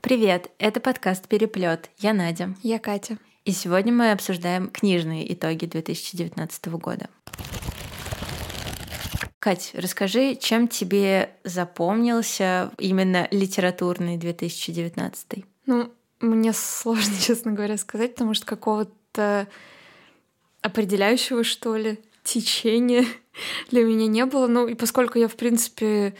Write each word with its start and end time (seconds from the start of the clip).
Привет, 0.00 0.50
это 0.58 0.80
подкаст 0.80 1.28
«Переплет». 1.28 1.90
Я 1.98 2.12
Надя. 2.12 2.54
Я 2.62 2.78
Катя. 2.78 3.18
И 3.44 3.52
сегодня 3.52 3.92
мы 3.92 4.12
обсуждаем 4.12 4.70
книжные 4.70 5.32
итоги 5.32 5.66
2019 5.66 6.66
года. 6.66 7.08
Кать, 9.38 9.72
расскажи, 9.74 10.34
чем 10.36 10.68
тебе 10.68 11.30
запомнился 11.44 12.70
именно 12.78 13.28
литературный 13.30 14.16
2019? 14.16 15.44
Ну, 15.66 15.92
мне 16.20 16.52
сложно, 16.52 17.14
честно 17.20 17.52
говоря, 17.52 17.76
сказать, 17.76 18.14
потому 18.14 18.34
что 18.34 18.46
какого-то 18.46 19.46
определяющего, 20.62 21.44
что 21.44 21.76
ли, 21.76 21.98
течения 22.24 23.04
для 23.70 23.84
меня 23.84 24.06
не 24.06 24.24
было. 24.26 24.46
Ну, 24.46 24.66
и 24.66 24.74
поскольку 24.74 25.18
я, 25.18 25.28
в 25.28 25.36
принципе, 25.36 26.14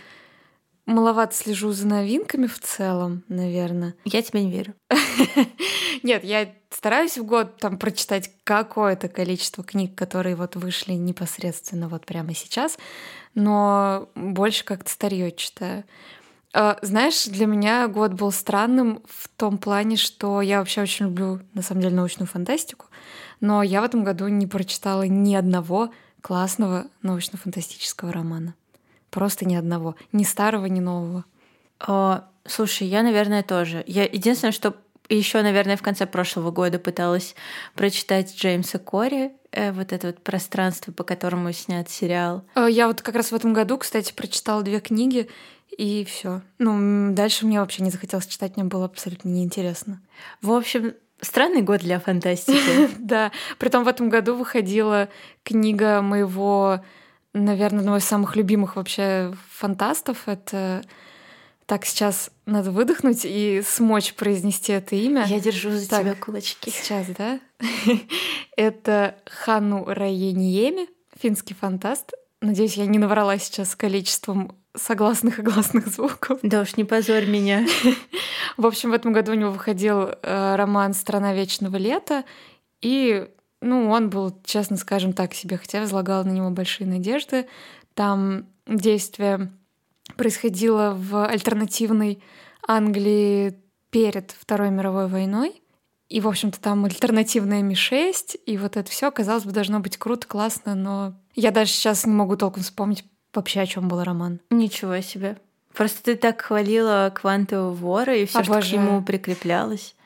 маловато 0.86 1.34
слежу 1.34 1.72
за 1.72 1.86
новинками 1.86 2.46
в 2.46 2.58
целом, 2.60 3.24
наверное. 3.28 3.94
Я 4.04 4.22
тебе 4.22 4.44
не 4.44 4.50
верю. 4.50 4.74
Нет, 6.02 6.24
я 6.24 6.52
стараюсь 6.70 7.18
в 7.18 7.24
год 7.24 7.58
там 7.58 7.78
прочитать 7.78 8.30
какое-то 8.44 9.08
количество 9.08 9.64
книг, 9.64 9.94
которые 9.94 10.36
вот 10.36 10.56
вышли 10.56 10.92
непосредственно 10.92 11.88
вот 11.88 12.06
прямо 12.06 12.34
сейчас, 12.34 12.78
но 13.34 14.08
больше 14.14 14.64
как-то 14.64 14.90
старье 14.90 15.32
читаю. 15.32 15.84
А, 16.52 16.78
знаешь, 16.80 17.26
для 17.26 17.46
меня 17.46 17.86
год 17.88 18.12
был 18.12 18.32
странным 18.32 19.02
в 19.06 19.28
том 19.36 19.58
плане, 19.58 19.96
что 19.96 20.40
я 20.40 20.60
вообще 20.60 20.82
очень 20.82 21.06
люблю, 21.06 21.40
на 21.52 21.62
самом 21.62 21.82
деле, 21.82 21.94
научную 21.96 22.28
фантастику, 22.28 22.86
но 23.40 23.62
я 23.62 23.80
в 23.80 23.84
этом 23.84 24.04
году 24.04 24.28
не 24.28 24.46
прочитала 24.46 25.02
ни 25.02 25.34
одного 25.34 25.90
классного 26.22 26.86
научно-фантастического 27.02 28.12
романа. 28.12 28.54
Просто 29.16 29.48
ни 29.48 29.54
одного. 29.54 29.96
Ни 30.12 30.24
старого, 30.24 30.66
ни 30.66 30.78
нового. 30.78 31.24
О, 31.80 32.20
слушай, 32.44 32.86
я, 32.86 33.02
наверное, 33.02 33.42
тоже. 33.42 33.82
Я 33.86 34.04
единственное, 34.04 34.52
что 34.52 34.76
еще, 35.08 35.40
наверное, 35.40 35.78
в 35.78 35.82
конце 35.82 36.04
прошлого 36.04 36.50
года 36.50 36.78
пыталась 36.78 37.34
прочитать 37.74 38.36
Джеймса 38.36 38.78
Кори, 38.78 39.32
э, 39.52 39.72
вот 39.72 39.94
это 39.94 40.08
вот 40.08 40.22
пространство, 40.22 40.92
по 40.92 41.02
которому 41.02 41.50
снят 41.52 41.88
сериал. 41.88 42.44
А, 42.52 42.66
я 42.66 42.88
вот 42.88 43.00
как 43.00 43.14
раз 43.14 43.32
в 43.32 43.34
этом 43.34 43.54
году, 43.54 43.78
кстати, 43.78 44.12
прочитала 44.12 44.62
две 44.62 44.80
книги, 44.80 45.30
и 45.78 46.04
все. 46.04 46.42
Ну, 46.58 47.14
дальше 47.14 47.46
мне 47.46 47.60
вообще 47.60 47.84
не 47.84 47.90
захотелось 47.90 48.26
читать, 48.26 48.58
мне 48.58 48.66
было 48.66 48.84
абсолютно 48.84 49.30
неинтересно. 49.30 50.02
В 50.42 50.52
общем, 50.52 50.92
Странный 51.22 51.62
год 51.62 51.80
для 51.80 51.98
фантастики. 51.98 52.90
да. 52.98 53.32
Притом 53.56 53.84
в 53.84 53.88
этом 53.88 54.10
году 54.10 54.34
выходила 54.34 55.08
книга 55.44 56.02
моего, 56.02 56.84
наверное, 57.36 57.80
одного 57.80 57.98
из 57.98 58.04
самых 58.04 58.36
любимых 58.36 58.76
вообще 58.76 59.32
фантастов. 59.50 60.26
Это 60.26 60.82
так, 61.66 61.84
сейчас 61.84 62.30
надо 62.46 62.70
выдохнуть 62.70 63.22
и 63.24 63.62
смочь 63.64 64.14
произнести 64.14 64.72
это 64.72 64.94
имя. 64.96 65.24
Я 65.26 65.40
держу 65.40 65.70
за 65.70 65.88
так, 65.88 66.02
тебя 66.02 66.14
кулачки. 66.14 66.70
Сейчас, 66.70 67.06
да? 67.08 67.40
это 68.56 69.16
Хану 69.26 69.84
Раениеми, 69.84 70.88
финский 71.20 71.54
фантаст. 71.54 72.12
Надеюсь, 72.40 72.76
я 72.76 72.86
не 72.86 72.98
наврала 72.98 73.38
сейчас 73.38 73.74
количеством 73.74 74.56
согласных 74.76 75.38
и 75.38 75.42
гласных 75.42 75.88
звуков. 75.88 76.38
Да 76.42 76.60
уж, 76.60 76.76
не 76.76 76.84
позорь 76.84 77.26
меня. 77.26 77.66
В 78.56 78.66
общем, 78.66 78.90
в 78.90 78.94
этом 78.94 79.12
году 79.12 79.32
у 79.32 79.34
него 79.34 79.50
выходил 79.50 80.10
э, 80.22 80.56
роман 80.56 80.94
«Страна 80.94 81.34
вечного 81.34 81.76
лета», 81.76 82.24
и 82.82 83.26
ну, 83.60 83.90
он 83.90 84.10
был, 84.10 84.38
честно 84.44 84.76
скажем 84.76 85.12
так 85.12 85.34
себе, 85.34 85.56
хотя 85.56 85.80
возлагал 85.80 86.24
на 86.24 86.30
него 86.30 86.50
большие 86.50 86.86
надежды. 86.86 87.46
Там 87.94 88.46
действие 88.66 89.52
происходило 90.16 90.94
в 90.96 91.26
альтернативной 91.26 92.22
Англии 92.66 93.58
перед 93.90 94.32
Второй 94.32 94.70
мировой 94.70 95.08
войной. 95.08 95.62
И, 96.08 96.20
в 96.20 96.28
общем-то, 96.28 96.60
там 96.60 96.84
альтернативная 96.84 97.62
Ми-6, 97.62 98.36
и 98.46 98.58
вот 98.58 98.76
это 98.76 98.88
все, 98.88 99.10
казалось 99.10 99.44
бы, 99.44 99.50
должно 99.50 99.80
быть 99.80 99.96
круто, 99.96 100.26
классно, 100.26 100.76
но 100.76 101.14
я 101.34 101.50
даже 101.50 101.72
сейчас 101.72 102.06
не 102.06 102.12
могу 102.12 102.36
толком 102.36 102.62
вспомнить 102.62 103.04
вообще, 103.34 103.60
о 103.60 103.66
чем 103.66 103.88
был 103.88 104.04
роман. 104.04 104.40
Ничего 104.50 105.00
себе. 105.00 105.36
Просто 105.74 106.02
ты 106.04 106.16
так 106.16 106.40
хвалила 106.40 107.12
квантового 107.14 107.72
вора, 107.72 108.16
и 108.16 108.24
все, 108.24 108.44
что 108.44 108.60
к 108.60 108.72
нему 108.72 109.02
прикреплялось. 109.02 109.96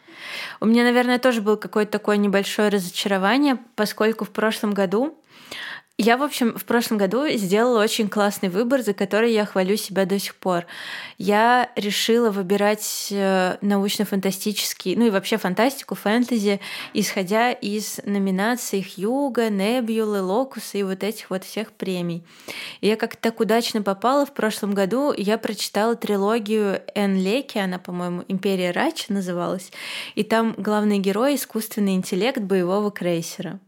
У 0.60 0.66
меня, 0.66 0.84
наверное, 0.84 1.18
тоже 1.18 1.40
было 1.40 1.56
какое-то 1.56 1.92
такое 1.92 2.16
небольшое 2.16 2.68
разочарование, 2.68 3.58
поскольку 3.76 4.24
в 4.24 4.30
прошлом 4.30 4.72
году 4.72 5.19
я, 6.00 6.16
в 6.16 6.22
общем, 6.22 6.56
в 6.56 6.64
прошлом 6.64 6.96
году 6.96 7.28
сделала 7.28 7.82
очень 7.82 8.08
классный 8.08 8.48
выбор, 8.48 8.80
за 8.80 8.94
который 8.94 9.34
я 9.34 9.44
хвалю 9.44 9.76
себя 9.76 10.06
до 10.06 10.18
сих 10.18 10.34
пор. 10.34 10.64
Я 11.18 11.70
решила 11.76 12.30
выбирать 12.30 13.08
э, 13.10 13.58
научно-фантастический, 13.60 14.96
ну 14.96 15.06
и 15.06 15.10
вообще 15.10 15.36
фантастику, 15.36 15.94
фэнтези, 15.94 16.60
исходя 16.94 17.52
из 17.52 18.00
номинаций 18.06 18.82
Хьюга, 18.82 19.50
Небюлы, 19.50 20.22
Локуса 20.22 20.78
и 20.78 20.82
вот 20.82 21.04
этих 21.04 21.28
вот 21.28 21.44
всех 21.44 21.70
премий. 21.72 22.24
И 22.80 22.88
я 22.88 22.96
как-то 22.96 23.20
так 23.20 23.38
удачно 23.38 23.82
попала 23.82 24.24
в 24.24 24.32
прошлом 24.32 24.72
году, 24.72 25.12
я 25.14 25.36
прочитала 25.36 25.96
трилогию 25.96 26.80
Эн 26.94 27.18
Леки, 27.18 27.58
она, 27.58 27.78
по-моему, 27.78 28.24
«Империя 28.26 28.70
Рач» 28.70 29.08
называлась, 29.08 29.70
и 30.14 30.24
там 30.24 30.54
главный 30.56 30.98
герой— 30.98 31.34
искусственный 31.36 31.94
интеллект 31.94 32.40
боевого 32.40 32.90
крейсера. 32.90 33.60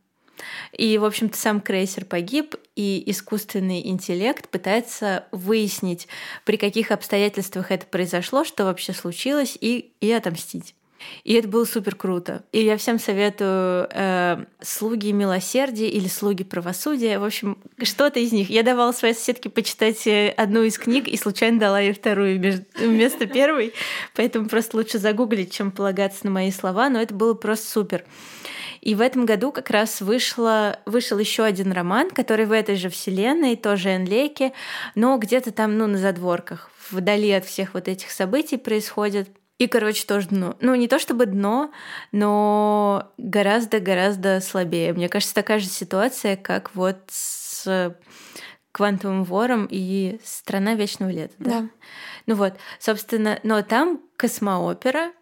И, 0.73 0.99
в 0.99 1.05
общем-то, 1.05 1.37
сам 1.37 1.61
крейсер 1.61 2.05
погиб, 2.05 2.57
и 2.75 3.03
искусственный 3.07 3.87
интеллект 3.87 4.49
пытается 4.49 5.27
выяснить, 5.31 6.09
при 6.45 6.57
каких 6.57 6.91
обстоятельствах 6.91 7.71
это 7.71 7.87
произошло, 7.87 8.45
что 8.45 8.65
вообще 8.65 8.93
случилось, 8.93 9.57
и, 9.61 9.93
и 10.01 10.11
отомстить. 10.11 10.75
И 11.25 11.35
это 11.35 11.49
было 11.49 11.65
супер 11.65 11.95
круто. 11.95 12.45
И 12.53 12.65
я 12.65 12.77
всем 12.77 12.99
советую 12.99 13.89
э, 13.91 14.45
слуги 14.61 15.13
милосердия 15.13 15.89
или 15.89 16.09
слуги 16.09 16.45
правосудия. 16.45 17.19
В 17.19 17.25
общем, 17.25 17.59
что-то 17.83 18.21
из 18.21 18.33
них. 18.33 18.51
Я 18.51 18.63
давала 18.63 18.93
своей 18.93 19.15
соседке 19.15 19.51
почитать 19.51 20.07
э, 20.07 20.29
одну 20.31 20.63
из 20.63 20.79
книг 20.79 21.09
и 21.09 21.17
случайно 21.17 21.59
дала 21.59 21.81
ей 21.81 21.93
вторую 21.93 22.65
вместо 22.77 23.27
первой. 23.27 23.73
Поэтому 24.15 24.49
просто 24.49 24.77
лучше 24.77 24.99
загуглить, 24.99 25.53
чем 25.53 25.71
полагаться 25.71 26.25
на 26.25 26.31
мои 26.31 26.51
слова. 26.51 26.89
Но 26.89 27.01
это 27.01 27.15
было 27.15 27.35
просто 27.35 27.71
супер. 27.71 28.05
И 28.83 28.97
в 28.97 29.01
этом 29.01 29.27
году 29.27 29.53
как 29.53 29.71
раз 29.71 30.01
вышло, 30.01 30.81
вышел 30.87 31.17
еще 31.17 31.45
один 31.45 31.71
роман, 31.71 32.11
который 32.11 32.47
в 32.47 32.53
этой 32.53 32.75
же 32.75 32.89
вселенной, 32.89 33.55
тоже 33.55 33.95
Энлейке, 33.95 34.53
но 34.97 35.17
где-то 35.19 35.53
там, 35.53 35.79
ну, 35.79 35.87
на 35.87 35.99
задворках, 35.99 36.69
вдали 36.91 37.31
от 37.31 37.45
всех 37.45 37.75
вот 37.75 37.87
этих 37.87 38.11
событий 38.11 38.57
происходит. 38.57 39.29
И, 39.59 39.69
короче, 39.69 40.05
тоже 40.05 40.29
дно. 40.29 40.57
Ну, 40.61 40.75
не 40.75 40.89
то 40.89 40.99
чтобы 40.99 41.27
дно, 41.27 41.71
но 42.11 43.13
гораздо-гораздо 43.19 44.41
слабее. 44.41 44.93
Мне 44.93 45.09
кажется, 45.09 45.35
такая 45.35 45.61
же 45.61 45.67
ситуация, 45.67 46.37
как 46.37 46.75
вот 46.75 46.97
с 47.09 47.95
квантовым 48.73 49.23
вором 49.23 49.69
и 49.71 50.19
страна 50.25 50.75
вечного 50.75 51.11
лета. 51.11 51.35
Да. 51.39 51.51
да. 51.51 51.69
Ну 52.27 52.35
вот, 52.35 52.55
собственно, 52.81 53.39
но 53.45 53.63
там 53.63 54.01
космоопера. 54.17 55.13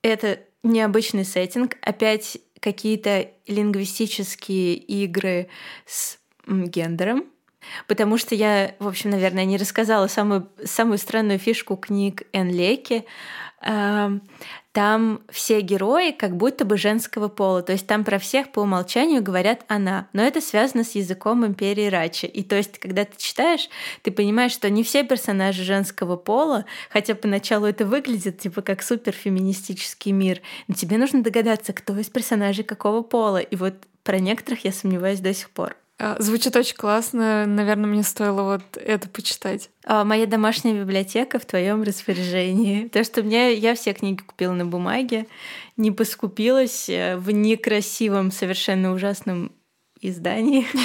Это 0.00 0.40
необычный 0.62 1.26
сеттинг. 1.26 1.76
Опять 1.82 2.38
какие-то 2.66 3.30
лингвистические 3.46 4.74
игры 4.74 5.46
с 5.86 6.18
гендером, 6.48 7.26
потому 7.86 8.18
что 8.18 8.34
я, 8.34 8.74
в 8.80 8.88
общем, 8.88 9.10
наверное, 9.10 9.44
не 9.44 9.56
рассказала 9.56 10.08
самую, 10.08 10.48
самую 10.64 10.98
странную 10.98 11.38
фишку 11.38 11.76
книг 11.76 12.24
Энн. 12.32 12.50
Там 14.76 15.22
все 15.30 15.62
герои 15.62 16.10
как 16.10 16.36
будто 16.36 16.66
бы 16.66 16.76
женского 16.76 17.28
пола, 17.28 17.62
то 17.62 17.72
есть 17.72 17.86
там 17.86 18.04
про 18.04 18.18
всех 18.18 18.52
по 18.52 18.60
умолчанию 18.60 19.22
говорят 19.22 19.64
она, 19.68 20.06
но 20.12 20.20
это 20.20 20.42
связано 20.42 20.84
с 20.84 20.94
языком 20.94 21.46
империи 21.46 21.86
Рачи. 21.86 22.26
И 22.26 22.42
то 22.42 22.56
есть, 22.56 22.78
когда 22.78 23.06
ты 23.06 23.12
читаешь, 23.16 23.70
ты 24.02 24.10
понимаешь, 24.10 24.52
что 24.52 24.68
не 24.68 24.82
все 24.82 25.02
персонажи 25.02 25.64
женского 25.64 26.16
пола, 26.16 26.66
хотя 26.90 27.14
поначалу 27.14 27.64
это 27.64 27.86
выглядит 27.86 28.38
типа 28.38 28.60
как 28.60 28.82
суперфеминистический 28.82 30.12
мир, 30.12 30.42
но 30.68 30.74
тебе 30.74 30.98
нужно 30.98 31.22
догадаться, 31.22 31.72
кто 31.72 31.98
из 31.98 32.10
персонажей 32.10 32.62
какого 32.62 33.00
пола. 33.00 33.38
И 33.38 33.56
вот 33.56 33.76
про 34.04 34.18
некоторых 34.18 34.66
я 34.66 34.72
сомневаюсь 34.72 35.20
до 35.20 35.32
сих 35.32 35.48
пор. 35.48 35.74
А, 35.98 36.16
звучит 36.20 36.54
очень 36.56 36.76
классно. 36.76 37.46
Наверное, 37.46 37.86
мне 37.86 38.02
стоило 38.02 38.42
вот 38.42 38.76
это 38.76 39.08
почитать. 39.08 39.70
А, 39.84 40.04
моя 40.04 40.26
домашняя 40.26 40.78
библиотека 40.78 41.38
в 41.38 41.46
твоем 41.46 41.82
распоряжении. 41.82 42.84
Потому 42.84 43.04
что 43.04 43.22
мне 43.22 43.54
я 43.54 43.74
все 43.74 43.94
книги 43.94 44.20
купила 44.20 44.52
на 44.52 44.66
бумаге, 44.66 45.26
не 45.76 45.90
поскупилась 45.90 46.88
э, 46.88 47.16
в 47.16 47.30
некрасивом, 47.30 48.30
совершенно 48.30 48.92
ужасном 48.92 49.52
издании. 50.00 50.66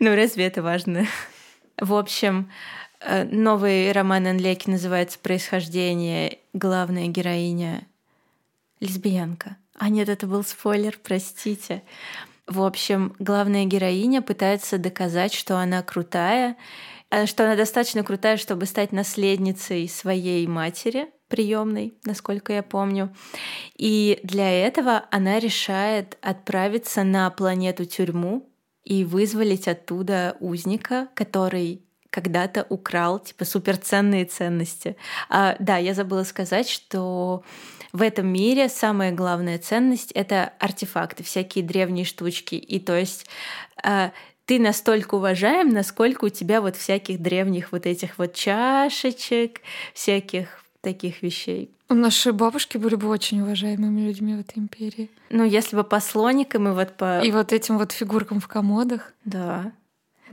Ну, 0.00 0.16
разве 0.16 0.46
это 0.46 0.64
важно? 0.64 1.06
В 1.78 1.94
общем, 1.94 2.50
э, 2.98 3.22
новый 3.22 3.92
роман 3.92 4.26
Энлеки 4.26 4.68
называется 4.68 5.16
«Происхождение». 5.20 6.40
Главная 6.52 7.06
героиня— 7.06 7.86
лесбиянка. 8.80 9.56
А 9.76 9.88
нет, 9.90 10.08
это 10.08 10.26
был 10.26 10.42
спойлер, 10.42 10.98
простите. 11.00 11.84
В 12.46 12.62
общем, 12.62 13.14
главная 13.18 13.64
героиня 13.64 14.20
пытается 14.20 14.78
доказать, 14.78 15.32
что 15.32 15.58
она 15.58 15.82
крутая, 15.82 16.56
э, 17.10 17.26
что 17.26 17.44
она 17.44 17.56
достаточно 17.56 18.04
крутая, 18.04 18.36
чтобы 18.36 18.66
стать 18.66 18.92
наследницей 18.92 19.88
своей 19.88 20.46
матери. 20.46 21.08
приемной, 21.28 21.94
насколько 22.04 22.52
я 22.52 22.62
помню. 22.62 23.12
И 23.76 24.20
для 24.22 24.48
этого 24.66 25.06
она 25.10 25.40
решает 25.40 26.16
отправиться 26.20 27.02
на 27.02 27.28
планету 27.30 27.86
тюрьму 27.86 28.48
и 28.84 29.04
вызволить 29.04 29.66
оттуда 29.66 30.36
узника, 30.38 31.08
который 31.14 31.82
когда-то 32.10 32.64
украл 32.68 33.18
типа 33.18 33.44
суперценные 33.44 34.26
ценности. 34.26 34.96
А, 35.28 35.56
да, 35.58 35.78
я 35.78 35.94
забыла 35.94 36.22
сказать, 36.22 36.68
что 36.68 37.42
в 37.94 38.02
этом 38.02 38.26
мире 38.26 38.68
самая 38.68 39.12
главная 39.12 39.56
ценность— 39.56 40.10
это 40.14 40.52
артефакты, 40.58 41.22
всякие 41.22 41.64
древние 41.64 42.04
штучки. 42.04 42.56
И 42.56 42.80
то 42.80 42.98
есть 42.98 43.24
а, 43.82 44.10
ты 44.46 44.58
настолько 44.58 45.14
уважаем, 45.14 45.68
насколько 45.68 46.24
у 46.24 46.28
тебя 46.28 46.60
вот 46.60 46.74
всяких 46.74 47.22
древних 47.22 47.70
вот 47.70 47.86
этих 47.86 48.18
вот 48.18 48.34
чашечек, 48.34 49.60
всяких 49.94 50.64
таких 50.80 51.22
вещей. 51.22 51.70
Наши 51.88 52.32
бабушки 52.32 52.78
были 52.78 52.96
бы 52.96 53.08
очень 53.08 53.40
уважаемыми 53.42 54.00
людьми 54.00 54.34
в 54.34 54.40
этой 54.40 54.58
империи. 54.58 55.08
Ну, 55.30 55.44
если 55.44 55.76
бы 55.76 55.84
по 55.84 56.00
слоникам 56.00 56.66
и 56.66 56.72
вот 56.72 56.96
по... 56.96 57.20
И 57.20 57.30
вот 57.30 57.52
этим 57.52 57.78
вот 57.78 57.92
фигуркам 57.92 58.40
в 58.40 58.48
комодах. 58.48 59.12
Да. 59.24 59.70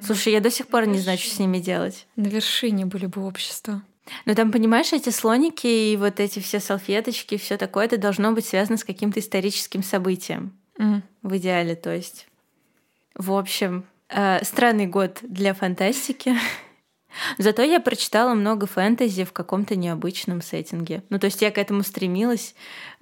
Слушай, 0.02 0.34
я 0.34 0.42
до 0.42 0.50
сих 0.50 0.66
пор 0.66 0.88
не 0.88 0.98
знаю, 0.98 1.20
что 1.20 1.36
с 1.36 1.38
ними 1.38 1.60
делать. 1.60 2.08
На 2.16 2.26
вершине 2.26 2.88
были 2.88 3.06
бы 3.06 3.24
общества. 3.24 3.84
Но 4.26 4.36
там, 4.36 4.52
понимаешь, 4.52 4.94
эти 4.94 5.10
слоники 5.10 5.68
и 5.68 5.98
вот 5.98 6.20
эти 6.20 6.40
все 6.40 6.60
салфеточки, 6.60 7.38
все 7.38 7.58
такое, 7.58 7.86
это 7.86 7.98
должно 7.98 8.32
быть 8.32 8.46
связано 8.46 8.78
с 8.78 8.84
каким-то 8.84 9.20
историческим 9.20 9.84
событием. 9.84 10.58
Mm. 10.78 11.02
В 11.22 11.38
идеале, 11.38 11.76
то 11.76 11.94
есть. 11.94 12.28
В 13.16 13.34
общем, 13.34 13.86
э, 14.10 14.44
странный 14.44 14.88
год 14.88 15.20
для 15.22 15.54
фантастики. 15.54 16.36
Зато 17.38 17.62
я 17.62 17.80
прочитала 17.80 18.34
много 18.34 18.68
фэнтези 18.68 19.26
в 19.26 19.34
каком-то 19.34 19.76
необычном 19.76 20.42
сеттинге. 20.42 21.04
Ну, 21.10 21.20
то 21.20 21.26
есть 21.26 21.42
я 21.42 21.52
к 21.52 21.58
этому 21.58 21.84
стремилась 21.84 22.56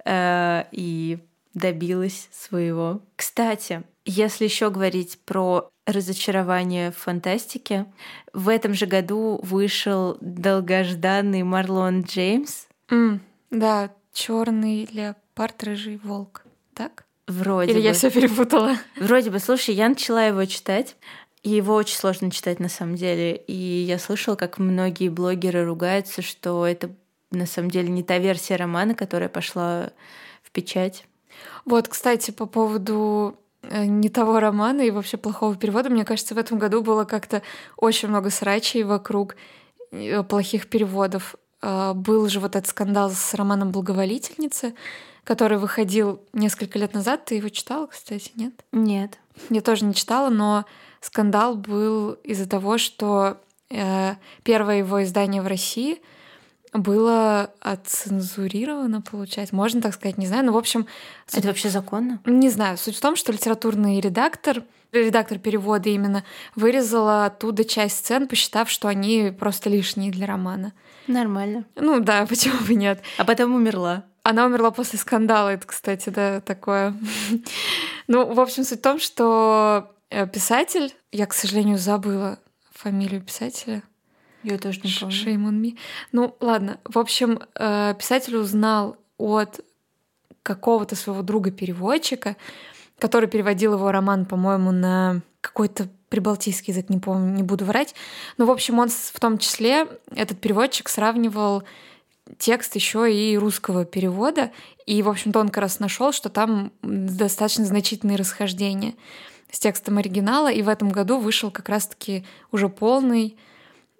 э, 0.04 0.64
и 0.72 1.18
добилась 1.54 2.28
своего. 2.32 3.00
Кстати, 3.16 3.82
если 4.10 4.44
еще 4.44 4.70
говорить 4.70 5.18
про 5.24 5.70
разочарование 5.86 6.90
в 6.90 6.96
фантастике, 6.96 7.86
в 8.32 8.48
этом 8.48 8.74
же 8.74 8.86
году 8.86 9.40
вышел 9.42 10.18
долгожданный 10.20 11.44
Марлон 11.44 12.02
Джеймс. 12.02 12.66
Mm, 12.88 13.20
да, 13.50 13.90
черный 14.12 14.88
леопард, 14.90 15.62
рыжий 15.62 16.00
волк. 16.02 16.42
Так? 16.74 17.04
Вроде 17.28 17.70
Или 17.70 17.78
бы. 17.78 17.84
я 17.84 17.92
все 17.92 18.10
перепутала? 18.10 18.76
Вроде 18.96 19.30
бы. 19.30 19.38
Слушай, 19.38 19.76
я 19.76 19.88
начала 19.88 20.24
его 20.24 20.44
читать. 20.44 20.96
И 21.42 21.50
его 21.50 21.74
очень 21.74 21.96
сложно 21.96 22.30
читать 22.30 22.58
на 22.58 22.68
самом 22.68 22.96
деле. 22.96 23.36
И 23.36 23.54
я 23.54 23.98
слышала, 23.98 24.34
как 24.34 24.58
многие 24.58 25.08
блогеры 25.08 25.64
ругаются, 25.64 26.20
что 26.20 26.66
это 26.66 26.90
на 27.30 27.46
самом 27.46 27.70
деле 27.70 27.88
не 27.88 28.02
та 28.02 28.18
версия 28.18 28.56
романа, 28.56 28.94
которая 28.94 29.28
пошла 29.28 29.92
в 30.42 30.50
печать. 30.50 31.06
Вот, 31.64 31.88
кстати, 31.88 32.32
по 32.32 32.46
поводу 32.46 33.38
не 33.62 34.08
того 34.08 34.40
романа 34.40 34.80
и 34.80 34.90
вообще 34.90 35.16
плохого 35.16 35.54
перевода, 35.54 35.90
мне 35.90 36.04
кажется, 36.04 36.34
в 36.34 36.38
этом 36.38 36.58
году 36.58 36.82
было 36.82 37.04
как-то 37.04 37.42
очень 37.76 38.08
много 38.08 38.30
срачей 38.30 38.82
вокруг 38.82 39.36
э, 39.92 40.22
плохих 40.22 40.68
переводов. 40.68 41.36
А, 41.62 41.94
был 41.94 42.28
же 42.28 42.40
вот 42.40 42.56
этот 42.56 42.68
скандал 42.68 43.10
с 43.10 43.34
романом 43.34 43.70
«Благоволительница», 43.70 44.72
который 45.24 45.58
выходил 45.58 46.20
несколько 46.32 46.78
лет 46.78 46.94
назад. 46.94 47.26
Ты 47.26 47.36
его 47.36 47.48
читала, 47.48 47.86
кстати, 47.86 48.32
нет? 48.34 48.54
Нет. 48.72 49.18
Я 49.50 49.60
тоже 49.60 49.84
не 49.84 49.94
читала, 49.94 50.30
но 50.30 50.64
скандал 51.00 51.56
был 51.56 52.12
из-за 52.24 52.48
того, 52.48 52.78
что 52.78 53.38
э, 53.70 54.14
первое 54.42 54.78
его 54.78 55.02
издание 55.02 55.42
в 55.42 55.46
России 55.46 56.00
было 56.72 57.52
отцензурировано, 57.60 59.02
получается. 59.02 59.54
Можно 59.54 59.80
так 59.80 59.94
сказать, 59.94 60.18
не 60.18 60.26
знаю. 60.26 60.44
Ну, 60.46 60.52
в 60.52 60.56
общем... 60.56 60.86
Это 61.32 61.48
вообще 61.48 61.68
законно? 61.68 62.20
Не 62.24 62.48
знаю. 62.50 62.76
Суть 62.76 62.96
в 62.96 63.00
том, 63.00 63.16
что 63.16 63.32
литературный 63.32 64.00
редактор, 64.00 64.62
редактор 64.92 65.38
перевода 65.38 65.88
именно, 65.88 66.24
вырезала 66.54 67.26
оттуда 67.26 67.64
часть 67.64 67.98
сцен, 67.98 68.28
посчитав, 68.28 68.70
что 68.70 68.88
они 68.88 69.32
просто 69.38 69.70
лишние 69.70 70.12
для 70.12 70.26
романа. 70.26 70.72
Нормально. 71.06 71.64
Ну 71.76 72.00
да, 72.00 72.26
почему 72.28 72.58
бы 72.66 72.74
нет. 72.74 73.02
А 73.18 73.24
потом 73.24 73.54
умерла. 73.54 74.04
Она 74.22 74.44
умерла 74.44 74.70
после 74.70 74.98
скандала, 74.98 75.48
это, 75.48 75.66
кстати, 75.66 76.10
да, 76.10 76.40
такое. 76.40 76.94
ну, 78.06 78.32
в 78.32 78.38
общем, 78.38 78.64
суть 78.64 78.80
в 78.80 78.82
том, 78.82 79.00
что 79.00 79.90
Э, 80.10 80.26
писатель, 80.26 80.92
я, 81.12 81.26
к 81.26 81.32
сожалению, 81.32 81.78
забыла 81.78 82.38
фамилию 82.72 83.22
писателя. 83.22 83.82
Я 84.42 84.58
тоже 84.58 84.80
не 84.82 84.90
помню. 84.98 85.14
Shame 85.14 85.48
on 85.48 85.60
me. 85.60 85.78
Ну, 86.12 86.36
ладно. 86.40 86.78
В 86.84 86.98
общем, 86.98 87.40
э, 87.54 87.94
писатель 87.98 88.36
узнал 88.36 88.96
от 89.18 89.60
какого-то 90.42 90.96
своего 90.96 91.22
друга-переводчика, 91.22 92.36
который 92.98 93.28
переводил 93.28 93.74
его 93.74 93.92
роман, 93.92 94.26
по-моему, 94.26 94.72
на 94.72 95.20
какой-то 95.40 95.88
прибалтийский 96.08 96.72
язык, 96.72 96.90
не 96.90 96.98
помню, 96.98 97.34
не 97.34 97.42
буду 97.42 97.64
врать. 97.64 97.94
Но, 98.36 98.46
в 98.46 98.50
общем, 98.50 98.78
он 98.78 98.88
в 98.88 99.20
том 99.20 99.38
числе, 99.38 99.86
этот 100.14 100.40
переводчик 100.40 100.88
сравнивал 100.88 101.62
текст 102.38 102.74
еще 102.74 103.12
и 103.12 103.36
русского 103.36 103.84
перевода, 103.84 104.50
и, 104.86 105.02
в 105.02 105.08
общем-то, 105.08 105.40
он 105.40 105.48
как 105.48 105.58
раз 105.58 105.78
нашел, 105.78 106.12
что 106.12 106.28
там 106.28 106.72
достаточно 106.82 107.64
значительные 107.64 108.16
расхождения 108.16 108.94
с 109.50 109.58
текстом 109.58 109.98
оригинала, 109.98 110.50
и 110.50 110.62
в 110.62 110.68
этом 110.68 110.90
году 110.90 111.18
вышел 111.18 111.50
как 111.50 111.68
раз-таки 111.68 112.24
уже 112.52 112.68
полный, 112.68 113.36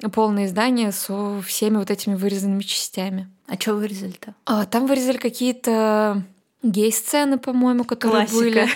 полное 0.08 0.47
издание 0.47 0.93
со 0.93 1.41
всеми 1.43 1.76
вот 1.76 1.91
этими 1.91 2.14
вырезанными 2.14 2.62
частями. 2.62 3.29
А 3.47 3.55
что 3.55 3.75
вырезали-то? 3.75 4.35
А, 4.47 4.64
там 4.64 4.87
вырезали 4.87 5.19
какие-то 5.19 6.25
гей-сцены, 6.62 7.38
по-моему, 7.38 7.85
которые 7.85 8.26
Классика. 8.26 8.38
были. 8.38 8.69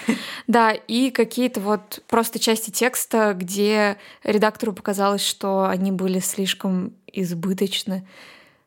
Да, 0.46 0.72
и 0.72 1.10
какие-то 1.10 1.60
вот 1.60 2.02
просто 2.06 2.38
части 2.38 2.70
текста, 2.70 3.34
где 3.34 3.96
редактору 4.22 4.72
показалось, 4.72 5.24
что 5.24 5.66
они 5.66 5.92
были 5.92 6.18
слишком 6.18 6.92
избыточны. 7.06 8.06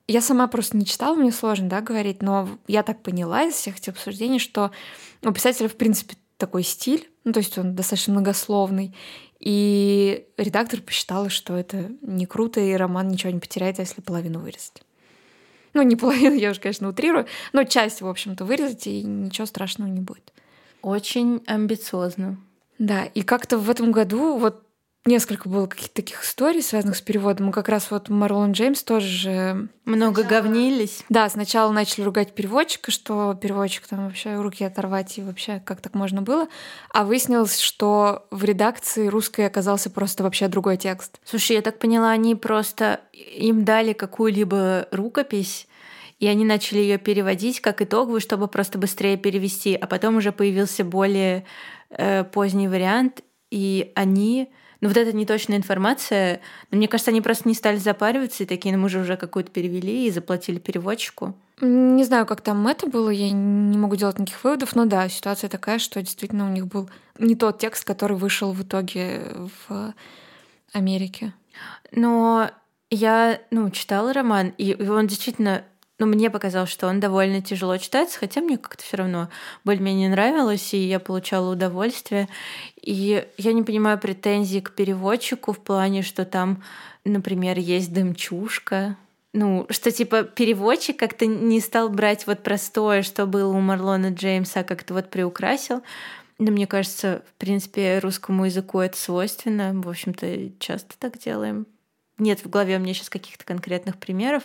Я 0.07 0.21
сама 0.21 0.47
просто 0.47 0.77
не 0.77 0.85
читала, 0.85 1.15
мне 1.15 1.31
сложно, 1.31 1.67
да, 1.67 1.81
говорить, 1.81 2.21
но 2.21 2.47
я 2.67 2.81
так 2.83 3.03
поняла 3.03 3.43
из 3.43 3.55
всех 3.55 3.77
этих 3.77 3.89
обсуждений, 3.89 4.39
что 4.39 4.71
у 5.21 5.31
писателя, 5.31 5.67
в 5.67 5.75
принципе, 5.75 6.15
такой 6.37 6.63
стиль, 6.63 7.09
ну, 7.25 7.33
то 7.33 7.39
есть 7.39 7.57
он 7.57 7.75
достаточно 7.75 8.13
многословный. 8.13 8.95
И 9.39 10.27
редактор 10.37 10.81
посчитала, 10.81 11.29
что 11.29 11.55
это 11.55 11.91
не 12.01 12.25
круто, 12.25 12.59
и 12.59 12.73
роман 12.73 13.07
ничего 13.07 13.31
не 13.31 13.39
потеряет, 13.39 13.79
если 13.79 14.01
половину 14.01 14.39
вырезать. 14.39 14.83
Ну, 15.73 15.81
не 15.83 15.95
половину, 15.95 16.35
я 16.39 16.51
уже, 16.51 16.59
конечно, 16.59 16.89
утрирую, 16.89 17.27
но 17.53 17.63
часть, 17.63 18.01
в 18.01 18.07
общем-то, 18.07 18.45
вырезать, 18.45 18.87
и 18.87 19.03
ничего 19.03 19.45
страшного 19.45 19.89
не 19.89 20.01
будет. 20.01 20.33
Очень 20.81 21.43
амбициозно. 21.45 22.37
Да, 22.79 23.05
и 23.05 23.21
как-то 23.21 23.57
в 23.57 23.69
этом 23.69 23.91
году 23.91 24.37
вот 24.37 24.66
несколько 25.07 25.49
было 25.49 25.65
каких-то 25.67 25.95
таких 25.95 26.23
историй, 26.23 26.61
связанных 26.61 26.97
с 26.97 27.01
переводом. 27.01 27.49
И 27.49 27.53
как 27.53 27.69
раз 27.69 27.89
вот 27.89 28.09
Марлон 28.09 28.51
Джеймс 28.51 28.83
тоже... 28.83 29.69
Много 29.85 30.21
сначала... 30.21 30.41
говнились. 30.41 31.03
Да, 31.09 31.29
сначала 31.29 31.71
начали 31.71 32.03
ругать 32.03 32.35
переводчика, 32.35 32.91
что 32.91 33.33
переводчик 33.33 33.87
там 33.87 34.05
вообще 34.05 34.35
руки 34.35 34.63
оторвать 34.63 35.17
и 35.17 35.23
вообще 35.23 35.61
как 35.65 35.81
так 35.81 35.95
можно 35.95 36.21
было. 36.21 36.47
А 36.93 37.05
выяснилось, 37.05 37.59
что 37.59 38.27
в 38.29 38.43
редакции 38.43 39.07
русской 39.07 39.47
оказался 39.47 39.89
просто 39.89 40.23
вообще 40.23 40.47
другой 40.47 40.77
текст. 40.77 41.19
Слушай, 41.23 41.55
я 41.55 41.61
так 41.61 41.79
поняла, 41.79 42.11
они 42.11 42.35
просто... 42.35 43.01
Им 43.13 43.65
дали 43.65 43.93
какую-либо 43.93 44.87
рукопись, 44.91 45.67
и 46.19 46.27
они 46.27 46.45
начали 46.45 46.79
ее 46.79 46.97
переводить 46.97 47.61
как 47.61 47.81
итоговую, 47.81 48.19
чтобы 48.19 48.47
просто 48.47 48.77
быстрее 48.77 49.17
перевести, 49.17 49.75
а 49.75 49.87
потом 49.87 50.17
уже 50.17 50.31
появился 50.31 50.83
более 50.83 51.45
э, 51.89 52.23
поздний 52.25 52.67
вариант, 52.67 53.21
и 53.51 53.91
они 53.95 54.51
но 54.81 54.87
вот 54.87 54.97
эта 54.97 55.15
неточная 55.15 55.57
информация, 55.57 56.41
но 56.71 56.77
мне 56.77 56.87
кажется, 56.87 57.11
они 57.11 57.21
просто 57.21 57.47
не 57.47 57.55
стали 57.55 57.77
запариваться 57.77 58.43
и 58.43 58.45
такие, 58.45 58.75
ну 58.75 58.81
мы 58.81 58.89
же 58.89 58.99
уже 58.99 59.17
какую-то 59.17 59.51
перевели 59.51 60.07
и 60.07 60.11
заплатили 60.11 60.59
переводчику. 60.59 61.35
Не 61.61 62.03
знаю, 62.03 62.25
как 62.25 62.41
там 62.41 62.67
это 62.67 62.87
было, 62.87 63.09
я 63.09 63.31
не 63.31 63.77
могу 63.77 63.95
делать 63.95 64.19
никаких 64.19 64.43
выводов, 64.43 64.75
но 64.75 64.85
да, 64.85 65.09
ситуация 65.09 65.49
такая, 65.49 65.79
что 65.79 66.01
действительно 66.01 66.45
у 66.45 66.51
них 66.51 66.67
был 66.67 66.89
не 67.17 67.35
тот 67.35 67.59
текст, 67.59 67.83
который 67.83 68.15
вышел 68.15 68.51
в 68.51 68.61
итоге 68.61 69.33
в 69.67 69.93
Америке. 70.73 71.33
Но 71.91 72.51
я, 72.91 73.41
ну, 73.49 73.71
читала 73.71 74.13
роман, 74.13 74.53
и 74.57 74.75
он 74.87 75.07
действительно 75.07 75.49
но 75.51 75.63
ну, 75.99 76.05
мне 76.05 76.29
показалось, 76.29 76.69
что 76.69 76.87
он 76.87 76.99
довольно 76.99 77.41
тяжело 77.41 77.77
читается, 77.77 78.19
хотя 78.19 78.41
мне 78.41 78.57
как-то 78.57 78.83
все 78.83 78.97
равно 78.97 79.29
более-менее 79.63 80.09
нравилось, 80.09 80.73
и 80.73 80.77
я 80.77 80.99
получала 80.99 81.51
удовольствие. 81.51 82.27
И 82.81 83.25
я 83.37 83.53
не 83.53 83.63
понимаю 83.63 83.97
претензий 83.99 84.61
к 84.61 84.71
переводчику 84.71 85.53
в 85.53 85.59
плане, 85.59 86.03
что 86.03 86.23
там, 86.25 86.63
например, 87.03 87.57
есть 87.57 87.91
дымчушка, 87.93 88.95
ну, 89.33 89.67
что 89.69 89.91
типа 89.91 90.23
переводчик 90.23 90.97
как-то 90.97 91.25
не 91.25 91.59
стал 91.59 91.89
брать 91.89 92.25
вот 92.25 92.41
простое, 92.43 93.03
что 93.03 93.25
было 93.25 93.55
у 93.55 93.59
Марлона 93.59 94.11
Джеймса, 94.11 94.61
а 94.61 94.63
как-то 94.63 94.95
вот 94.95 95.09
приукрасил. 95.09 95.83
Но 96.39 96.51
мне 96.51 96.65
кажется, 96.65 97.23
в 97.29 97.39
принципе, 97.39 97.99
русскому 97.99 98.45
языку 98.45 98.79
это 98.79 98.97
свойственно. 98.97 99.73
В 99.73 99.89
общем-то, 99.89 100.51
часто 100.59 100.95
так 100.97 101.17
делаем. 101.19 101.67
Нет 102.17 102.43
в 102.43 102.49
голове 102.49 102.77
у 102.77 102.79
меня 102.79 102.93
сейчас 102.93 103.09
каких-то 103.09 103.45
конкретных 103.45 103.97
примеров. 103.97 104.43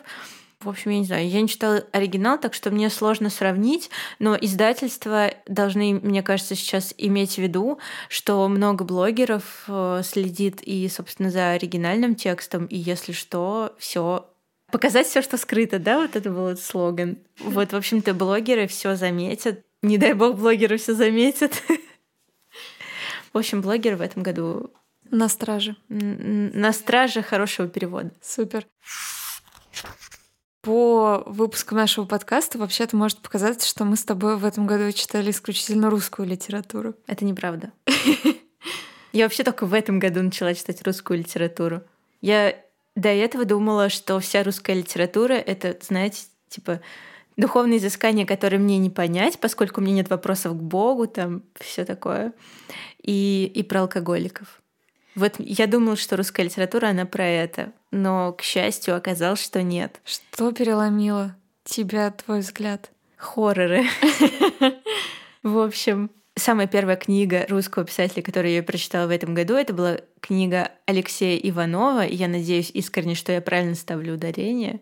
В 0.65 0.69
общем, 0.69 0.93
я 0.93 0.99
не 0.99 1.05
знаю, 1.05 1.29
я 1.29 1.41
не 1.41 1.49
читала 1.49 1.85
оригинал, 1.93 2.39
так 2.39 2.55
что 2.55 2.71
мне 2.71 2.89
сложно 2.91 3.31
сравнить, 3.31 3.91
но 4.19 4.37
издательства 4.41 5.33
должны, 5.47 5.95
мне 5.95 6.23
кажется, 6.23 6.55
сейчас 6.55 6.95
иметь 6.99 7.35
в 7.35 7.39
виду, 7.39 7.79
что 8.09 8.47
много 8.49 8.85
блогеров 8.85 9.65
э, 9.67 10.03
следит 10.05 10.63
и, 10.63 10.89
собственно, 10.89 11.31
за 11.31 11.51
оригинальным 11.51 12.15
текстом, 12.15 12.67
и 12.67 12.77
если 12.77 13.13
что, 13.13 13.75
все 13.79 14.29
показать 14.71 15.07
все, 15.07 15.23
что 15.23 15.37
скрыто, 15.37 15.79
да, 15.79 16.01
вот 16.01 16.17
это 16.17 16.31
был 16.31 16.57
слоган. 16.57 17.19
Вот, 17.39 17.73
в 17.73 17.77
общем-то, 17.77 18.15
блогеры 18.15 18.67
все 18.67 18.97
заметят. 18.97 19.65
Не 19.83 19.99
дай 19.99 20.15
бог, 20.15 20.37
блогеры 20.37 20.79
все 20.79 20.95
заметят. 20.95 21.63
В 23.33 23.39
общем, 23.39 23.61
блогеры 23.61 23.97
в 23.97 24.01
этом 24.01 24.23
году 24.23 24.73
на 25.11 25.29
страже. 25.29 25.77
На 25.89 26.73
страже 26.73 27.23
хорошего 27.23 27.69
перевода. 27.69 28.13
Супер 28.23 28.67
по 30.63 31.25
выпускам 31.27 31.77
нашего 31.77 32.05
подкаста 32.05 32.57
вообще-то 32.57 32.97
может 32.97 33.19
показаться, 33.19 33.69
что 33.69 33.85
мы 33.85 33.97
с 33.97 34.05
тобой 34.05 34.37
в 34.37 34.45
этом 34.45 34.67
году 34.67 34.91
читали 34.93 35.33
исключительно 35.33 35.91
русскую 35.91 36.27
литературу. 36.27 36.95
Это 37.09 37.25
неправда. 37.25 37.73
Я 39.13 39.25
вообще 39.25 39.43
только 39.43 39.67
в 39.67 39.75
этом 39.75 39.99
году 39.99 40.23
начала 40.23 40.55
читать 40.55 40.83
русскую 40.83 41.19
литературу. 41.19 41.83
Я 42.21 42.57
до 42.95 43.09
этого 43.09 43.45
думала, 43.45 43.89
что 43.89 44.21
вся 44.21 44.45
русская 44.45 44.75
литература— 44.75 45.33
это, 45.35 45.77
знаете, 45.83 46.23
типа 46.49 46.81
духовные 47.37 47.79
изыскания, 47.79 48.25
которые 48.25 48.61
мне 48.61 48.79
не 48.79 48.89
понять, 48.89 49.41
поскольку 49.41 49.81
у 49.81 49.85
меня 49.85 49.97
нет 49.97 50.11
вопросов 50.11 50.53
к 50.53 50.61
Богу, 50.61 51.09
там 51.09 51.43
все 51.57 51.85
такое, 51.85 52.33
и, 53.03 53.51
и 53.53 53.63
про 53.65 53.81
алкоголиков. 53.81 54.62
Вот 55.15 55.35
я 55.39 55.67
думала, 55.67 55.97
что 55.97 56.17
русская 56.17 56.45
литература, 56.45 56.89
она 56.89 57.05
про 57.05 57.27
это. 57.27 57.73
Но, 57.91 58.33
к 58.33 58.43
счастью, 58.43 58.97
оказалось, 58.97 59.43
что 59.43 59.63
нет. 59.63 60.01
Что 60.05 60.53
переломило 60.53 61.37
тебя, 61.65 62.11
твой 62.11 62.41
взгляд? 62.41 62.91
Хорроры. 63.17 63.85
В 65.43 65.59
общем, 65.59 66.11
самая 66.35 66.67
первая 66.67 66.97
книга 66.97 67.47
русского 67.49 67.85
писателя, 67.85 68.23
которую 68.23 68.55
я 68.55 68.63
прочитала 68.63 69.07
в 69.07 69.11
этом 69.11 69.35
году, 69.35 69.55
это 69.55 69.73
была 69.73 69.99
книга 70.21 70.73
Алексея 70.87 71.39
Иванова. 71.39 72.01
Я 72.07 72.29
надеюсь 72.29 72.71
искренне, 72.71 73.15
что 73.15 73.33
я 73.33 73.41
правильно 73.41 73.75
ставлю 73.75 74.15
ударение. 74.15 74.81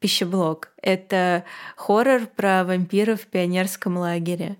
«Пищеблок». 0.00 0.72
Это 0.80 1.44
хоррор 1.76 2.26
про 2.26 2.64
вампиров 2.64 3.22
в 3.22 3.26
пионерском 3.26 3.96
лагере. 3.96 4.56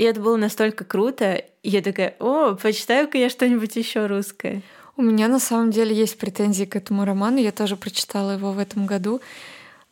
И 0.00 0.02
это 0.02 0.18
было 0.18 0.38
настолько 0.38 0.86
круто. 0.86 1.34
И 1.34 1.68
я 1.68 1.82
такая, 1.82 2.16
о, 2.20 2.54
почитаю-ка 2.54 3.18
я 3.18 3.28
что-нибудь 3.28 3.76
еще 3.76 4.06
русское. 4.06 4.62
У 4.96 5.02
меня 5.02 5.28
на 5.28 5.38
самом 5.38 5.70
деле 5.70 5.94
есть 5.94 6.16
претензии 6.16 6.64
к 6.64 6.74
этому 6.74 7.04
роману. 7.04 7.36
Я 7.36 7.52
тоже 7.52 7.76
прочитала 7.76 8.30
его 8.30 8.52
в 8.52 8.58
этом 8.58 8.86
году. 8.86 9.20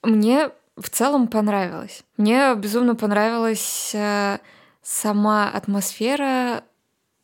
Мне 0.02 0.48
в 0.78 0.88
целом 0.88 1.28
понравилось. 1.28 2.04
Мне 2.16 2.54
безумно 2.54 2.94
понравилась 2.94 3.90
э, 3.94 4.38
сама 4.82 5.50
атмосфера, 5.50 6.64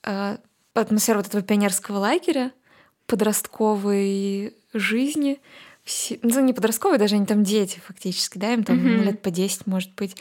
э, 0.03 0.37
атмосфера 0.75 1.17
вот 1.17 1.29
этого 1.29 1.43
пионерского 1.43 1.97
лагеря, 1.97 2.53
подростковой 3.07 4.55
жизни. 4.75 5.41
Все, 5.85 6.19
ну, 6.21 6.39
не 6.41 6.53
подростковые, 6.53 6.99
даже 6.99 7.15
они 7.15 7.25
там 7.25 7.45
дети 7.45 7.81
фактически, 7.83 8.37
да, 8.37 8.53
им 8.53 8.63
там 8.63 8.77
mm-hmm. 8.77 9.05
лет 9.05 9.23
по 9.23 9.31
10, 9.31 9.67
может 9.67 9.95
быть. 9.95 10.19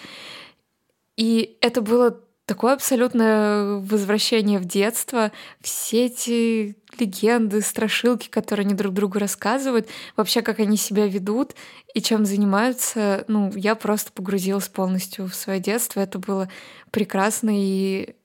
И 1.17 1.57
это 1.59 1.81
было 1.81 2.21
такое 2.45 2.73
абсолютное 2.73 3.77
возвращение 3.77 4.59
в 4.59 4.65
детство. 4.65 5.31
Все 5.61 6.05
эти 6.05 6.75
легенды, 6.99 7.61
страшилки, 7.61 8.29
которые 8.29 8.65
они 8.65 8.73
друг 8.73 8.93
другу 8.93 9.19
рассказывают, 9.19 9.87
вообще 10.15 10.41
как 10.41 10.59
они 10.59 10.77
себя 10.77 11.07
ведут 11.07 11.55
и 11.93 12.01
чем 12.01 12.25
занимаются, 12.25 13.25
ну, 13.27 13.51
я 13.55 13.75
просто 13.75 14.11
погрузилась 14.11 14.67
полностью 14.67 15.27
в 15.27 15.35
свое 15.35 15.59
детство. 15.59 16.01
Это 16.01 16.19
было 16.19 16.49
прекрасно, 16.91 17.51
и 17.53 18.15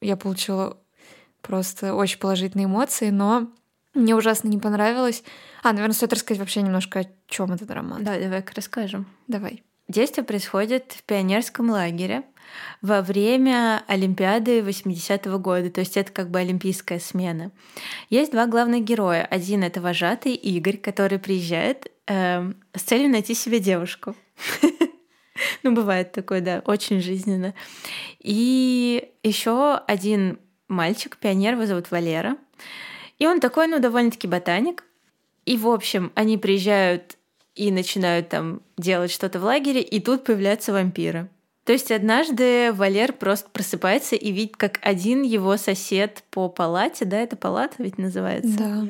я 0.00 0.16
получила 0.16 0.78
просто 1.42 1.94
очень 1.94 2.18
положительные 2.18 2.66
эмоции, 2.66 3.10
но 3.10 3.48
мне 3.92 4.14
ужасно 4.14 4.48
не 4.48 4.58
понравилось. 4.58 5.22
А, 5.62 5.72
наверное, 5.72 5.94
стоит 5.94 6.12
рассказать 6.12 6.40
вообще 6.40 6.62
немножко, 6.62 7.00
о 7.00 7.04
чем 7.28 7.52
этот 7.52 7.70
роман. 7.70 8.02
Да, 8.02 8.18
давай-ка 8.18 8.52
расскажем. 8.56 9.06
Давай. 9.28 9.62
Действие 9.86 10.24
происходит 10.24 10.92
в 10.92 11.02
пионерском 11.04 11.70
лагере 11.70 12.22
во 12.82 13.02
время 13.02 13.82
Олимпиады 13.86 14.60
80-го 14.60 15.38
года, 15.38 15.70
то 15.70 15.80
есть 15.80 15.96
это 15.96 16.12
как 16.12 16.30
бы 16.30 16.40
олимпийская 16.40 16.98
смена. 16.98 17.50
Есть 18.10 18.32
два 18.32 18.46
главных 18.46 18.84
героя. 18.84 19.24
Один— 19.24 19.62
это 19.64 19.80
вожатый 19.80 20.34
Игорь, 20.34 20.76
который 20.76 21.18
приезжает 21.18 21.90
э, 22.06 22.52
с 22.74 22.82
целью 22.82 23.10
найти 23.10 23.34
себе 23.34 23.60
девушку. 23.60 24.14
Ну, 25.64 25.74
бывает 25.74 26.12
такое, 26.12 26.40
да, 26.40 26.62
очень 26.64 27.00
жизненно. 27.00 27.54
И 28.20 29.10
еще 29.24 29.80
один 29.86 30.38
мальчик, 30.68 31.16
пионер, 31.16 31.54
его 31.54 31.66
зовут 31.66 31.90
Валера. 31.90 32.36
И 33.18 33.26
он 33.26 33.40
такой, 33.40 33.66
ну, 33.66 33.80
довольно-таки 33.80 34.28
ботаник. 34.28 34.84
И, 35.44 35.56
в 35.56 35.68
общем, 35.68 36.12
они 36.14 36.38
приезжают 36.38 37.16
и 37.54 37.70
начинают 37.70 38.28
там 38.30 38.62
делать 38.76 39.10
что-то 39.10 39.38
в 39.38 39.44
лагере, 39.44 39.80
и 39.80 40.00
тут 40.00 40.24
появляются 40.24 40.72
вампиры. 40.72 41.28
То 41.64 41.72
есть 41.72 41.90
однажды 41.90 42.72
Валер 42.72 43.12
просто 43.12 43.48
просыпается 43.50 44.16
и 44.16 44.32
видит, 44.32 44.56
как 44.56 44.78
один 44.82 45.22
его 45.22 45.56
сосед 45.56 46.22
по 46.30 46.48
палате, 46.48 47.06
да, 47.06 47.18
это 47.18 47.36
палата 47.36 47.76
ведь 47.78 47.96
называется? 47.96 48.56
Да. 48.58 48.86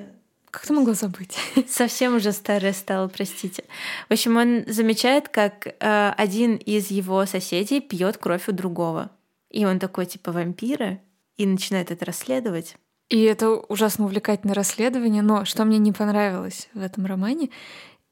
Как 0.51 0.67
ты 0.67 0.73
могла 0.73 0.95
забыть? 0.95 1.37
Совсем 1.69 2.17
уже 2.17 2.33
старая 2.33 2.73
стала, 2.73 3.09
простите. 3.09 3.65
В 4.09 4.13
общем, 4.13 4.37
он 4.37 4.65
замечает, 4.67 5.29
как 5.29 5.67
э, 5.67 6.11
один 6.17 6.57
из 6.57 6.91
его 6.91 7.27
соседей 7.27 7.81
пьет 7.81 8.19
кровь 8.19 8.49
у 8.49 8.53
другого. 8.53 9.11
И 9.51 9.65
он 9.65 9.79
такой, 9.79 10.07
типа, 10.07 10.33
вампира, 10.33 11.01
и 11.37 11.47
начинает 11.47 11.91
это 11.91 12.05
расследовать. 12.05 12.77
И 13.09 13.23
это 13.23 13.51
ужасно 13.51 14.05
увлекательное 14.05 14.55
расследование, 14.55 15.23
но 15.23 15.45
что 15.45 15.65
мне 15.65 15.79
не 15.79 15.93
понравилось 15.93 16.69
в 16.73 16.81
этом 16.81 17.07
романе, 17.07 17.51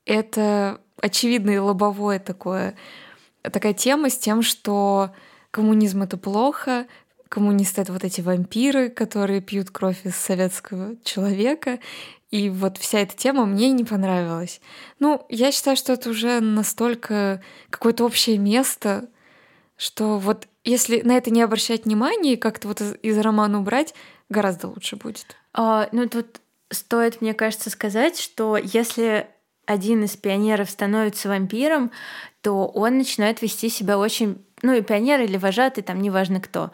это 0.05 0.81
очевидное 1.01 1.61
лобовое 1.61 2.19
такое, 2.19 2.75
такая 3.43 3.75
тема 3.75 4.11
с 4.11 4.19
тем, 4.19 4.43
что 4.43 5.11
коммунизм— 5.51 6.03
это 6.05 6.17
плохо, 6.17 6.87
коммунисты— 7.29 7.81
это 7.83 7.93
вот 7.93 8.05
эти 8.05 8.21
вампиры, 8.21 8.89
которые 8.89 9.41
пьют 9.41 9.71
кровь 9.71 10.05
из 10.05 10.17
советского 10.17 10.97
человека. 11.05 11.79
И 12.31 12.49
вот 12.49 12.79
вся 12.79 13.01
эта 13.01 13.17
тема 13.17 13.45
мне 13.45 13.71
не 13.73 13.85
понравилась. 13.85 14.61
Ну, 14.99 15.27
я 15.29 15.53
считаю, 15.53 15.77
что 15.77 15.93
это 15.93 16.11
уже 16.11 16.41
настолько 16.41 17.43
какое-то 17.69 18.05
общее 18.05 18.39
место, 18.39 19.09
что 19.77 20.19
вот 20.19 20.47
если 20.65 21.03
на 21.03 21.17
это 21.17 21.31
не 21.31 21.43
обращать 21.43 21.85
внимания 21.85 22.35
и 22.35 22.39
как-то 22.39 22.69
вот 22.69 22.81
из, 22.81 23.19
романа 23.19 23.61
убрать, 23.61 23.95
гораздо 24.29 24.69
лучше 24.69 24.97
будет. 24.97 25.37
А, 25.53 25.89
ну, 25.93 26.09
тут 26.09 26.41
стоит, 26.71 27.21
мне 27.21 27.35
кажется, 27.35 27.69
сказать, 27.69 28.19
что 28.19 28.57
если 28.57 29.29
один 29.67 30.05
из 30.05 30.17
пионеров 30.17 30.71
становится 30.71 31.29
вампиром, 31.29 31.91
то 32.43 32.67
он 32.67 32.99
начинает 32.99 33.41
вести 33.41 33.69
себя 33.69 33.99
очень, 33.99 34.45
ну 34.63 34.75
и 34.75 34.83
пионер 34.83 35.21
или 35.21 35.37
вожатый, 35.37 35.83
там 35.83 36.03
неважно 36.03 36.41
кто, 36.41 36.73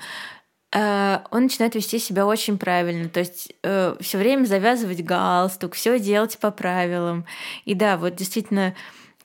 э, 0.73 1.19
он 1.31 1.45
начинает 1.45 1.75
вести 1.75 1.99
себя 1.99 2.27
очень 2.27 2.59
правильно, 2.59 3.09
то 3.09 3.21
есть 3.21 3.53
э, 3.63 3.95
все 4.01 4.19
время 4.19 4.47
завязывать 4.47 5.05
галстук, 5.05 5.75
все 5.75 6.01
делать 6.01 6.39
по 6.39 6.51
правилам. 6.51 7.27
И 7.67 7.75
да, 7.75 7.99
вот 7.99 8.17
действительно, 8.17 8.75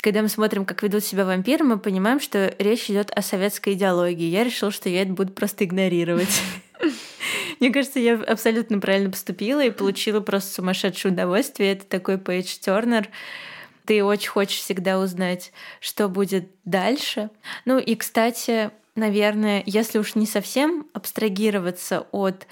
когда 0.01 0.21
мы 0.21 0.27
смотрим, 0.27 0.65
как 0.65 0.83
ведут 0.83 1.03
себя 1.03 1.25
вампиры, 1.25 1.63
мы 1.63 1.79
понимаем, 1.79 2.19
что 2.19 2.53
речь 2.59 2.89
идет 2.89 3.09
о 3.11 3.21
советской 3.21 3.73
идеологии. 3.73 4.25
Я 4.25 4.43
решила, 4.43 4.69
что 4.69 4.89
я 4.89 5.03
это 5.03 5.13
буду 5.13 5.31
просто 5.31 5.63
игнорировать. 5.63 6.41
Мне 7.61 7.71
кажется, 7.71 7.99
я 7.99 8.15
абсолютно 8.15 8.79
правильно 8.79 9.11
поступила 9.11 9.63
и 9.63 9.71
получила 9.71 10.19
просто 10.19 10.55
сумасшедшее 10.55 11.13
удовольствие. 11.13 11.71
Это 11.71 11.85
такой 11.85 12.17
Пейдж 12.17 12.57
Тернер, 12.59 13.07
ты 13.85 14.03
очень 14.03 14.29
хочешь 14.29 14.59
всегда 14.59 14.99
узнать, 14.99 15.51
что 15.79 16.07
будет 16.07 16.49
дальше. 16.65 17.29
Ну 17.65 17.77
и, 17.77 17.95
кстати, 17.95 18.71
наверное, 18.95 19.63
если 19.65 19.99
уж 19.99 20.15
не 20.15 20.25
совсем 20.25 20.87
абстрагироваться 20.93 22.07
от 22.11 22.47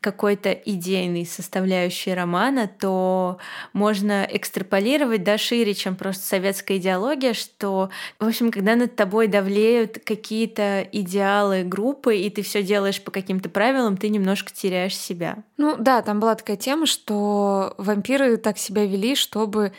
какой-то 0.00 0.52
идейной 0.52 1.26
составляющей 1.26 2.14
романа, 2.14 2.68
то 2.68 3.38
можно 3.72 4.24
экстраполировать 4.30 5.24
да, 5.24 5.36
шире, 5.36 5.74
чем 5.74 5.96
просто 5.96 6.24
советская 6.24 6.76
идеология, 6.76 7.32
что, 7.32 7.90
в 8.20 8.26
общем, 8.28 8.52
когда 8.52 8.76
над 8.76 8.94
тобой 8.94 9.26
давлеют 9.26 9.98
какие-то 10.04 10.86
идеалы 10.92 11.64
группы, 11.64 12.16
и 12.18 12.30
ты 12.30 12.42
все 12.42 12.62
делаешь 12.62 13.02
по 13.02 13.10
каким-то 13.10 13.48
правилам, 13.48 13.96
ты 13.96 14.08
немножко 14.08 14.52
теряешь 14.52 14.96
себя. 14.96 15.38
Ну 15.56 15.74
да, 15.76 16.02
там 16.02 16.20
была 16.20 16.36
такая 16.36 16.56
тема, 16.56 16.86
что 16.86 17.74
вампиры 17.76 18.36
так 18.36 18.58
себя 18.58 18.86
вели, 18.86 19.16
чтобы 19.16 19.72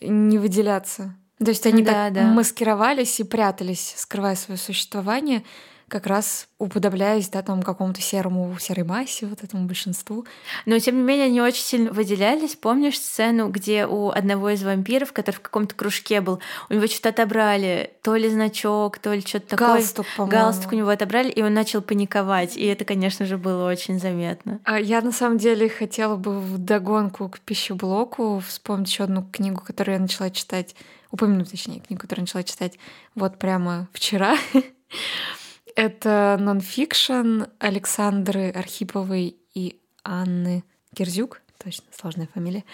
не 0.00 0.38
выделяться. 0.38 1.16
То 1.38 1.48
есть 1.48 1.66
они 1.66 1.82
да, 1.82 1.92
так 1.92 2.12
да. 2.12 2.22
маскировались 2.26 3.18
и 3.20 3.24
прятались, 3.24 3.94
скрывая 3.96 4.34
свое 4.34 4.58
существование. 4.58 5.42
Как 5.90 6.06
раз 6.06 6.48
уподобляясь 6.58 7.28
да, 7.30 7.42
там, 7.42 7.62
какому-то 7.62 8.00
серому, 8.02 8.54
серой 8.60 8.84
массе, 8.84 9.26
вот 9.26 9.42
этому 9.42 9.66
большинству. 9.66 10.26
Но, 10.66 10.78
тем 10.78 10.96
не 10.96 11.02
менее, 11.02 11.26
они 11.26 11.40
очень 11.40 11.62
сильно 11.62 11.90
выделялись. 11.90 12.54
Помнишь 12.54 12.98
сцену, 12.98 13.48
где 13.48 13.86
у 13.86 14.10
одного 14.10 14.50
из 14.50 14.62
вампиров, 14.62 15.12
который 15.12 15.36
в 15.36 15.40
каком-то 15.40 15.74
кружке 15.74 16.20
был, 16.20 16.40
у 16.68 16.74
него 16.74 16.86
что-то 16.86 17.08
отобрали, 17.08 17.94
то 18.02 18.14
ли 18.14 18.28
значок, 18.28 18.98
то 18.98 19.14
ли 19.14 19.22
что-то 19.22 19.56
такое. 19.56 19.68
Галстук, 19.68 20.06
по-моему. 20.16 20.38
Галстук 20.38 20.72
у 20.72 20.76
него 20.76 20.90
отобрали, 20.90 21.30
и 21.30 21.42
он 21.42 21.54
начал 21.54 21.80
паниковать. 21.80 22.58
И 22.58 22.64
это, 22.66 22.84
конечно 22.84 23.24
же, 23.24 23.38
было 23.38 23.66
очень 23.66 23.98
заметно. 23.98 24.60
А 24.64 24.78
я, 24.78 25.00
на 25.00 25.12
самом 25.12 25.38
деле, 25.38 25.68
хотела 25.70 26.16
бы 26.16 26.40
в 26.40 26.58
догонку 26.58 27.30
к 27.30 27.40
пищеблоку 27.40 28.42
вспомнить 28.46 28.90
еще 28.90 29.04
одну 29.04 29.26
книгу, 29.32 29.62
которую 29.62 29.94
я 29.94 30.00
начала 30.00 30.30
читать 30.30 30.74
упомянуть, 31.10 31.50
точнее, 31.50 31.80
книгу, 31.80 32.02
которую 32.02 32.24
начала 32.24 32.42
читать 32.42 32.78
вот 33.14 33.38
прямо 33.38 33.88
вчера. 33.94 34.36
Это 35.76 36.36
нонфикшн 36.40 37.42
Александры 37.58 38.50
Архиповой 38.50 39.36
и 39.54 39.80
Анны 40.04 40.64
Кирзюк. 40.94 41.40
Точно, 41.62 41.84
сложная 41.92 42.28
фамилия. 42.32 42.64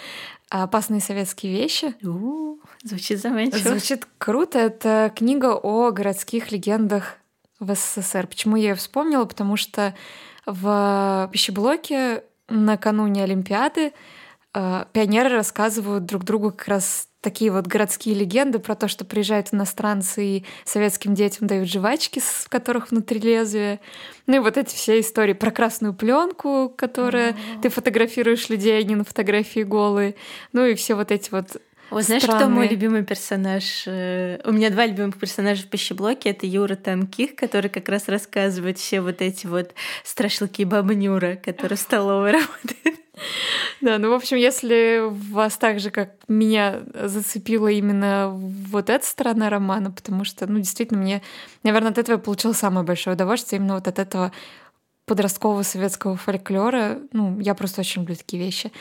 «Опасные 0.49 1.01
советские 1.01 1.53
вещи». 1.53 1.95
У-у, 2.05 2.61
звучит 2.85 3.21
заманчиво. 3.21 3.71
Звучит 3.71 4.07
круто. 4.19 4.61
Это 4.61 5.13
книга 5.15 5.57
о 5.57 5.91
городских 5.91 6.53
легендах 6.53 7.17
в 7.59 7.75
СССР. 7.75 8.29
Почему 8.29 8.57
я 8.57 8.69
ее 8.71 8.75
вспомнила? 8.77 9.25
Потому 9.25 9.57
что 9.57 9.95
в 10.45 11.29
пищеблоке 11.33 12.23
накануне 12.49 13.25
Олимпиады 13.25 13.93
э, 14.55 14.85
пионеры 14.93 15.31
рассказывают 15.31 16.05
друг 16.05 16.23
другу 16.23 16.53
как 16.53 16.69
раз 16.69 17.09
такие 17.27 17.51
вот 17.51 17.67
городские 17.67 18.15
легенды 18.15 18.61
про 18.61 18.77
то, 18.77 18.87
что 18.87 19.05
приезжают 19.05 19.49
иностранцы 19.53 20.25
и 20.25 20.45
советским 20.65 21.13
детям 21.13 21.49
дают 21.49 21.69
жвачки, 21.69 22.21
в 22.21 22.49
которых 22.49 22.93
внутри 22.93 23.19
лезвия. 23.19 23.81
Ну 24.29 24.37
и 24.37 24.39
вот 24.39 24.57
эти 24.57 24.77
все 24.77 25.01
истории 25.01 25.33
про 25.33 25.51
красную 25.51 25.93
пленку, 25.93 26.73
которая 26.77 27.35
ты 27.63 27.69
фотографируешь 27.69 28.49
людей, 28.49 28.79
они 28.79 28.95
на 28.95 29.03
фотографии 29.03 29.65
голые. 29.65 30.15
Ну 30.53 30.67
и 30.67 30.77
все 30.77 30.95
вот 30.95 31.11
эти 31.11 31.33
вот 31.33 31.61
вот 31.91 32.05
знаешь, 32.05 32.23
кто 32.23 32.49
мой 32.49 32.69
любимый 32.69 33.05
персонаж? 33.05 33.85
Э, 33.87 34.41
у 34.45 34.53
меня 34.53 34.71
два 34.71 34.87
любимых 34.87 35.19
персонажа 35.19 35.63
в 35.63 35.67
пищеблоке. 35.67 36.31
Это 36.31 36.47
Юра 36.47 36.75
Танких, 36.75 37.37
который 37.37 37.71
как 37.71 37.89
раз 37.89 38.09
рассказывает 38.09 38.79
все 38.79 39.01
вот 39.01 39.23
эти 39.23 39.47
вот 39.47 39.75
страшилки 40.05 40.65
Баба 40.65 40.95
Нюра, 40.95 41.37
который 41.37 41.77
в 41.77 41.81
столовой 41.81 42.33
работает. 42.33 43.01
Да, 43.81 43.99
ну, 43.99 44.11
в 44.11 44.15
общем, 44.15 44.37
если 44.37 45.03
вас 45.33 45.57
так 45.57 45.81
же, 45.81 45.91
как 45.91 46.11
меня, 46.29 46.83
зацепила 47.05 47.69
именно 47.69 48.31
вот 48.31 48.91
эта 48.91 49.07
сторона 49.07 49.49
романа, 49.49 49.91
потому 49.91 50.25
что, 50.25 50.47
ну, 50.47 50.59
действительно, 50.59 51.01
мне, 51.01 51.23
наверное, 51.63 51.93
от 51.93 51.99
этого 51.99 52.17
я 52.17 52.23
получила 52.23 52.53
самое 52.53 52.85
большое 52.85 53.15
удовольствие, 53.15 53.59
именно 53.59 53.75
вот 53.75 53.89
от 53.89 53.99
этого 53.99 54.33
подросткового 55.07 55.63
советского 55.63 56.17
фольклора. 56.17 56.99
Ну, 57.13 57.39
я 57.41 57.55
просто 57.55 57.81
очень 57.81 58.03
люблю 58.03 58.17
такие 58.17 58.43
вещи. 58.43 58.73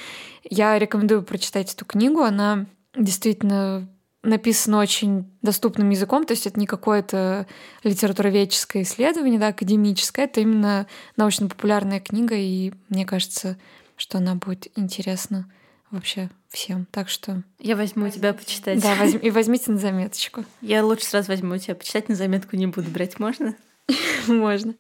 Я 0.44 0.78
рекомендую 0.80 1.24
прочитать 1.24 1.74
эту 1.74 1.86
книгу. 1.86 2.22
Она 2.22 2.66
действительно 2.96 3.90
написана 4.26 4.80
очень 4.80 5.32
доступным 5.42 5.90
языком, 5.92 6.26
то 6.26 6.34
есть 6.34 6.48
это 6.48 6.60
не 6.60 6.66
какое-то 6.66 7.48
литературоведческое 7.84 8.84
исследование, 8.84 9.40
да, 9.40 9.48
академическое, 9.48 10.26
это 10.26 10.42
именно 10.42 10.88
научно-популярная 11.16 12.00
книга, 12.00 12.36
и 12.36 12.74
мне 12.90 13.06
кажется, 13.06 13.58
что 13.96 14.18
она 14.18 14.36
будет 14.36 14.68
интересна 14.76 15.52
вообще 15.92 16.30
всем. 16.50 16.88
Так 16.92 17.10
что... 17.10 17.44
Я 17.60 17.76
возьму 17.76 18.08
у 18.08 18.10
тебя 18.10 18.34
почитать. 18.34 18.82
Да, 18.82 18.96
возьм... 18.96 19.18
и 19.18 19.30
возьмите 19.30 19.72
на 19.72 19.78
заметочку. 19.78 20.44
Я 20.62 20.84
лучше 20.84 21.06
сразу 21.06 21.30
возьму 21.30 21.56
у 21.56 21.58
тебя 21.58 21.76
почитать, 21.76 22.10
на 22.10 22.16
заметку 22.16 22.56
не 22.56 22.68
буду 22.68 22.90
брать. 22.90 23.20
Можно? 23.20 23.56
Можно. 24.28 24.76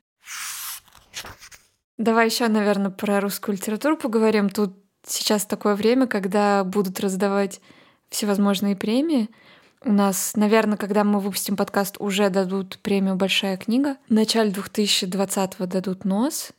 Давай 1.97 2.25
еще, 2.27 2.47
наверное, 2.47 2.91
про 2.91 3.21
русскую 3.21 3.55
литературу 3.55 3.95
поговорим. 3.95 4.49
Тут 4.49 4.75
сейчас 5.05 5.45
такое 5.45 5.75
время, 5.75 6.07
когда 6.07 6.63
будут 6.63 6.99
раздавать 6.99 7.61
всевозможные 8.15 8.75
премии. 8.75 9.29
У 9.83 9.91
нас, 9.91 10.35
наверное, 10.35 10.77
когда 10.77 11.03
мы 11.03 11.19
выпустим 11.19 11.57
подкаст, 11.57 11.97
уже 11.99 12.29
дадут 12.29 12.79
премию 12.79 13.15
«Большая 13.15 13.57
книга». 13.57 13.97
В 14.09 14.13
начале 14.13 14.51
2020-го 14.51 15.65
дадут 15.65 16.05
«Нос», 16.05 16.51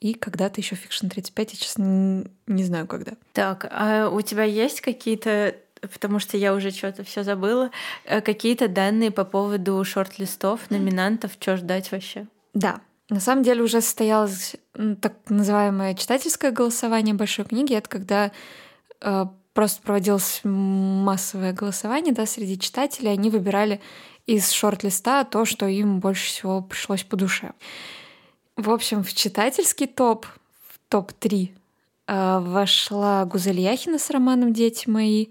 и 0.00 0.14
когда-то 0.14 0.60
еще 0.60 0.74
Fiction 0.74 1.08
35, 1.08 1.52
я, 1.52 1.58
честно, 1.58 2.24
не 2.48 2.64
знаю, 2.64 2.88
когда. 2.88 3.12
Так, 3.34 3.68
а 3.70 4.08
у 4.08 4.20
тебя 4.22 4.42
есть 4.42 4.80
какие-то 4.80 5.54
потому 5.80 6.20
что 6.20 6.36
я 6.36 6.54
уже 6.54 6.70
что-то 6.70 7.02
все 7.02 7.24
забыла. 7.24 7.72
Э, 8.04 8.20
какие-то 8.20 8.68
данные 8.68 9.10
по 9.10 9.24
поводу 9.24 9.82
шорт-листов, 9.84 10.70
номинантов, 10.70 11.32
что 11.40 11.56
ждать 11.56 11.90
вообще? 11.90 12.28
Да. 12.54 12.80
На 13.10 13.18
самом 13.18 13.42
деле 13.42 13.62
уже 13.62 13.80
состоялось 13.80 14.54
так 15.00 15.14
называемое 15.28 15.94
читательское 15.94 16.52
голосование 16.52 17.16
большой 17.16 17.46
книги. 17.46 17.74
Это 17.74 17.88
когда 17.88 18.30
э, 19.00 19.26
просто 19.52 19.82
проводилось 19.82 20.40
массовое 20.44 21.52
голосование 21.52 22.14
да, 22.14 22.26
среди 22.26 22.58
читателей. 22.58 23.12
Они 23.12 23.30
выбирали 23.30 23.80
из 24.26 24.50
шорт-листа 24.50 25.24
то, 25.24 25.44
что 25.44 25.66
им 25.66 26.00
больше 26.00 26.26
всего 26.26 26.62
пришлось 26.62 27.02
по 27.02 27.16
душе. 27.16 27.52
В 28.56 28.70
общем, 28.70 29.02
в 29.02 29.12
читательский 29.12 29.86
топ, 29.86 30.26
в 30.68 30.78
топ-3 30.88 31.50
э, 32.06 32.38
вошла 32.40 33.24
Гузель 33.24 33.60
Яхина 33.60 33.98
с 33.98 34.10
романом 34.10 34.52
«Дети 34.52 34.88
мои», 34.88 35.28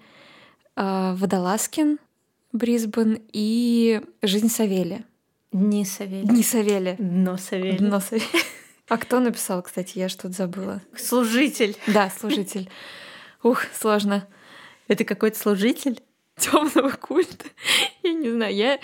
э, 0.75 1.13
Водолазкин, 1.15 1.99
Брисбен 2.51 3.21
и 3.31 4.01
«Жизнь 4.21 4.49
Савелия». 4.49 5.05
Дни 5.51 5.85
Савелия. 5.85 6.23
Дни 6.23 6.43
Савелия. 6.43 6.95
Дно 6.97 7.37
Савелия. 7.37 7.77
Дно 7.77 7.99
Савелия. 7.99 8.27
А 8.87 8.97
кто 8.97 9.19
написал, 9.19 9.61
кстати, 9.61 9.99
я 9.99 10.09
что-то 10.09 10.33
забыла. 10.33 10.81
Служитель. 10.97 11.77
Да, 11.87 12.09
служитель. 12.09 12.69
Ух, 13.43 13.63
сложно. 13.73 14.27
Это 14.87 15.03
какой-то 15.03 15.37
служитель? 15.37 16.01
Темного 16.37 16.89
культа. 16.91 17.45
Я 18.03 18.13
не 18.13 18.29
знаю, 18.29 18.55
я 18.55 18.79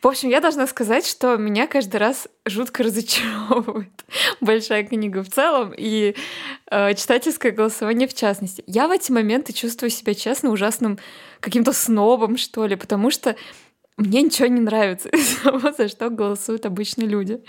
в 0.00 0.06
общем, 0.06 0.28
я 0.28 0.40
должна 0.40 0.68
сказать, 0.68 1.04
что 1.04 1.36
меня 1.36 1.66
каждый 1.66 1.96
раз 1.96 2.28
жутко 2.46 2.84
разочаровывает 2.84 4.04
большая 4.40 4.84
книга 4.84 5.24
в 5.24 5.28
целом 5.28 5.74
и 5.76 6.14
э, 6.70 6.94
читательское 6.94 7.50
голосование 7.50 8.06
в 8.06 8.14
частности. 8.14 8.62
Я 8.68 8.86
в 8.86 8.92
эти 8.92 9.10
моменты 9.10 9.52
чувствую 9.52 9.90
себя 9.90 10.14
честно 10.14 10.50
ужасным 10.50 11.00
каким-то 11.40 11.72
снобом, 11.72 12.36
что 12.36 12.64
ли, 12.66 12.76
потому 12.76 13.10
что 13.10 13.34
мне 13.96 14.22
ничего 14.22 14.46
не 14.46 14.60
нравится 14.60 15.08
из 15.12 15.38
того, 15.38 15.72
за 15.72 15.88
что 15.88 16.10
голосуют 16.10 16.64
обычные 16.64 17.08
люди. 17.08 17.42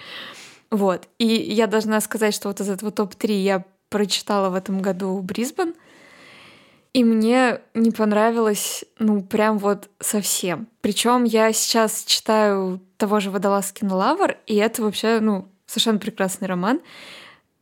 Вот. 0.72 1.08
И 1.20 1.28
я 1.28 1.68
должна 1.68 2.02
сказать, 2.02 2.34
что 2.34 2.48
вот 2.48 2.62
из 2.62 2.70
этого 2.70 2.92
топ-3 2.92 3.32
я 3.32 3.64
прочитала 3.90 4.50
в 4.50 4.56
этом 4.56 4.82
году 4.82 5.20
Брисбен— 5.22 5.76
и 6.94 7.04
мне 7.04 7.62
не 7.74 7.92
понравилось, 7.92 8.84
ну, 8.98 9.22
прям 9.22 9.60
вот 9.60 9.90
совсем. 10.00 10.68
Причем 10.82 11.24
я 11.24 11.54
сейчас 11.54 12.04
читаю 12.06 12.82
того 12.98 13.20
же 13.20 13.30
Водолазкина 13.30 13.96
Лавр, 13.96 14.38
и 14.48 14.56
это 14.56 14.82
вообще, 14.82 15.20
ну, 15.20 15.48
совершенно 15.68 16.00
прекрасный 16.00 16.48
роман. 16.48 16.82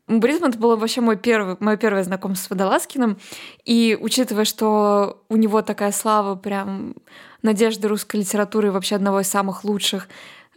Брисбент 0.07 0.55
было 0.55 0.77
вообще 0.77 1.01
мой 1.01 1.17
первый, 1.17 1.57
мое 1.59 1.75
первое 1.75 2.03
знакомство 2.03 2.45
с 2.45 2.49
Водолазкиным. 2.49 3.17
И 3.65 3.97
учитывая, 3.99 4.45
что 4.45 5.21
у 5.27 5.35
него 5.35 5.61
такая 5.61 5.91
слава 5.91 6.35
прям 6.35 6.95
надежды 7.41 7.89
русской 7.89 8.17
литературы 8.17 8.71
вообще 8.71 8.95
одного 8.95 9.19
из 9.19 9.27
самых 9.27 9.65
лучших 9.65 10.07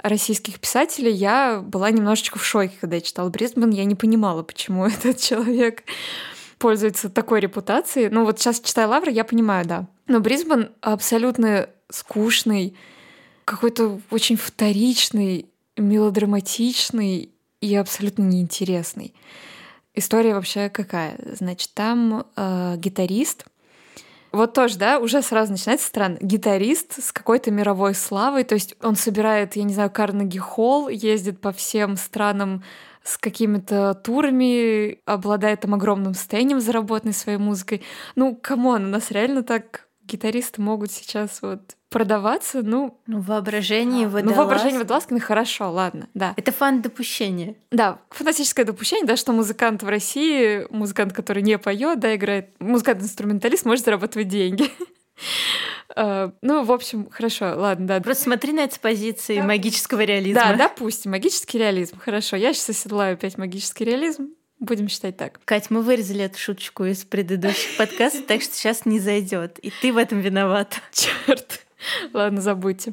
российских 0.02 0.60
писателей, 0.60 1.12
я 1.12 1.60
была 1.60 1.90
немножечко 1.90 2.38
в 2.38 2.44
шоке, 2.44 2.72
когда 2.80 2.96
я 2.96 3.02
читала 3.02 3.28
Брисбен. 3.28 3.70
Я 3.70 3.84
не 3.84 3.96
понимала, 3.96 4.44
почему 4.44 4.86
этот 4.86 5.18
человек 5.18 5.82
пользуется 6.60 7.08
такой 7.08 7.40
репутацией. 7.40 8.10
Ну 8.10 8.24
вот 8.24 8.38
сейчас, 8.38 8.60
читая 8.60 8.86
Лавры, 8.86 9.10
я 9.10 9.24
понимаю, 9.24 9.66
да. 9.66 9.86
Но 10.06 10.20
Брисбен 10.20 10.70
абсолютно 10.80 11.68
скучный, 11.88 12.76
какой-то 13.44 14.00
очень 14.10 14.36
вторичный, 14.36 15.46
мелодраматичный 15.76 17.30
и 17.60 17.74
абсолютно 17.74 18.22
неинтересный. 18.22 19.14
История 19.94 20.34
вообще 20.34 20.68
какая? 20.68 21.18
Значит, 21.34 21.72
там 21.74 22.26
э, 22.36 22.76
гитарист, 22.76 23.46
вот 24.32 24.52
тоже, 24.52 24.78
да, 24.78 25.00
уже 25.00 25.22
сразу 25.22 25.52
начинается 25.52 25.88
странно. 25.88 26.18
Гитарист 26.20 27.02
с 27.02 27.10
какой-то 27.10 27.50
мировой 27.50 27.94
славой, 27.94 28.44
то 28.44 28.54
есть 28.54 28.76
он 28.80 28.94
собирает, 28.94 29.56
я 29.56 29.64
не 29.64 29.74
знаю, 29.74 29.90
Карнеги 29.90 30.38
Холл, 30.38 30.88
ездит 30.88 31.40
по 31.40 31.50
всем 31.52 31.96
странам 31.96 32.62
с 33.02 33.18
какими-то 33.18 33.94
турами, 33.94 34.98
обладает 35.04 35.60
там 35.60 35.74
огромным 35.74 36.14
состоянием 36.14 36.60
заработанной 36.60 37.14
своей 37.14 37.38
музыкой. 37.38 37.82
Ну, 38.14 38.36
come 38.36 38.64
on, 38.64 38.84
у 38.84 38.88
нас 38.88 39.10
реально 39.10 39.42
так 39.42 39.88
гитаристы 40.02 40.60
могут 40.60 40.90
сейчас 40.90 41.40
вот 41.40 41.76
продаваться, 41.88 42.62
ну... 42.62 43.00
Ну, 43.06 43.20
воображение 43.20 44.06
водолаз... 44.06 44.36
Ну, 44.36 44.42
воображение 44.42 44.78
Водолазкина 44.78 45.20
хорошо, 45.20 45.70
ладно, 45.72 46.08
да. 46.14 46.34
Это 46.36 46.52
фант-допущение. 46.52 47.56
Да, 47.70 47.98
фантастическое 48.10 48.64
допущение, 48.64 49.06
да, 49.06 49.16
что 49.16 49.32
музыкант 49.32 49.82
в 49.82 49.88
России, 49.88 50.66
музыкант, 50.70 51.12
который 51.12 51.42
не 51.42 51.58
поет, 51.58 51.98
да, 51.98 52.14
играет, 52.14 52.50
музыкант-инструменталист 52.60 53.64
может 53.64 53.84
зарабатывать 53.84 54.28
деньги. 54.28 54.70
Uh, 55.96 56.32
ну, 56.40 56.62
в 56.62 56.70
общем, 56.70 57.08
хорошо, 57.10 57.54
ладно, 57.56 57.86
да. 57.86 58.00
Просто 58.00 58.24
смотри 58.24 58.52
на 58.52 58.60
это 58.60 58.76
с 58.76 58.78
позиции 58.78 59.38
да. 59.38 59.44
магического 59.44 60.02
реализма. 60.02 60.40
Да, 60.40 60.56
допустим, 60.56 61.10
магический 61.10 61.58
реализм. 61.58 61.98
Хорошо, 61.98 62.36
я 62.36 62.52
сейчас 62.52 62.70
оседлаю 62.70 63.14
опять 63.14 63.36
магический 63.38 63.84
реализм. 63.84 64.30
Будем 64.60 64.88
считать 64.88 65.16
так. 65.16 65.40
Кать, 65.46 65.70
мы 65.70 65.80
вырезали 65.80 66.24
эту 66.24 66.38
шуточку 66.38 66.84
из 66.84 67.04
предыдущих 67.04 67.78
подкастов, 67.78 68.26
так 68.26 68.42
что 68.42 68.54
сейчас 68.54 68.84
не 68.84 69.00
зайдет. 69.00 69.58
И 69.58 69.72
ты 69.80 69.90
в 69.92 69.96
этом 69.96 70.20
виноват. 70.20 70.80
Черт. 70.92 71.66
Ладно, 72.12 72.42
забудьте. 72.42 72.92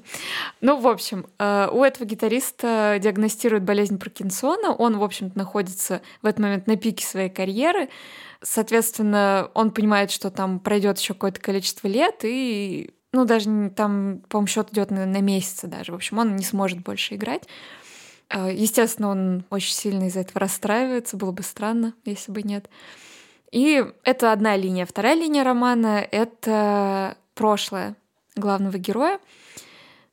Ну, 0.61 0.79
в 0.79 0.87
общем, 0.87 1.25
э, 1.39 1.67
у 1.69 1.83
этого 1.83 2.07
гитариста 2.07 2.97
диагностируют 3.01 3.65
болезнь 3.65 3.99
Паркинсона. 3.99 4.73
Он, 4.73 4.97
в 4.97 5.03
общем-то, 5.03 5.37
находится 5.37 6.01
в 6.21 6.25
этот 6.25 6.39
момент 6.39 6.67
на 6.67 6.77
пике 6.77 7.05
своей 7.05 7.29
карьеры. 7.29 7.89
Соответственно, 8.41 9.49
он 9.53 9.71
понимает, 9.71 10.11
что 10.11 10.29
там 10.29 10.59
пройдет 10.59 10.99
еще 10.99 11.13
какое-то 11.13 11.39
количество 11.41 11.87
лет, 11.87 12.19
и 12.23 12.91
ну, 13.11 13.25
даже 13.25 13.71
там, 13.75 14.21
по-моему, 14.29 14.47
счет 14.47 14.71
идет 14.71 14.91
на, 14.91 15.05
на 15.05 15.21
месяцы 15.21 15.67
даже. 15.67 15.91
В 15.91 15.95
общем, 15.95 16.19
он 16.19 16.35
не 16.35 16.43
сможет 16.43 16.83
больше 16.83 17.15
играть. 17.15 17.43
Э, 18.29 18.53
естественно, 18.53 19.09
он 19.09 19.45
очень 19.49 19.73
сильно 19.73 20.05
из-за 20.07 20.21
этого 20.21 20.41
расстраивается. 20.41 21.17
Было 21.17 21.31
бы 21.31 21.43
странно, 21.43 21.93
если 22.05 22.31
бы 22.31 22.43
нет. 22.43 22.69
И 23.51 23.83
это 24.03 24.31
одна 24.31 24.55
линия. 24.55 24.85
Вторая 24.85 25.15
линия 25.15 25.43
романа— 25.43 26.05
это 26.11 27.17
прошлое 27.33 27.95
главного 28.35 28.77
героя, 28.77 29.19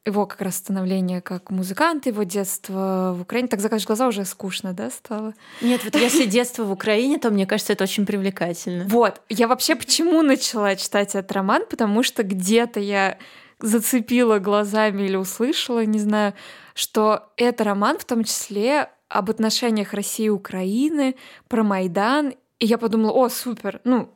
его 0.07 0.27
как 0.27 0.43
раз 0.43 0.57
становление 0.57 1.21
как 1.21 1.51
музыканта, 1.51 2.11
его 2.11 2.25
детство 2.25 3.14
в 3.17 3.23
Украине. 3.23 3.49
Так 3.49 3.61
закажешь 3.61 3.87
глаза 3.87 4.07
уже 4.07 4.25
скучно, 4.25 4.75
да, 4.75 4.90
стало? 4.90 5.35
Нет, 5.62 5.83
вот 5.85 5.95
если 5.95 6.27
детство 6.27 6.64
в 6.64 6.73
Украине, 6.73 7.19
то 7.19 7.31
мне 7.31 7.47
кажется, 7.47 7.73
это 7.73 7.85
очень 7.85 8.05
привлекательно. 8.05 8.85
Вот. 8.88 9.23
Я 9.29 9.49
вообще 9.49 9.75
почему 9.75 10.23
начала 10.23 10.77
читать 10.77 11.14
этот 11.14 11.33
роман? 11.33 11.62
Потому 11.69 12.03
что 12.03 12.23
где-то 12.23 12.81
я 12.81 13.19
зацепила 13.61 14.38
глазами 14.38 15.05
или 15.05 15.17
услышала, 15.17 15.85
не 15.85 15.99
знаю, 15.99 16.35
что 16.75 17.31
это 17.37 17.64
роман 17.64 17.99
в 17.99 18.05
том 18.05 18.25
числе 18.25 18.90
об 19.09 19.31
отношениях 19.31 19.95
России 19.95 20.27
и 20.27 20.31
Украины, 20.31 21.14
про 21.49 21.62
Майдан. 21.62 22.35
И 22.59 22.67
я 22.67 22.79
подумала, 22.79 23.12
о, 23.12 23.29
супер, 23.29 23.81
ну, 23.85 24.11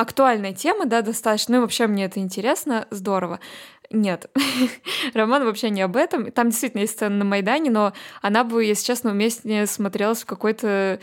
актуальная 0.00 0.54
тема, 0.54 0.86
да, 0.86 1.02
достаточно. 1.02 1.56
Ну 1.56 1.58
и 1.58 1.60
вообще 1.60 1.86
мне 1.86 2.06
это 2.06 2.20
интересно, 2.20 2.86
здорово. 2.90 3.38
Нет, 3.90 4.30
роман 5.14 5.44
вообще 5.44 5.68
не 5.68 5.82
об 5.82 5.96
этом. 5.96 6.30
Там 6.32 6.48
действительно 6.48 6.82
есть 6.82 6.94
сцена 6.94 7.16
на 7.16 7.24
Майдане, 7.26 7.70
но 7.70 7.92
она 8.22 8.44
бы, 8.44 8.64
если 8.64 8.86
честно, 8.86 9.10
уместнее 9.10 9.66
смотрелась 9.66 10.22
в 10.22 10.26
какой-то 10.26 11.00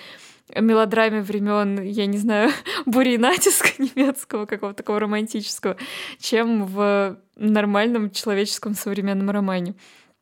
мелодраме 0.55 1.21
времен, 1.21 1.79
я 1.83 2.07
не 2.07 2.17
знаю, 2.17 2.51
бури 2.88 3.13
и 3.13 3.17
натиска 3.19 3.69
немецкого, 3.77 4.47
какого-то 4.47 4.77
такого 4.77 4.99
романтического, 4.99 5.77
чем 6.19 6.65
в 6.65 7.19
нормальном 7.36 8.10
человеческом 8.10 8.73
современном 8.73 9.29
романе. 9.29 9.75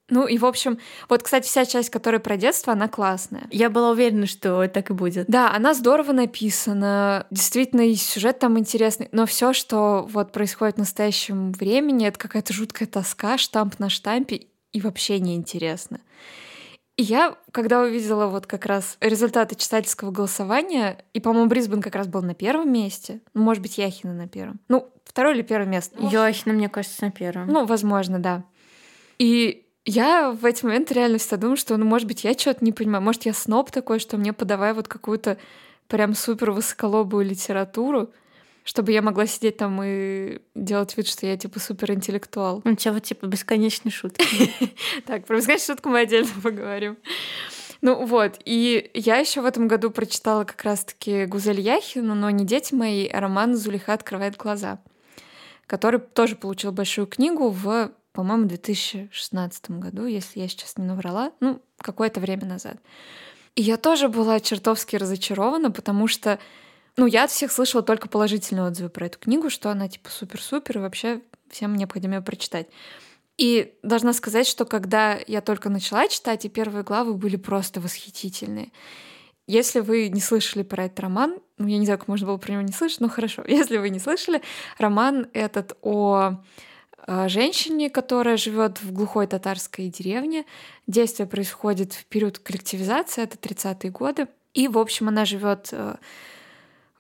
Ну 0.10 0.28
и, 0.28 0.38
в 0.38 0.46
общем, 0.46 0.78
вот, 1.10 1.24
кстати, 1.24 1.48
вся 1.48 1.65
часть, 1.65 1.89
которая 1.89 2.20
про 2.20 2.38
детство, 2.38 2.74
она 2.74 2.88
классная. 2.88 3.48
Я 3.50 3.70
была 3.70 3.89
уверена, 3.89 4.28
что 4.28 4.68
так 4.68 4.91
и 4.91 4.94
будет. 4.94 5.28
Да, 5.28 5.52
она 5.52 5.74
здорово 5.74 6.12
написана. 6.12 7.26
Действительно, 7.32 7.82
и 7.82 7.96
сюжет 7.96 8.39
там 8.39 8.60
интересный. 8.60 9.10
Но 9.12 9.26
все, 9.26 9.54
что 9.54 10.08
вот 10.12 10.32
происходит 10.32 10.76
в 10.76 10.80
настоящем 10.80 11.52
времени, 11.54 12.08
это 12.08 12.20
какая-то 12.20 12.54
жуткая 12.54 12.88
тоска, 12.88 13.38
штамп 13.38 13.80
на 13.80 13.89
штампе, 13.89 14.48
и 14.72 14.82
вообще 14.82 15.20
неинтересно. 15.20 16.02
И 16.98 17.04
я, 17.04 17.36
когда 17.52 17.82
увидела 17.82 18.28
вот 18.28 18.46
как 18.46 18.65
раз 18.65 18.98
результаты 19.02 19.56
читательского 19.56 20.12
голосования, 20.12 21.04
и, 21.13 21.20
по-моему, 21.20 21.50
Брисбен 21.50 21.82
как 21.82 21.96
раз 21.96 22.08
был 22.08 22.22
на 22.22 22.34
первом 22.34 22.72
месте, 22.72 23.22
ну, 23.34 23.41
может 23.41 23.62
быть, 23.62 23.78
Яхина 23.78 24.13
на 24.13 24.28
первом. 24.28 24.60
Ну, 24.70 24.89
второе 25.04 25.34
или 25.34 25.41
первое 25.41 25.68
место? 25.68 25.98
Яхина, 26.00 26.54
мне 26.54 26.70
кажется, 26.70 27.04
на 27.04 27.12
первом. 27.12 27.48
Ну, 27.48 27.65
возможно, 27.65 28.20
да. 28.20 28.44
И 29.18 29.64
я 29.86 30.32
в 30.32 30.43
эти 30.45 30.65
моменты 30.65 30.95
реально 30.95 31.19
всегда 31.19 31.38
думаю, 31.38 31.58
что, 31.58 31.78
ну, 31.78 31.86
может 31.86 32.08
быть, 32.08 32.24
я 32.24 32.34
что-то 32.34 32.65
не 32.65 32.71
понимаю. 32.71 33.04
Может, 33.04 33.26
я 33.26 33.34
сноб 33.34 33.71
такой, 33.71 34.00
что 34.00 34.17
мне 34.17 34.34
подавай 34.34 34.74
вот 34.74 34.88
какую-то 34.88 35.38
прям 35.88 36.15
супер 36.15 36.52
высоколобую 36.52 37.26
литературу, 37.26 38.12
чтобы 38.63 38.91
я 38.91 39.04
могла 39.04 39.28
сидеть 39.28 39.58
там 39.58 39.80
и 39.84 40.39
делать 40.56 40.98
вид, 40.98 41.08
что 41.08 41.28
я 41.28 41.38
типа 41.38 41.60
супер 41.60 41.91
интеллектуал. 41.91 42.63
У 42.65 42.76
тебя 42.76 42.93
вот 42.93 43.04
типа 43.04 43.28
бесконечные 43.28 43.91
шутки. 43.91 44.26
Так, 45.06 45.26
про 45.26 45.38
бесконечную 45.38 45.76
шутку 45.76 45.89
мы 45.89 46.00
отдельно 46.00 46.32
поговорим. 46.43 46.98
Ну 47.82 48.06
вот, 48.06 48.39
и 48.45 48.89
я 48.95 49.17
еще 49.17 49.41
в 49.41 49.45
этом 49.45 49.67
году 49.67 49.91
прочитала 49.91 50.45
как 50.45 50.63
раз-таки 50.63 51.26
Гузель 51.26 51.60
Яхину, 51.60 52.15
но 52.15 52.32
не 52.32 52.43
дети 52.43 52.74
мои, 52.74 53.06
а 53.08 53.19
роман 53.19 53.56
«Зулиха 53.56 53.93
открывает 53.93 54.38
глаза», 54.38 54.80
который 55.67 56.00
тоже 56.00 56.36
получил 56.36 56.71
большую 56.71 57.06
книгу 57.06 57.50
в 57.50 57.91
по-моему, 58.15 58.45
в 58.45 58.47
2016 58.47 59.71
году, 59.71 60.06
если 60.06 60.39
я 60.39 60.47
сейчас 60.47 60.78
не 60.78 60.86
наврала, 60.86 61.34
ну, 61.41 61.62
какое-то 61.78 62.21
время 62.21 62.45
назад. 62.45 62.78
И 63.56 63.62
я 63.62 63.75
тоже 63.75 64.08
была 64.08 64.39
чертовски 64.39 64.95
разочарована, 64.95 65.69
потому 65.69 66.08
что, 66.08 66.39
ну, 66.95 67.08
я 67.08 67.25
от 67.25 67.32
всех 67.32 67.51
слышала 67.51 67.84
только 67.84 68.08
положительные 68.08 68.67
отзывы 68.67 68.89
про 68.89 69.08
эту 69.08 69.19
книгу, 69.19 69.49
что 69.49 69.69
она 69.69 69.89
типа 69.89 70.10
супер-супер, 70.10 70.78
и 70.78 70.82
вообще 70.82 71.21
всем 71.49 71.75
необходимо 71.75 72.15
ее 72.15 72.21
прочитать. 72.21 72.67
И 73.38 73.73
должна 73.84 74.13
сказать, 74.13 74.47
что 74.47 74.63
когда 74.63 75.19
я 75.28 75.41
только 75.41 75.69
начала 75.69 76.08
читать, 76.08 76.45
и 76.45 76.49
первые 76.49 76.84
главы 76.84 77.15
были 77.15 77.36
просто 77.36 77.82
восхитительные. 77.82 78.71
Если 79.45 79.82
вы 79.82 80.08
не 80.08 80.21
слышали 80.21 80.63
про 80.63 80.86
этот 80.86 81.01
роман, 81.01 81.39
ну, 81.58 81.67
я 81.67 81.78
не 81.78 81.86
знаю, 81.86 81.99
как 81.99 82.08
можно 82.08 82.28
было 82.28 82.38
про 82.38 82.54
него 82.54 82.62
не 82.62 82.71
слышать, 82.71 83.01
но 83.01 83.10
хорошо. 83.10 83.43
Если 83.47 83.78
вы 83.78 83.89
не 83.89 83.99
слышали, 83.99 84.41
роман 84.78 85.28
этот 85.34 85.78
о 85.82 86.41
женщине, 87.28 87.89
которая 87.89 88.38
живет 88.38 88.82
в 88.82 88.91
глухой 88.91 89.28
татарской 89.28 89.88
деревне. 89.89 90.46
Действие 90.88 91.28
происходит 91.28 91.94
в 91.94 92.06
период 92.06 92.39
коллективизации, 92.39 93.24
это 93.24 93.38
30-е 93.38 93.91
годы. 93.91 94.28
И, 94.54 94.68
в 94.68 94.78
общем, 94.78 95.10
она 95.10 95.26
живет 95.26 95.70
э, 95.72 95.96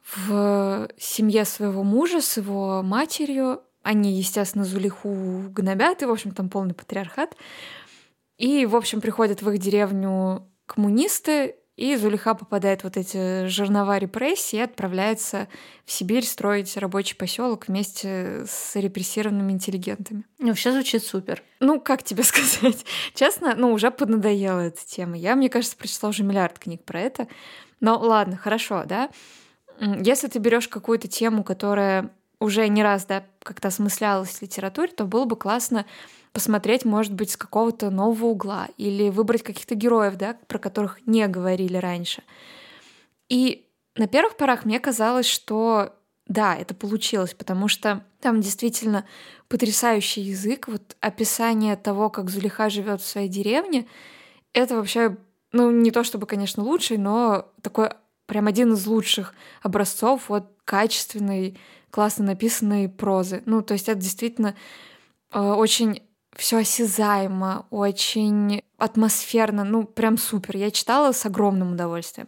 в 0.03 0.89
семье 0.97 1.45
своего 1.45 1.83
мужа 1.83 2.21
с 2.21 2.37
его 2.37 2.83
матерью. 2.83 3.61
Они, 3.81 4.13
естественно, 4.17 4.65
Зулиху 4.65 5.45
гнобят, 5.49 6.03
и, 6.03 6.05
в 6.05 6.11
общем, 6.11 6.31
там 6.31 6.49
полный 6.49 6.73
патриархат. 6.73 7.35
И, 8.37 8.65
в 8.65 8.75
общем, 8.75 9.01
приходят 9.01 9.41
в 9.41 9.49
их 9.49 9.59
деревню 9.59 10.47
коммунисты, 10.65 11.55
и 11.75 11.95
Зулиха 11.97 12.35
попадает 12.35 12.81
в 12.81 12.83
вот 12.85 12.95
эти 12.95 13.47
жернова 13.47 13.97
репрессий 13.97 14.57
и 14.57 14.61
отправляется 14.61 15.47
в 15.85 15.91
Сибирь 15.91 16.23
строить 16.23 16.77
рабочий 16.77 17.15
поселок 17.15 17.67
вместе 17.67 18.45
с 18.47 18.75
репрессированными 18.75 19.51
интеллигентами. 19.51 20.23
Ну, 20.39 20.53
все 20.53 20.71
звучит 20.71 21.03
супер. 21.03 21.43
Ну, 21.59 21.81
как 21.81 22.03
тебе 22.03 22.23
сказать? 22.23 22.85
Честно, 23.13 23.55
ну, 23.55 23.73
уже 23.73 23.91
поднадоела 23.91 24.61
эта 24.61 24.85
тема. 24.85 25.17
Я, 25.17 25.35
мне 25.35 25.49
кажется, 25.49 25.75
прочитала 25.75 26.11
уже 26.11 26.23
миллиард 26.23 26.59
книг 26.59 26.83
про 26.83 27.01
это. 27.01 27.27
Но 27.81 27.99
ладно, 27.99 28.37
хорошо, 28.37 28.83
да? 28.85 29.09
Если 29.79 30.27
ты 30.27 30.39
берешь 30.39 30.69
какую-то 30.69 31.09
тему, 31.09 31.43
которая 31.43 32.09
уже 32.39 32.67
не 32.67 32.83
раз, 32.83 33.05
да, 33.05 33.25
как-то 33.43 33.69
осмыслялась 33.69 34.29
в 34.29 34.41
литературе, 34.41 34.91
то 34.91 35.05
было 35.05 35.25
бы 35.25 35.35
классно 35.35 35.85
посмотреть, 36.33 36.83
может 36.83 37.13
быть, 37.13 37.31
с 37.31 37.37
какого-то 37.37 37.89
нового 37.89 38.25
угла 38.27 38.67
или 38.77 39.09
выбрать 39.09 39.43
каких-то 39.43 39.75
героев, 39.75 40.15
да, 40.15 40.37
про 40.47 40.59
которых 40.59 41.05
не 41.07 41.27
говорили 41.27 41.77
раньше. 41.77 42.23
И 43.29 43.65
на 43.95 44.07
первых 44.07 44.35
порах 44.35 44.65
мне 44.65 44.79
казалось, 44.79 45.27
что 45.27 45.93
да, 46.27 46.55
это 46.55 46.73
получилось, 46.73 47.33
потому 47.33 47.67
что 47.67 48.03
там 48.19 48.41
действительно 48.41 49.05
потрясающий 49.47 50.21
язык, 50.21 50.67
вот 50.67 50.95
описание 50.99 51.75
того, 51.75 52.09
как 52.09 52.29
Зулиха 52.29 52.69
живет 52.69 53.01
в 53.01 53.07
своей 53.07 53.29
деревне, 53.29 53.87
это 54.53 54.75
вообще, 54.75 55.17
ну, 55.51 55.69
не 55.69 55.91
то 55.91 56.03
чтобы, 56.03 56.25
конечно, 56.25 56.63
лучший, 56.63 56.97
но 56.97 57.51
такой 57.61 57.89
прям 58.25 58.47
один 58.47 58.73
из 58.73 58.85
лучших 58.85 59.33
образцов 59.61 60.29
вот 60.29 60.51
качественной, 60.65 61.57
классно 61.91 62.25
написанной 62.25 62.89
прозы. 62.89 63.43
Ну, 63.45 63.61
то 63.61 63.73
есть 63.73 63.87
это 63.87 63.99
действительно 63.99 64.55
э, 65.31 65.39
очень 65.39 66.01
все 66.35 66.57
осязаемо, 66.57 67.65
очень 67.69 68.61
атмосферно, 68.77 69.63
ну 69.63 69.83
прям 69.83 70.17
супер. 70.17 70.57
Я 70.57 70.71
читала 70.71 71.11
с 71.11 71.25
огромным 71.25 71.73
удовольствием. 71.73 72.27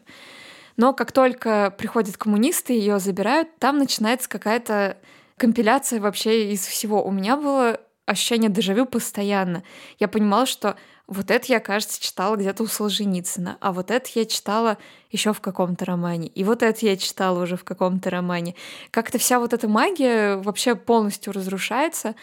Но 0.77 0.93
как 0.93 1.11
только 1.11 1.73
приходят 1.77 2.17
коммунисты, 2.17 2.73
ее 2.73 2.99
забирают, 2.99 3.57
там 3.57 3.79
начинается 3.79 4.29
какая-то 4.29 4.97
компиляция 5.35 5.99
вообще 5.99 6.51
из 6.51 6.65
всего. 6.65 7.03
У 7.03 7.11
меня 7.11 7.35
было 7.35 7.79
ощущение 8.05 8.49
дежавю 8.49 8.85
постоянно. 8.85 9.63
Я 9.99 10.07
понимала, 10.07 10.45
что 10.45 10.77
вот 11.07 11.31
это 11.31 11.45
я, 11.47 11.59
кажется, 11.59 12.01
читала 12.01 12.35
где-то 12.35 12.63
у 12.63 12.67
Солженицына, 12.67 13.57
а 13.61 13.71
вот 13.71 13.91
это 13.91 14.09
я 14.15 14.25
читала 14.25 14.77
еще 15.09 15.31
в 15.31 15.39
каком-то 15.39 15.85
романе, 15.85 16.27
и 16.27 16.43
вот 16.43 16.63
это 16.63 16.85
я 16.85 16.97
читала 16.97 17.43
уже 17.43 17.55
в 17.55 17.63
каком-то 17.63 18.09
романе. 18.09 18.55
Как-то 18.91 19.17
вся 19.17 19.39
вот 19.39 19.53
эта 19.53 19.67
магия 19.67 20.35
вообще 20.35 20.75
полностью 20.75 21.31
разрушается. 21.33 22.15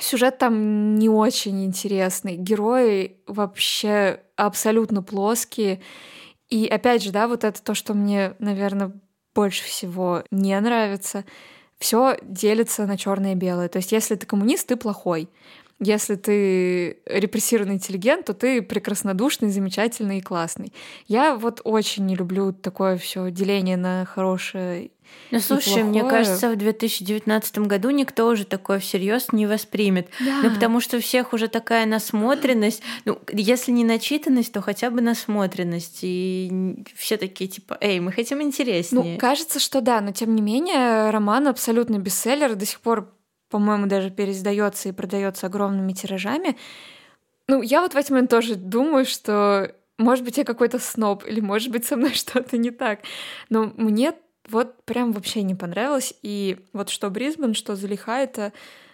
Сюжет 0.00 0.38
там 0.38 0.94
не 0.96 1.08
очень 1.08 1.64
интересный. 1.64 2.36
Герои 2.36 3.16
вообще 3.26 4.20
абсолютно 4.36 5.02
плоские. 5.02 5.80
И 6.48 6.66
опять 6.66 7.02
же, 7.02 7.10
да, 7.10 7.28
вот 7.28 7.44
это 7.44 7.62
то, 7.62 7.74
что 7.74 7.94
мне, 7.94 8.34
наверное, 8.38 8.92
больше 9.34 9.64
всего 9.64 10.22
не 10.30 10.58
нравится. 10.60 11.24
все 11.78 12.18
делится 12.22 12.86
на 12.86 12.96
черное 12.96 13.32
и 13.32 13.36
белое. 13.36 13.68
То 13.68 13.78
есть, 13.78 13.92
если 13.92 14.14
ты 14.16 14.26
коммунист, 14.26 14.68
ты 14.68 14.76
плохой. 14.76 15.28
Если 15.80 16.16
ты 16.16 16.98
репрессированный 17.06 17.74
интеллигент, 17.74 18.26
то 18.26 18.34
ты 18.34 18.62
прекраснодушный, 18.62 19.50
замечательный 19.50 20.18
и 20.18 20.22
классный. 20.22 20.72
Я 21.06 21.36
вот 21.36 21.60
очень 21.64 22.06
не 22.06 22.16
люблю 22.16 22.52
такое 22.52 22.98
все 22.98 23.30
деление 23.30 23.76
на 23.76 24.04
хорошее 24.04 24.90
ну, 25.30 25.40
слушай, 25.40 25.82
мне 25.82 26.04
кажется, 26.04 26.50
в 26.50 26.56
2019 26.56 27.58
году 27.60 27.90
никто 27.90 28.28
уже 28.28 28.44
такое 28.44 28.78
всерьез 28.78 29.32
не 29.32 29.46
воспримет. 29.46 30.08
Да. 30.20 30.40
Ну, 30.42 30.50
потому 30.50 30.80
что 30.80 30.96
у 30.96 31.00
всех 31.00 31.32
уже 31.32 31.48
такая 31.48 31.86
насмотренность. 31.86 32.82
Ну, 33.04 33.18
если 33.30 33.72
не 33.72 33.84
начитанность, 33.84 34.52
то 34.52 34.62
хотя 34.62 34.90
бы 34.90 35.00
насмотренность. 35.02 35.98
И 36.02 36.82
все 36.96 37.18
такие, 37.18 37.48
типа, 37.48 37.76
эй, 37.80 38.00
мы 38.00 38.12
хотим 38.12 38.40
интереснее. 38.40 39.14
Ну, 39.14 39.18
кажется, 39.18 39.60
что 39.60 39.80
да, 39.80 40.00
но 40.00 40.12
тем 40.12 40.34
не 40.34 40.40
менее, 40.40 41.10
роман 41.10 41.48
абсолютно 41.48 41.98
бестселлер. 41.98 42.54
До 42.54 42.64
сих 42.64 42.80
пор 42.80 43.12
по-моему, 43.50 43.86
даже 43.86 44.10
переиздается 44.10 44.88
и 44.88 44.92
продается 44.92 45.46
огромными 45.46 45.92
тиражами. 45.92 46.56
Ну, 47.46 47.62
я 47.62 47.80
вот 47.80 47.94
в 47.94 47.96
этот 47.96 48.10
момент 48.10 48.30
тоже 48.30 48.56
думаю, 48.56 49.04
что, 49.06 49.74
может 49.96 50.24
быть, 50.24 50.36
я 50.36 50.44
какой-то 50.44 50.78
сноб, 50.78 51.24
или, 51.26 51.40
может 51.40 51.70
быть, 51.70 51.86
со 51.86 51.96
мной 51.96 52.12
что-то 52.14 52.58
не 52.58 52.70
так. 52.70 53.00
Но 53.48 53.72
мне 53.76 54.12
вот 54.48 54.82
прям 54.84 55.12
вообще 55.12 55.42
не 55.42 55.54
понравилось. 55.54 56.14
И 56.22 56.58
вот 56.72 56.90
что 56.90 57.10
Брисбен, 57.10 57.54
что 57.54 57.76
Залиха— 57.76 58.12
это, 58.18 58.52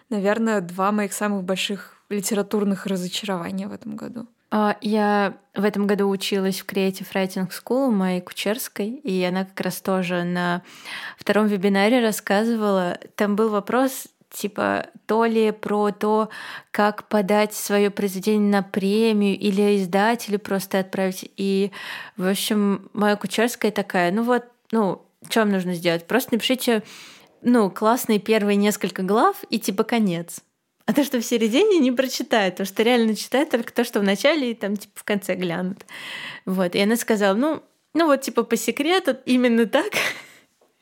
наверное, 0.09 0.61
два 0.61 0.93
моих 0.93 1.13
самых 1.13 1.45
больших 1.45 1.97
литературных 2.11 2.87
разочарования 2.87 3.69
в 3.69 3.73
этом 3.73 3.97
году. 3.97 4.27
А, 4.51 4.77
я 4.81 5.37
в 5.55 5.65
этом 5.65 5.89
году 5.89 6.09
училась 6.09 6.61
в 6.61 6.67
Creative 6.67 7.07
Writing 7.13 7.51
School 7.51 7.89
у 7.89 7.91
моей 7.91 8.21
Кучерской, 8.21 8.89
и 8.89 9.25
она 9.25 9.45
как 9.45 9.61
раз 9.61 9.81
тоже 9.81 10.23
на 10.23 10.63
втором 11.19 11.49
вебинаре 11.49 12.01
рассказывала. 12.01 12.99
Там 13.17 13.35
был 13.35 13.49
вопрос, 13.49 14.07
типа 14.35 14.89
то 15.07 15.25
ли 15.25 15.53
про 15.53 15.91
то, 15.93 16.29
как 16.71 17.09
подать 17.09 17.55
свое 17.55 17.91
произведение 17.91 18.51
на 18.51 18.63
премию 18.63 19.39
или 19.39 19.77
издателю 19.77 20.39
просто 20.39 20.81
отправить. 20.81 21.31
И, 21.37 21.71
в 22.17 22.29
общем, 22.29 22.91
моя 22.93 23.17
кучерская 23.17 23.71
такая, 23.71 24.13
ну 24.13 24.23
вот, 24.23 24.45
ну, 24.73 25.03
что 25.29 25.41
вам 25.41 25.53
нужно 25.53 25.75
сделать? 25.75 26.07
Просто 26.07 26.35
напишите, 26.35 26.83
ну, 27.43 27.71
классные 27.71 28.19
первые 28.19 28.57
несколько 28.57 29.03
глав 29.03 29.37
и 29.51 29.59
типа 29.59 29.85
конец. 29.85 30.41
А 30.87 30.93
то, 30.93 31.03
что 31.03 31.19
в 31.19 31.25
середине, 31.25 31.79
не 31.79 31.93
прочитают, 31.93 32.55
потому 32.55 32.67
что 32.67 32.83
реально 32.83 33.17
читают 33.17 33.51
только 33.51 33.73
то, 33.73 33.85
что 33.85 34.01
в 34.01 34.03
начале 34.03 34.51
и 34.51 34.55
там 34.55 34.77
типа 34.77 34.93
в 34.97 35.05
конце 35.05 35.35
глянут. 35.35 35.87
Вот. 36.45 36.75
И 36.75 36.81
она 36.81 36.97
сказала, 36.97 37.35
ну, 37.35 37.63
ну 37.95 38.07
вот 38.07 38.21
типа 38.21 38.43
по 38.43 38.57
секрету 38.57 39.17
именно 39.25 39.67
так 39.67 39.93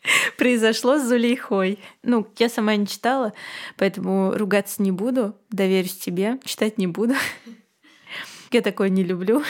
произошло 0.36 0.98
с 0.98 1.06
Зулейхой. 1.06 1.78
Ну, 2.02 2.26
я 2.38 2.48
сама 2.48 2.76
не 2.76 2.86
читала, 2.86 3.32
поэтому 3.76 4.32
ругаться 4.36 4.82
не 4.82 4.92
буду, 4.92 5.36
доверюсь 5.50 5.96
тебе, 5.96 6.38
читать 6.44 6.78
не 6.78 6.86
буду. 6.86 7.14
Я 8.50 8.60
такое 8.60 8.88
не 8.88 9.02
люблю. 9.02 9.42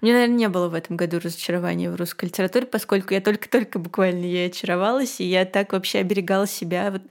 У 0.00 0.04
меня, 0.04 0.14
наверное, 0.14 0.36
не 0.36 0.48
было 0.48 0.68
в 0.68 0.74
этом 0.74 0.96
году 0.96 1.18
разочарования 1.18 1.90
в 1.90 1.96
русской 1.96 2.26
литературе, 2.26 2.66
поскольку 2.66 3.14
я 3.14 3.20
только-только 3.22 3.78
буквально 3.78 4.24
ей 4.24 4.48
очаровалась, 4.48 5.20
и 5.20 5.24
я 5.24 5.46
так 5.46 5.72
вообще 5.72 6.00
оберегала 6.00 6.46
себя 6.46 6.90
вот 6.90 7.02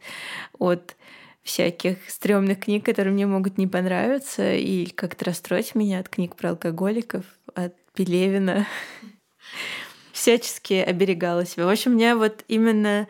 от 0.60 0.95
всяких 1.41 1.98
стрёмных 2.08 2.60
книг, 2.60 2.86
которые 2.86 3.12
мне 3.12 3.26
могут 3.26 3.58
не 3.58 3.65
понравиться, 3.65 4.54
и 4.54 4.86
как-то 4.86 5.26
расстроить 5.26 5.74
меня 5.74 6.00
от 6.00 6.10
книг 6.10 6.36
про 6.36 6.52
алкоголиков, 6.52 7.26
от 7.56 7.74
Пелевина 7.95 8.67
всячески 10.25 10.73
оберегала 10.73 11.45
себя. 11.45 11.67
В 11.67 11.69
общем, 11.69 11.91
у 11.91 11.95
меня 11.97 12.15
вот 12.15 12.43
именно 12.47 13.07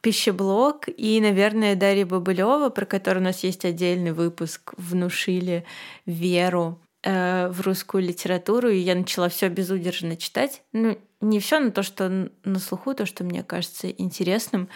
пищеблок 0.00 0.88
и, 0.88 1.20
наверное, 1.20 1.76
Дарья 1.76 2.06
Бабылева, 2.06 2.70
про 2.70 2.86
которую 2.86 3.22
у 3.22 3.26
нас 3.26 3.44
есть 3.44 3.66
отдельный 3.66 4.12
выпуск, 4.12 4.72
внушили 4.78 5.66
веру 6.06 6.80
э, 7.02 7.48
в 7.48 7.60
русскую 7.60 8.02
литературу, 8.02 8.70
и 8.70 8.78
я 8.78 8.94
начала 8.94 9.28
все 9.28 9.50
безудержно 9.50 10.16
читать. 10.16 10.62
Ну, 10.72 10.96
не 11.20 11.38
все, 11.38 11.60
но 11.60 11.70
то, 11.70 11.82
что 11.82 12.30
на 12.44 12.58
слуху, 12.58 12.94
то, 12.94 13.04
что 13.04 13.24
мне 13.24 13.42
кажется 13.42 13.90
интересным. 13.90 14.70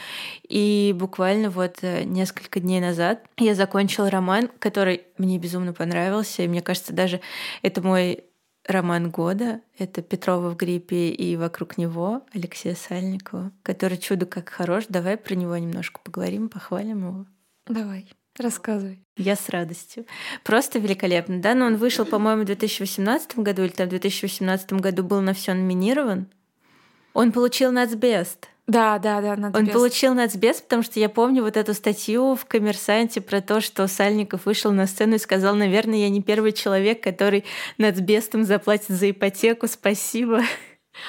И 0.46 0.94
буквально 0.94 1.48
вот 1.48 1.78
э, 1.80 2.04
несколько 2.04 2.60
дней 2.60 2.80
назад 2.80 3.24
я 3.38 3.54
закончила 3.54 4.10
роман, 4.10 4.50
который 4.58 5.04
мне 5.16 5.38
безумно 5.38 5.72
понравился. 5.72 6.42
И 6.42 6.48
мне 6.48 6.60
кажется, 6.60 6.92
даже 6.92 7.22
это 7.62 7.80
мой 7.80 8.24
роман 8.68 9.10
года. 9.10 9.60
Это 9.78 10.02
Петрова 10.02 10.50
в 10.50 10.56
гриппе 10.56 11.08
и 11.08 11.36
вокруг 11.36 11.78
него 11.78 12.22
Алексея 12.32 12.74
Сальникова, 12.74 13.50
который 13.62 13.98
чудо 13.98 14.26
как 14.26 14.50
хорош. 14.50 14.84
Давай 14.88 15.16
про 15.16 15.34
него 15.34 15.56
немножко 15.56 16.00
поговорим, 16.04 16.48
похвалим 16.48 17.08
его. 17.08 17.26
Давай. 17.66 18.06
Рассказывай. 18.38 19.02
Я 19.16 19.34
с 19.34 19.48
радостью. 19.48 20.06
Просто 20.44 20.78
великолепно, 20.78 21.40
да? 21.40 21.54
Но 21.54 21.66
он 21.66 21.76
вышел, 21.76 22.04
по-моему, 22.04 22.42
в 22.42 22.46
2018 22.46 23.38
году 23.38 23.62
или 23.62 23.72
там 23.72 23.88
в 23.88 23.90
2018 23.90 24.74
году 24.74 25.02
был 25.02 25.20
на 25.20 25.32
все 25.32 25.54
номинирован. 25.54 26.28
Он 27.14 27.32
получил 27.32 27.72
нацбест. 27.72 28.48
Да, 28.68 28.98
да, 28.98 29.22
да, 29.22 29.34
нацбест. 29.34 29.56
Он 29.56 29.72
получил 29.72 30.14
нацбест, 30.14 30.62
потому 30.64 30.82
что 30.82 31.00
я 31.00 31.08
помню 31.08 31.42
вот 31.42 31.56
эту 31.56 31.72
статью 31.72 32.34
в 32.34 32.44
«Коммерсанте» 32.44 33.22
про 33.22 33.40
то, 33.40 33.62
что 33.62 33.88
Сальников 33.88 34.44
вышел 34.44 34.72
на 34.72 34.86
сцену 34.86 35.14
и 35.14 35.18
сказал, 35.18 35.54
наверное, 35.54 35.98
я 35.98 36.10
не 36.10 36.22
первый 36.22 36.52
человек, 36.52 37.02
который 37.02 37.44
нацбестом 37.78 38.44
заплатит 38.44 38.90
за 38.90 39.10
ипотеку, 39.10 39.66
спасибо. 39.68 40.42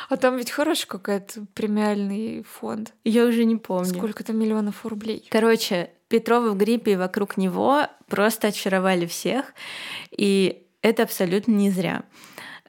А 0.08 0.16
там 0.16 0.38
ведь 0.38 0.52
хороший 0.52 0.88
какой-то 0.88 1.46
премиальный 1.54 2.44
фонд. 2.44 2.94
Я 3.04 3.26
уже 3.26 3.44
не 3.44 3.58
помню. 3.58 3.86
Сколько-то 3.86 4.32
миллионов 4.32 4.86
рублей. 4.86 5.28
Короче, 5.30 5.92
Петрова 6.08 6.52
в 6.52 6.58
гриппе 6.58 6.94
и 6.94 6.96
вокруг 6.96 7.38
него 7.38 7.88
просто 8.08 8.48
очаровали 8.48 9.06
всех, 9.06 9.54
и 10.12 10.66
это 10.82 11.04
абсолютно 11.04 11.52
не 11.52 11.72
зря. 11.72 12.04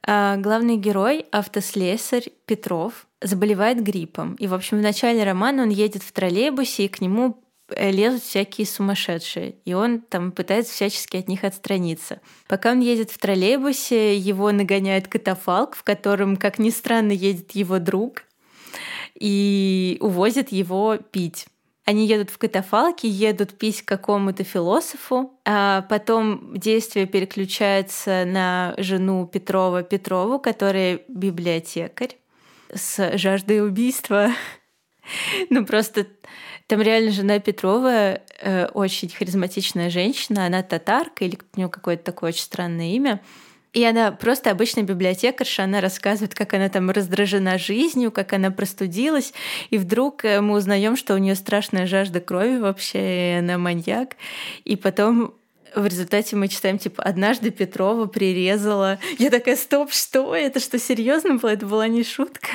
А 0.05 0.35
главный 0.37 0.77
герой, 0.77 1.25
автослесарь 1.31 2.31
Петров, 2.45 3.07
заболевает 3.21 3.81
гриппом. 3.81 4.35
И, 4.35 4.47
в 4.47 4.53
общем, 4.53 4.79
в 4.79 4.81
начале 4.81 5.23
романа 5.23 5.63
он 5.63 5.69
едет 5.69 6.03
в 6.03 6.11
троллейбусе, 6.11 6.85
и 6.85 6.87
к 6.87 7.01
нему 7.01 7.41
э, 7.69 7.91
лезут 7.91 8.23
всякие 8.23 8.67
сумасшедшие, 8.67 9.55
и 9.63 9.73
он 9.73 10.01
там 10.01 10.31
пытается 10.31 10.73
всячески 10.73 11.17
от 11.17 11.27
них 11.27 11.43
отстраниться. 11.43 12.19
Пока 12.47 12.71
он 12.71 12.79
едет 12.79 13.11
в 13.11 13.17
троллейбусе, 13.17 14.17
его 14.17 14.51
нагоняет 14.51 15.07
катафалк, 15.07 15.75
в 15.75 15.83
котором, 15.83 16.35
как 16.35 16.59
ни 16.59 16.69
странно, 16.69 17.11
едет 17.11 17.51
его 17.51 17.79
друг, 17.79 18.23
и 19.15 19.97
увозит 20.01 20.51
его 20.51 20.97
пить. 20.97 21.45
Они 21.83 22.05
едут 22.05 22.29
в 22.29 22.37
катафалке, 22.37 23.07
едут 23.07 23.57
пить 23.57 23.81
к 23.81 23.87
какому-то 23.87 24.43
философу, 24.43 25.33
а 25.45 25.81
потом 25.89 26.55
действие 26.55 27.07
переключается 27.07 28.23
на 28.25 28.75
жену 28.77 29.27
Петрова 29.27 29.81
Петрову, 29.83 30.39
которая 30.39 31.01
библиотекарь 31.07 32.20
с 32.73 33.17
жаждой 33.17 33.65
убийства. 33.65 34.31
ну 35.49 35.65
просто 35.65 36.07
там 36.67 36.81
реально 36.81 37.11
жена 37.11 37.39
Петрова 37.39 38.21
э, 38.39 38.67
очень 38.67 39.09
харизматичная 39.09 39.89
женщина, 39.89 40.45
она 40.45 40.63
татарка 40.63 41.25
или 41.25 41.37
у 41.55 41.57
нее 41.57 41.69
какое-то 41.69 42.03
такое 42.03 42.29
очень 42.29 42.43
странное 42.43 42.91
имя. 42.91 43.21
И 43.73 43.83
она 43.85 44.11
просто 44.11 44.51
обычная 44.51 44.83
библиотекарша, 44.83 45.63
она 45.63 45.79
рассказывает, 45.79 46.35
как 46.35 46.53
она 46.53 46.67
там 46.67 46.89
раздражена 46.89 47.57
жизнью, 47.57 48.11
как 48.11 48.33
она 48.33 48.51
простудилась, 48.51 49.33
и 49.69 49.77
вдруг 49.77 50.25
э, 50.25 50.41
мы 50.41 50.55
узнаем, 50.55 50.97
что 50.97 51.13
у 51.13 51.17
нее 51.17 51.35
страшная 51.35 51.87
жажда 51.87 52.19
крови 52.19 52.57
вообще, 52.57 53.33
и 53.33 53.39
она 53.39 53.57
маньяк. 53.57 54.15
И 54.65 54.75
потом 54.75 55.35
в 55.75 55.85
результате 55.85 56.35
мы 56.35 56.47
читаем, 56.47 56.77
типа, 56.77 57.03
однажды 57.03 57.51
Петрова 57.51 58.05
прирезала. 58.05 58.99
Я 59.19 59.29
такая, 59.29 59.55
стоп, 59.55 59.91
что? 59.91 60.35
Это 60.35 60.59
что, 60.59 60.79
серьезно 60.79 61.35
было? 61.35 61.49
Это 61.51 61.65
была 61.65 61.87
не 61.87 62.03
шутка. 62.03 62.49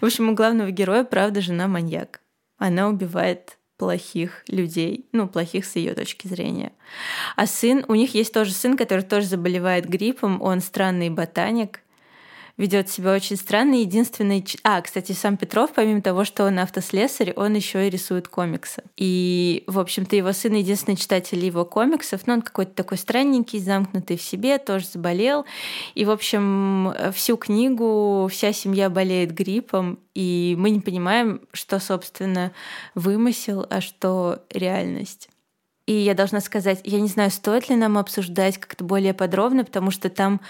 В 0.00 0.04
общем, 0.04 0.28
у 0.28 0.34
главного 0.34 0.70
героя, 0.70 1.04
правда, 1.04 1.40
жена 1.40 1.66
маньяк. 1.66 2.20
Она 2.58 2.88
убивает 2.88 3.58
плохих 3.76 4.44
людей, 4.48 5.06
ну, 5.12 5.28
плохих 5.28 5.66
с 5.66 5.76
ее 5.76 5.94
точки 5.94 6.28
зрения. 6.28 6.72
А 7.36 7.46
сын, 7.46 7.84
у 7.88 7.94
них 7.94 8.14
есть 8.14 8.32
тоже 8.32 8.52
сын, 8.52 8.76
который 8.76 9.02
тоже 9.02 9.26
заболевает 9.26 9.86
гриппом, 9.86 10.40
он 10.40 10.60
странный 10.60 11.10
ботаник, 11.10 11.80
ведет 12.56 12.88
себя 12.88 13.12
очень 13.12 13.36
странно. 13.36 13.74
Единственный... 13.74 14.44
А, 14.62 14.80
кстати, 14.80 15.12
сам 15.12 15.36
Петров, 15.36 15.72
помимо 15.74 16.00
того, 16.00 16.24
что 16.24 16.44
он 16.44 16.58
автослесарь, 16.58 17.32
он 17.36 17.54
еще 17.54 17.86
и 17.86 17.90
рисует 17.90 18.28
комиксы. 18.28 18.82
И, 18.96 19.64
в 19.66 19.78
общем-то, 19.78 20.16
его 20.16 20.32
сын 20.32 20.54
единственный 20.54 20.96
читатель 20.96 21.44
его 21.44 21.64
комиксов, 21.64 22.26
но 22.26 22.34
он 22.34 22.42
какой-то 22.42 22.72
такой 22.72 22.98
странненький, 22.98 23.58
замкнутый 23.58 24.16
в 24.16 24.22
себе, 24.22 24.58
тоже 24.58 24.86
заболел. 24.86 25.44
И, 25.94 26.04
в 26.04 26.10
общем, 26.10 26.94
всю 27.14 27.36
книгу 27.36 28.28
вся 28.30 28.52
семья 28.52 28.88
болеет 28.88 29.32
гриппом, 29.32 29.98
и 30.14 30.54
мы 30.58 30.70
не 30.70 30.80
понимаем, 30.80 31.42
что, 31.52 31.78
собственно, 31.78 32.52
вымысел, 32.94 33.66
а 33.68 33.80
что 33.80 34.42
реальность. 34.50 35.28
И 35.86 35.92
я 35.92 36.14
должна 36.14 36.40
сказать, 36.40 36.80
я 36.84 37.00
не 37.00 37.06
знаю, 37.06 37.30
стоит 37.30 37.68
ли 37.68 37.76
нам 37.76 37.96
обсуждать 37.96 38.58
как-то 38.58 38.84
более 38.84 39.14
подробно, 39.14 39.64
потому 39.64 39.92
что 39.92 40.10
там, 40.10 40.40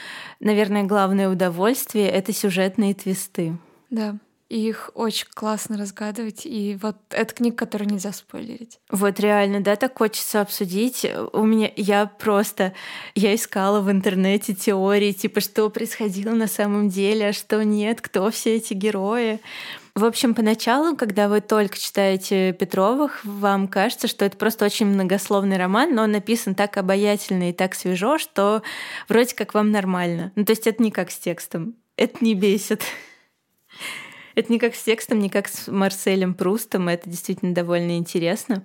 наверное, 0.40 0.84
главное 0.84 1.28
удовольствие— 1.28 2.08
это 2.10 2.32
сюжетные 2.32 2.94
твисты. 2.94 3.58
Да. 3.90 4.16
Их 4.48 4.90
очень 4.94 5.26
классно 5.34 5.76
разгадывать. 5.76 6.46
И 6.46 6.78
вот 6.80 6.96
это 7.10 7.34
книга, 7.34 7.56
которую 7.56 7.90
нельзя 7.90 8.12
спойлерить. 8.12 8.78
Вот 8.90 9.18
реально, 9.18 9.60
да, 9.60 9.76
так 9.76 9.98
хочется 9.98 10.40
обсудить. 10.40 11.06
У 11.32 11.44
меня, 11.44 11.70
я 11.76 12.06
просто, 12.06 12.72
я 13.14 13.34
искала 13.34 13.80
в 13.80 13.90
интернете 13.90 14.54
теории, 14.54 15.12
типа, 15.12 15.40
что 15.40 15.68
происходило 15.70 16.32
на 16.34 16.46
самом 16.46 16.88
деле, 16.88 17.28
а 17.28 17.32
что 17.32 17.64
нет, 17.64 18.00
кто 18.00 18.30
все 18.30 18.56
эти 18.56 18.74
герои. 18.74 19.40
В 19.96 20.04
общем, 20.04 20.34
поначалу, 20.34 20.94
когда 20.94 21.26
вы 21.26 21.40
только 21.40 21.78
читаете 21.78 22.52
Петровых, 22.52 23.24
вам 23.24 23.66
кажется, 23.66 24.08
что 24.08 24.26
это 24.26 24.36
просто 24.36 24.66
очень 24.66 24.86
многословный 24.86 25.56
роман, 25.56 25.94
но 25.94 26.02
он 26.02 26.12
написан 26.12 26.54
так 26.54 26.76
обаятельно 26.76 27.48
и 27.48 27.54
так 27.54 27.74
свежо, 27.74 28.18
что 28.18 28.62
вроде 29.08 29.34
как 29.34 29.54
вам 29.54 29.70
нормально. 29.70 30.32
Ну, 30.36 30.44
то 30.44 30.50
есть 30.50 30.66
это 30.66 30.82
не 30.82 30.90
как 30.90 31.10
с 31.10 31.18
текстом. 31.18 31.76
Это 31.96 32.22
не 32.22 32.34
бесит. 32.34 32.82
Это 34.36 34.52
не 34.52 34.58
как 34.58 34.74
с 34.74 34.82
текстом, 34.84 35.18
не 35.18 35.30
как 35.30 35.48
с 35.48 35.66
Марселем 35.66 36.34
Прустом, 36.34 36.88
это 36.88 37.08
действительно 37.08 37.54
довольно 37.54 37.96
интересно. 37.96 38.62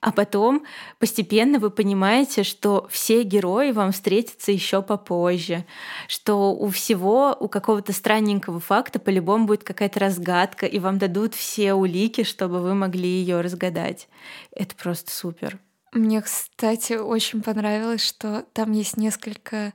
А 0.00 0.10
потом 0.10 0.66
постепенно 0.98 1.60
вы 1.60 1.70
понимаете, 1.70 2.42
что 2.42 2.88
все 2.90 3.22
герои 3.22 3.70
вам 3.70 3.92
встретятся 3.92 4.50
еще 4.50 4.82
попозже, 4.82 5.64
что 6.08 6.52
у 6.52 6.68
всего, 6.70 7.36
у 7.38 7.46
какого-то 7.46 7.92
странненького 7.92 8.58
факта 8.58 8.98
по-любому 8.98 9.46
будет 9.46 9.62
какая-то 9.62 10.00
разгадка, 10.00 10.66
и 10.66 10.80
вам 10.80 10.98
дадут 10.98 11.36
все 11.36 11.74
улики, 11.74 12.24
чтобы 12.24 12.60
вы 12.60 12.74
могли 12.74 13.08
ее 13.08 13.40
разгадать. 13.42 14.08
Это 14.50 14.74
просто 14.74 15.12
супер. 15.12 15.60
Мне, 15.92 16.20
кстати, 16.20 16.94
очень 16.94 17.40
понравилось, 17.40 18.04
что 18.04 18.44
там 18.54 18.72
есть 18.72 18.96
несколько 18.96 19.72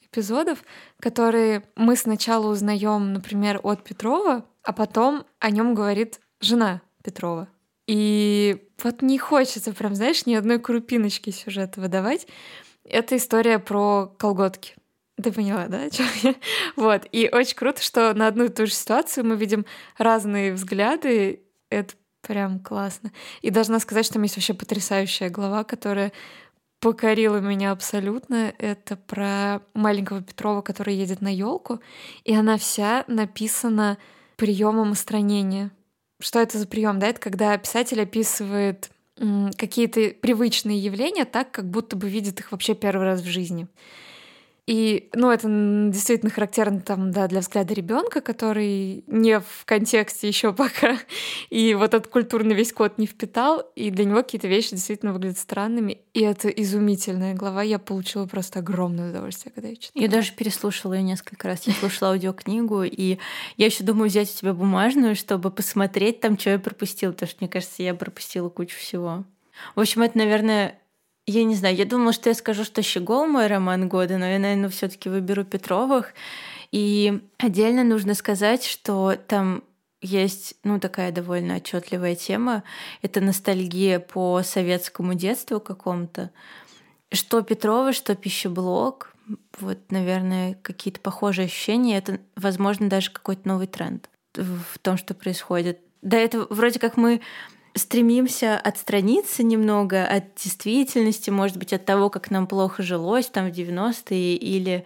эпизодов, 0.00 0.60
которые 0.98 1.62
мы 1.76 1.94
сначала 1.96 2.50
узнаем, 2.50 3.12
например, 3.12 3.60
от 3.62 3.84
Петрова, 3.84 4.46
а 4.68 4.74
потом 4.74 5.24
о 5.38 5.50
нем 5.50 5.74
говорит 5.74 6.20
жена 6.42 6.82
Петрова. 7.02 7.48
И 7.86 8.68
вот 8.82 9.00
не 9.00 9.18
хочется 9.18 9.72
прям, 9.72 9.94
знаешь, 9.94 10.26
ни 10.26 10.34
одной 10.34 10.60
крупиночки 10.60 11.30
сюжета 11.30 11.80
выдавать. 11.80 12.26
Это 12.84 13.16
история 13.16 13.60
про 13.60 14.14
колготки. 14.18 14.74
Ты 15.16 15.32
поняла, 15.32 15.68
да, 15.68 15.84
о 15.84 15.90
чем 15.90 16.06
я? 16.22 16.34
Вот. 16.76 17.06
И 17.12 17.30
очень 17.32 17.56
круто, 17.56 17.82
что 17.82 18.12
на 18.12 18.26
одну 18.26 18.44
и 18.44 18.48
ту 18.50 18.66
же 18.66 18.72
ситуацию 18.74 19.24
мы 19.24 19.36
видим 19.36 19.64
разные 19.96 20.52
взгляды. 20.52 21.40
Это 21.70 21.94
прям 22.20 22.60
классно. 22.60 23.10
И 23.40 23.48
должна 23.48 23.80
сказать, 23.80 24.04
что 24.04 24.14
там 24.14 24.24
есть 24.24 24.36
вообще 24.36 24.52
потрясающая 24.52 25.30
глава, 25.30 25.64
которая 25.64 26.12
покорила 26.78 27.38
меня 27.38 27.70
абсолютно. 27.70 28.52
Это 28.58 28.96
про 28.96 29.62
маленького 29.72 30.22
Петрова, 30.22 30.60
который 30.60 30.94
едет 30.94 31.22
на 31.22 31.34
елку, 31.34 31.80
и 32.24 32.34
она 32.34 32.58
вся 32.58 33.06
написана 33.06 33.96
приемом 34.38 34.92
устранения. 34.92 35.70
Что 36.20 36.40
это 36.40 36.56
за 36.56 36.66
прием? 36.66 36.98
Да, 36.98 37.08
это 37.08 37.20
когда 37.20 37.58
писатель 37.58 38.00
описывает 38.00 38.90
какие-то 39.56 40.14
привычные 40.20 40.78
явления 40.78 41.24
так, 41.24 41.50
как 41.50 41.68
будто 41.68 41.96
бы 41.96 42.08
видит 42.08 42.40
их 42.40 42.52
вообще 42.52 42.74
первый 42.74 43.04
раз 43.04 43.20
в 43.20 43.26
жизни. 43.26 43.66
И, 44.68 45.08
ну, 45.14 45.30
это 45.30 45.48
действительно 45.90 46.30
характерно 46.30 46.80
там, 46.80 47.10
да, 47.10 47.26
для 47.26 47.40
взгляда 47.40 47.72
ребенка, 47.72 48.20
который 48.20 49.02
не 49.06 49.40
в 49.40 49.64
контексте 49.64 50.28
еще 50.28 50.52
пока, 50.52 50.98
и 51.48 51.72
вот 51.72 51.94
этот 51.94 52.08
культурный 52.08 52.54
весь 52.54 52.74
код 52.74 52.98
не 52.98 53.06
впитал, 53.06 53.62
и 53.76 53.88
для 53.88 54.04
него 54.04 54.18
какие-то 54.22 54.46
вещи 54.46 54.72
действительно 54.72 55.14
выглядят 55.14 55.38
странными. 55.38 56.02
И 56.12 56.20
это 56.20 56.48
изумительная 56.48 57.32
глава. 57.32 57.62
Я 57.62 57.78
получила 57.78 58.26
просто 58.26 58.58
огромное 58.58 59.08
удовольствие, 59.08 59.54
когда 59.54 59.70
я 59.70 59.76
читала. 59.76 60.02
Я 60.02 60.10
даже 60.10 60.32
переслушала 60.32 60.92
ее 60.92 61.02
несколько 61.02 61.48
раз. 61.48 61.66
Я 61.66 61.72
слушала 61.72 62.10
аудиокнигу, 62.10 62.82
и 62.82 63.16
я 63.56 63.66
еще 63.66 63.84
думаю 63.84 64.10
взять 64.10 64.30
у 64.30 64.38
тебя 64.38 64.52
бумажную, 64.52 65.16
чтобы 65.16 65.50
посмотреть 65.50 66.20
там, 66.20 66.38
что 66.38 66.50
я 66.50 66.58
пропустила, 66.58 67.12
потому 67.12 67.30
что, 67.30 67.38
мне 67.40 67.48
кажется, 67.48 67.82
я 67.82 67.94
пропустила 67.94 68.50
кучу 68.50 68.76
всего. 68.76 69.24
В 69.74 69.80
общем, 69.80 70.02
это, 70.02 70.18
наверное, 70.18 70.78
я 71.30 71.44
не 71.44 71.54
знаю, 71.54 71.76
я 71.76 71.84
думала, 71.84 72.12
что 72.12 72.30
я 72.30 72.34
скажу, 72.34 72.64
что 72.64 72.82
«Щегол» 72.82 73.26
мой 73.26 73.48
роман 73.48 73.86
года, 73.88 74.16
но 74.16 74.26
я, 74.26 74.38
наверное, 74.38 74.70
все 74.70 74.88
таки 74.88 75.10
выберу 75.10 75.44
Петровых. 75.44 76.14
И 76.72 77.20
отдельно 77.36 77.84
нужно 77.84 78.14
сказать, 78.14 78.64
что 78.64 79.14
там 79.26 79.62
есть, 80.00 80.54
ну, 80.64 80.80
такая 80.80 81.12
довольно 81.12 81.56
отчетливая 81.56 82.14
тема. 82.14 82.62
Это 83.02 83.20
ностальгия 83.20 84.00
по 84.00 84.42
советскому 84.42 85.12
детству 85.12 85.60
какому-то. 85.60 86.30
Что 87.12 87.42
Петрова, 87.42 87.92
что 87.92 88.14
пищеблок. 88.14 89.14
Вот, 89.58 89.78
наверное, 89.90 90.54
какие-то 90.62 91.00
похожие 91.00 91.46
ощущения. 91.46 91.98
Это, 91.98 92.20
возможно, 92.36 92.88
даже 92.88 93.10
какой-то 93.10 93.46
новый 93.46 93.66
тренд 93.66 94.08
в 94.34 94.78
том, 94.80 94.96
что 94.96 95.12
происходит. 95.12 95.80
До 96.00 96.16
этого 96.16 96.46
вроде 96.48 96.78
как 96.78 96.96
мы 96.96 97.20
стремимся 97.78 98.58
отстраниться 98.58 99.42
немного 99.42 100.04
от 100.04 100.34
действительности, 100.34 101.30
может 101.30 101.56
быть, 101.56 101.72
от 101.72 101.84
того, 101.84 102.10
как 102.10 102.30
нам 102.30 102.46
плохо 102.46 102.82
жилось 102.82 103.26
там 103.26 103.50
в 103.50 103.54
90-е 103.54 104.36
или 104.36 104.84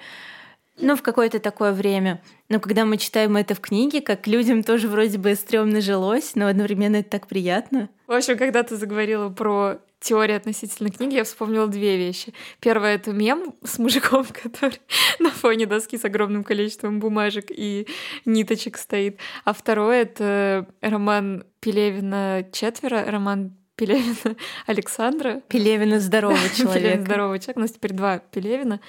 ну, 0.78 0.96
в 0.96 1.02
какое-то 1.02 1.38
такое 1.38 1.72
время. 1.72 2.22
Но 2.48 2.60
когда 2.60 2.84
мы 2.84 2.96
читаем 2.96 3.36
это 3.36 3.54
в 3.54 3.60
книге, 3.60 4.00
как 4.00 4.26
людям 4.26 4.62
тоже 4.62 4.88
вроде 4.88 5.18
бы 5.18 5.34
стрёмно 5.34 5.80
жилось, 5.80 6.34
но 6.34 6.46
одновременно 6.46 6.96
это 6.96 7.10
так 7.10 7.26
приятно. 7.26 7.88
В 8.06 8.12
общем, 8.12 8.36
когда 8.36 8.62
ты 8.62 8.76
заговорила 8.76 9.28
про 9.28 9.78
теории 10.02 10.34
относительно 10.34 10.90
книги, 10.90 11.14
я 11.14 11.24
вспомнила 11.24 11.66
две 11.66 11.96
вещи. 11.96 12.34
Первое— 12.60 12.94
это 12.96 13.12
мем 13.12 13.54
с 13.64 13.78
мужиком, 13.78 14.26
который 14.42 14.80
на 15.18 15.30
фоне 15.30 15.66
доски 15.66 15.96
с 15.96 16.04
огромным 16.04 16.44
количеством 16.44 17.00
бумажек 17.00 17.46
и 17.50 17.86
ниточек 18.24 18.76
стоит. 18.76 19.18
А 19.44 19.52
второе— 19.52 20.02
это 20.02 20.68
роман 20.80 21.44
Пелевина 21.60 22.46
«Четверо», 22.52 23.04
роман 23.06 23.56
Пелевина 23.76 24.36
Александра. 24.66 25.40
Пелевина 25.48 26.00
здоровый 26.00 26.50
человек. 26.56 26.82
Пелевин 26.82 27.04
здоровый 27.04 27.38
человек. 27.38 27.56
У 27.56 27.60
нас 27.60 27.72
теперь 27.72 27.92
два 27.92 28.18
Пелевина. 28.18 28.80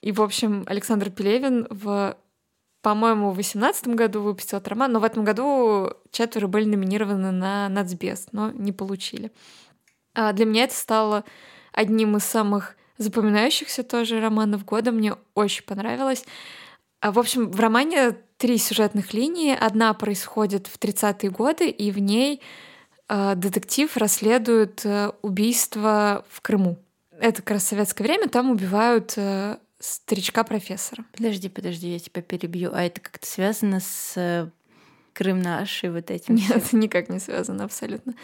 И, 0.00 0.12
в 0.12 0.22
общем, 0.22 0.64
Александр 0.66 1.10
Пелевин 1.10 1.66
в 1.70 2.16
по-моему, 2.82 3.30
в 3.30 3.36
2018 3.36 3.86
году 3.94 4.20
выпустил 4.20 4.58
этот 4.58 4.68
роман, 4.68 4.92
но 4.92 5.00
в 5.00 5.04
этом 5.04 5.24
году 5.24 5.90
четверо 6.10 6.48
были 6.48 6.66
номинированы 6.66 7.30
на 7.30 7.66
Нацбест, 7.70 8.28
но 8.32 8.50
не 8.50 8.72
получили. 8.72 9.32
А 10.14 10.32
для 10.32 10.46
меня 10.46 10.64
это 10.64 10.74
стало 10.74 11.24
одним 11.72 12.16
из 12.16 12.24
самых 12.24 12.76
запоминающихся 12.98 13.82
тоже 13.82 14.20
романов 14.20 14.64
года. 14.64 14.92
Мне 14.92 15.14
очень 15.34 15.64
понравилось. 15.64 16.24
А, 17.00 17.12
в 17.12 17.18
общем, 17.18 17.50
в 17.50 17.60
романе 17.60 18.16
три 18.36 18.58
сюжетных 18.58 19.12
линии. 19.12 19.56
Одна 19.58 19.92
происходит 19.94 20.66
в 20.66 20.78
30-е 20.78 21.30
годы, 21.30 21.68
и 21.68 21.90
в 21.90 21.98
ней 21.98 22.40
э, 23.08 23.34
детектив 23.36 23.96
расследует 23.96 24.84
э, 24.84 25.12
убийство 25.22 26.24
в 26.30 26.40
Крыму. 26.40 26.78
Это 27.20 27.42
как 27.42 27.52
раз 27.52 27.64
советское 27.64 28.04
время, 28.04 28.28
там 28.28 28.50
убивают 28.50 29.14
э, 29.16 29.56
старичка-профессора. 29.78 31.04
Подожди, 31.16 31.48
подожди, 31.48 31.92
я 31.92 31.98
тебя 31.98 32.22
перебью. 32.22 32.70
А 32.72 32.82
это 32.82 33.00
как-то 33.00 33.26
связано 33.26 33.80
с 33.80 34.50
Крым 35.12 35.40
наш 35.40 35.84
и 35.84 35.88
вот 35.88 36.10
этим? 36.10 36.34
Нет, 36.34 36.72
никак 36.72 37.08
не 37.08 37.20
связано 37.20 37.64
абсолютно. 37.64 38.14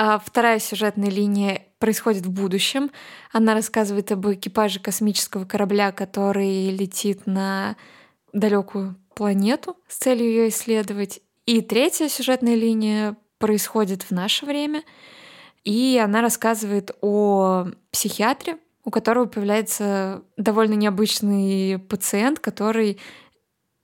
А 0.00 0.20
вторая 0.20 0.60
сюжетная 0.60 1.10
линия 1.10 1.66
происходит 1.80 2.24
в 2.24 2.30
будущем. 2.30 2.92
Она 3.32 3.52
рассказывает 3.52 4.12
об 4.12 4.28
экипаже 4.28 4.78
космического 4.78 5.44
корабля, 5.44 5.90
который 5.90 6.70
летит 6.70 7.26
на 7.26 7.76
далекую 8.32 8.94
планету 9.16 9.76
с 9.88 9.96
целью 9.96 10.28
ее 10.28 10.48
исследовать. 10.50 11.20
И 11.46 11.62
третья 11.62 12.06
сюжетная 12.08 12.54
линия 12.54 13.16
происходит 13.38 14.04
в 14.04 14.12
наше 14.12 14.46
время, 14.46 14.84
и 15.64 16.00
она 16.00 16.22
рассказывает 16.22 16.92
о 17.00 17.66
психиатре, 17.90 18.58
у 18.84 18.90
которого 18.92 19.24
появляется 19.24 20.22
довольно 20.36 20.74
необычный 20.74 21.80
пациент, 21.80 22.38
который 22.38 23.00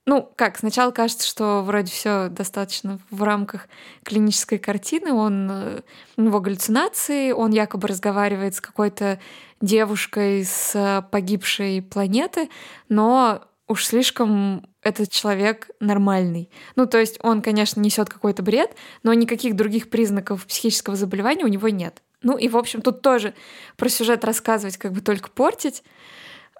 ну, 0.06 0.30
как, 0.36 0.58
сначала 0.58 0.90
кажется, 0.90 1.26
что 1.26 1.62
вроде 1.62 1.90
все 1.90 2.28
достаточно 2.28 2.98
в 3.10 3.22
рамках 3.22 3.68
клинической 4.02 4.58
картины. 4.58 5.12
Он, 5.12 5.48
э, 5.50 5.80
у 6.16 6.22
него 6.22 6.40
галлюцинации, 6.40 7.32
он 7.32 7.52
якобы 7.52 7.88
разговаривает 7.88 8.54
с 8.54 8.60
какой-то 8.60 9.18
девушкой 9.62 10.44
с 10.44 11.06
погибшей 11.10 11.80
планеты, 11.80 12.50
но 12.90 13.44
уж 13.66 13.86
слишком 13.86 14.66
этот 14.82 15.10
человек 15.10 15.70
нормальный. 15.80 16.50
Ну, 16.76 16.86
то 16.86 16.98
есть 16.98 17.18
он, 17.22 17.40
конечно, 17.40 17.80
несет 17.80 18.10
какой-то 18.10 18.42
бред, 18.42 18.76
но 19.02 19.14
никаких 19.14 19.56
других 19.56 19.88
признаков 19.88 20.46
психического 20.46 20.96
заболевания 20.96 21.44
у 21.44 21.48
него 21.48 21.70
нет. 21.70 22.02
Ну 22.22 22.36
и, 22.36 22.48
в 22.48 22.56
общем, 22.56 22.82
тут 22.82 23.00
тоже 23.00 23.34
про 23.76 23.88
сюжет 23.88 24.24
рассказывать 24.24 24.76
как 24.76 24.92
бы 24.92 25.00
только 25.00 25.30
портить. 25.30 25.82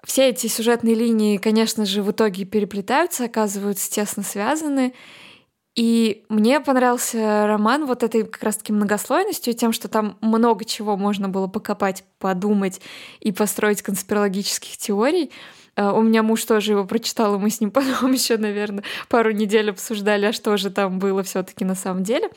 Все 0.05 0.29
эти 0.29 0.47
сюжетные 0.47 0.93
линии, 0.93 1.37
конечно 1.37 1.85
же, 1.85 2.03
в 2.03 2.11
итоге 2.11 2.45
переплетаются, 2.45 3.25
оказываются 3.25 3.91
тесно 3.91 4.23
связаны. 4.23 4.93
И 5.75 6.23
мне 6.29 6.61
понравился 6.61 7.47
роман 7.47 7.85
вот 7.85 8.03
этой 8.03 8.23
как 8.23 8.41
раз-таки 8.43 8.71
многослойностью, 8.71 9.53
тем, 9.53 9.73
что 9.73 9.89
там 9.89 10.17
много 10.21 10.63
чего 10.63 10.95
можно 10.95 11.27
было 11.27 11.47
покопать, 11.47 12.05
подумать 12.19 12.79
и 13.19 13.33
построить 13.33 13.81
конспирологических 13.81 14.77
теорий. 14.77 15.31
А, 15.75 15.91
у 15.91 16.01
меня 16.01 16.23
муж 16.23 16.45
тоже 16.45 16.73
его 16.73 16.85
прочитал, 16.85 17.35
и 17.35 17.39
мы 17.39 17.49
с 17.49 17.59
ним 17.59 17.71
потом 17.71 18.13
еще, 18.13 18.37
наверное, 18.37 18.83
пару 19.09 19.31
недель 19.31 19.71
обсуждали, 19.71 20.27
а 20.27 20.33
что 20.33 20.55
же 20.55 20.69
там 20.69 20.99
было 20.99 21.23
все-таки 21.23 21.65
на 21.65 21.75
самом 21.75 22.03
деле. 22.03 22.29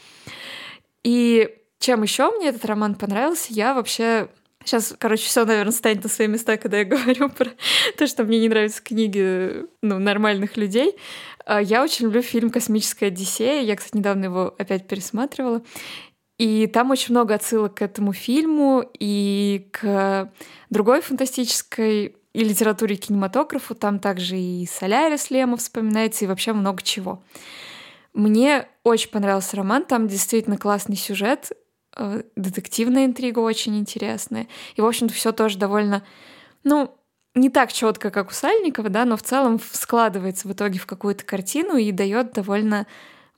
И 1.04 1.54
чем 1.78 2.02
еще 2.02 2.30
мне 2.30 2.48
этот 2.48 2.64
роман 2.64 2.94
понравился, 2.96 3.48
я 3.50 3.74
вообще 3.74 4.28
Сейчас, 4.64 4.94
короче, 4.98 5.24
все, 5.24 5.44
наверное, 5.44 5.72
станет 5.72 6.02
на 6.02 6.08
свои 6.08 6.26
места, 6.28 6.56
когда 6.56 6.78
я 6.78 6.84
говорю 6.84 7.28
про 7.36 7.50
то, 7.96 8.06
что 8.06 8.24
мне 8.24 8.40
не 8.40 8.48
нравятся 8.48 8.82
книги 8.82 9.64
ну, 9.82 9.98
нормальных 9.98 10.56
людей. 10.56 10.96
А, 11.46 11.62
я 11.62 11.82
очень 11.82 12.06
люблю 12.06 12.22
фильм 12.22 12.50
«Космическая 12.50 13.06
Одиссея». 13.06 13.62
Я, 13.62 13.76
кстати, 13.76 13.96
недавно 13.96 14.26
его 14.26 14.54
опять 14.58 14.86
пересматривала. 14.86 15.62
И 16.38 16.66
там 16.68 16.90
очень 16.90 17.14
много 17.14 17.34
отсылок 17.34 17.74
к 17.74 17.82
этому 17.82 18.12
фильму 18.12 18.88
и 18.98 19.68
к 19.72 20.30
другой 20.70 21.00
фантастической 21.00 22.14
и 22.32 22.44
литературе, 22.44 22.94
и 22.94 22.98
кинематографу. 22.98 23.74
Там 23.74 23.98
также 23.98 24.36
и 24.36 24.66
Солярис 24.66 25.30
Лемов 25.30 25.60
вспоминается, 25.60 26.24
и 26.24 26.28
вообще 26.28 26.52
много 26.52 26.82
чего. 26.82 27.22
Мне 28.14 28.68
очень 28.84 29.10
понравился 29.10 29.56
роман, 29.56 29.84
там 29.84 30.08
действительно 30.08 30.58
классный 30.58 30.96
сюжет, 30.96 31.52
детективная 32.36 33.04
интрига 33.04 33.40
очень 33.40 33.78
интересная. 33.78 34.48
И, 34.76 34.80
в 34.80 34.86
общем-то, 34.86 35.12
все 35.14 35.32
тоже 35.32 35.58
довольно, 35.58 36.02
ну, 36.64 36.94
не 37.34 37.50
так 37.50 37.72
четко, 37.72 38.10
как 38.10 38.30
у 38.30 38.32
Сальникова, 38.32 38.88
да, 38.88 39.04
но 39.04 39.16
в 39.16 39.22
целом 39.22 39.60
складывается 39.72 40.48
в 40.48 40.52
итоге 40.52 40.78
в 40.78 40.86
какую-то 40.86 41.24
картину 41.24 41.76
и 41.76 41.92
дает 41.92 42.32
довольно 42.32 42.86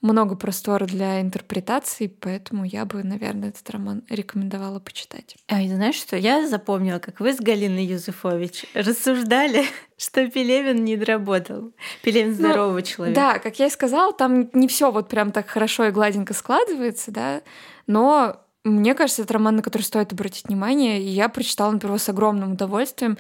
много 0.00 0.34
простора 0.34 0.86
для 0.86 1.20
интерпретации, 1.20 2.06
поэтому 2.06 2.64
я 2.64 2.84
бы, 2.84 3.02
наверное, 3.02 3.50
этот 3.50 3.68
роман 3.70 4.02
рекомендовала 4.08 4.80
почитать. 4.80 5.36
А 5.46 5.61
и 5.61 5.68
знаешь 5.68 5.96
что? 5.96 6.16
Я 6.16 6.46
запомнила, 6.48 6.98
как 6.98 7.20
вы 7.20 7.34
с 7.34 7.36
Галиной 7.38 7.84
Юзефович 7.84 8.64
рассуждали, 8.74 9.64
что 9.98 10.26
Пелевин 10.26 10.84
не 10.84 10.96
доработал. 10.96 11.72
Пелевин 12.02 12.34
здорового 12.34 12.78
ну, 12.78 12.82
человека. 12.82 13.20
Да, 13.20 13.38
как 13.38 13.58
я 13.58 13.66
и 13.66 13.70
сказала, 13.70 14.12
там 14.12 14.48
не 14.54 14.68
все 14.68 14.90
вот 14.90 15.08
прям 15.08 15.32
так 15.32 15.48
хорошо 15.48 15.86
и 15.86 15.90
гладенько 15.90 16.32
складывается, 16.32 17.11
да, 17.11 17.42
но 17.86 18.40
мне 18.64 18.94
кажется, 18.94 19.22
это 19.22 19.34
роман, 19.34 19.56
на 19.56 19.62
который 19.62 19.82
стоит 19.82 20.12
обратить 20.12 20.48
внимание, 20.48 21.02
и 21.02 21.08
я 21.08 21.28
прочитала, 21.28 21.72
например, 21.72 21.98
с 21.98 22.08
огромным 22.08 22.52
удовольствием. 22.52 23.16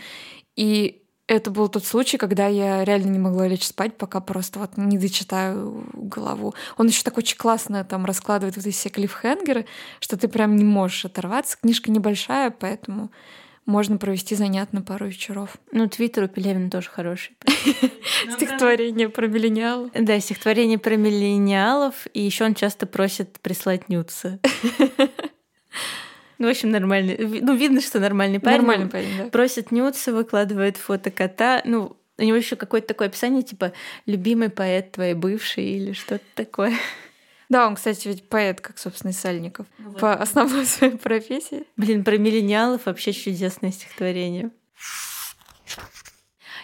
И 0.56 1.02
это 1.26 1.50
был 1.50 1.68
тот 1.68 1.84
случай, 1.84 2.18
когда 2.18 2.48
я 2.48 2.84
реально 2.84 3.10
не 3.10 3.18
могла 3.20 3.46
лечь 3.46 3.64
спать, 3.64 3.96
пока 3.96 4.20
просто 4.20 4.58
вот 4.58 4.76
не 4.76 4.98
дочитаю 4.98 5.86
голову. 5.92 6.54
Он 6.76 6.88
еще 6.88 7.04
так 7.04 7.16
очень 7.18 7.36
классно 7.36 7.84
там 7.84 8.04
раскладывает 8.04 8.56
вот 8.56 8.66
эти 8.66 8.74
все 8.74 8.88
клиффхенгеры, 8.88 9.64
что 10.00 10.16
ты 10.16 10.26
прям 10.26 10.56
не 10.56 10.64
можешь 10.64 11.04
оторваться. 11.04 11.56
Книжка 11.56 11.90
небольшая, 11.90 12.50
поэтому 12.50 13.10
можно 13.64 13.96
провести 13.98 14.34
занятно 14.34 14.82
пару 14.82 15.06
вечеров. 15.06 15.56
Ну, 15.70 15.88
твиттер 15.88 16.24
у 16.24 16.28
Пелевина 16.28 16.68
тоже 16.68 16.90
хороший. 16.90 17.36
Стихотворение 18.32 19.08
про 19.08 19.28
миллениалов. 19.28 19.90
Да, 19.94 20.18
стихотворение 20.18 20.78
про 20.78 20.96
миллениалов, 20.96 22.08
и 22.12 22.20
еще 22.20 22.44
он 22.44 22.54
часто 22.54 22.86
просит 22.86 23.38
прислать 23.40 23.88
нюцы. 23.88 24.40
Ну, 26.40 26.46
в 26.46 26.50
общем, 26.50 26.70
нормальный. 26.70 27.18
Ну, 27.18 27.54
видно, 27.54 27.82
что 27.82 28.00
нормальный 28.00 28.40
парень. 28.40 28.56
Нормальный 28.56 28.88
парень, 28.88 29.18
да. 29.18 29.24
Просит 29.26 29.70
нюцы, 29.72 30.10
выкладывает 30.10 30.78
фото 30.78 31.10
кота. 31.10 31.60
Ну, 31.66 31.98
у 32.16 32.22
него 32.22 32.34
еще 32.34 32.56
какое-то 32.56 32.88
такое 32.88 33.08
описание, 33.08 33.42
типа 33.42 33.74
«любимый 34.06 34.48
поэт 34.48 34.92
твоей 34.92 35.12
бывший» 35.12 35.64
или 35.64 35.92
что-то 35.92 36.24
такое. 36.34 36.72
Да, 37.50 37.66
он, 37.66 37.74
кстати, 37.74 38.08
ведь 38.08 38.26
поэт, 38.26 38.62
как, 38.62 38.78
собственно, 38.78 39.12
Сальников, 39.12 39.66
ну, 39.76 39.92
по 39.92 40.12
вот. 40.12 40.20
основной 40.20 40.64
своей 40.64 40.96
профессии. 40.96 41.64
Блин, 41.76 42.04
про 42.04 42.16
миллениалов 42.16 42.86
вообще 42.86 43.12
чудесное 43.12 43.70
стихотворение. 43.70 44.50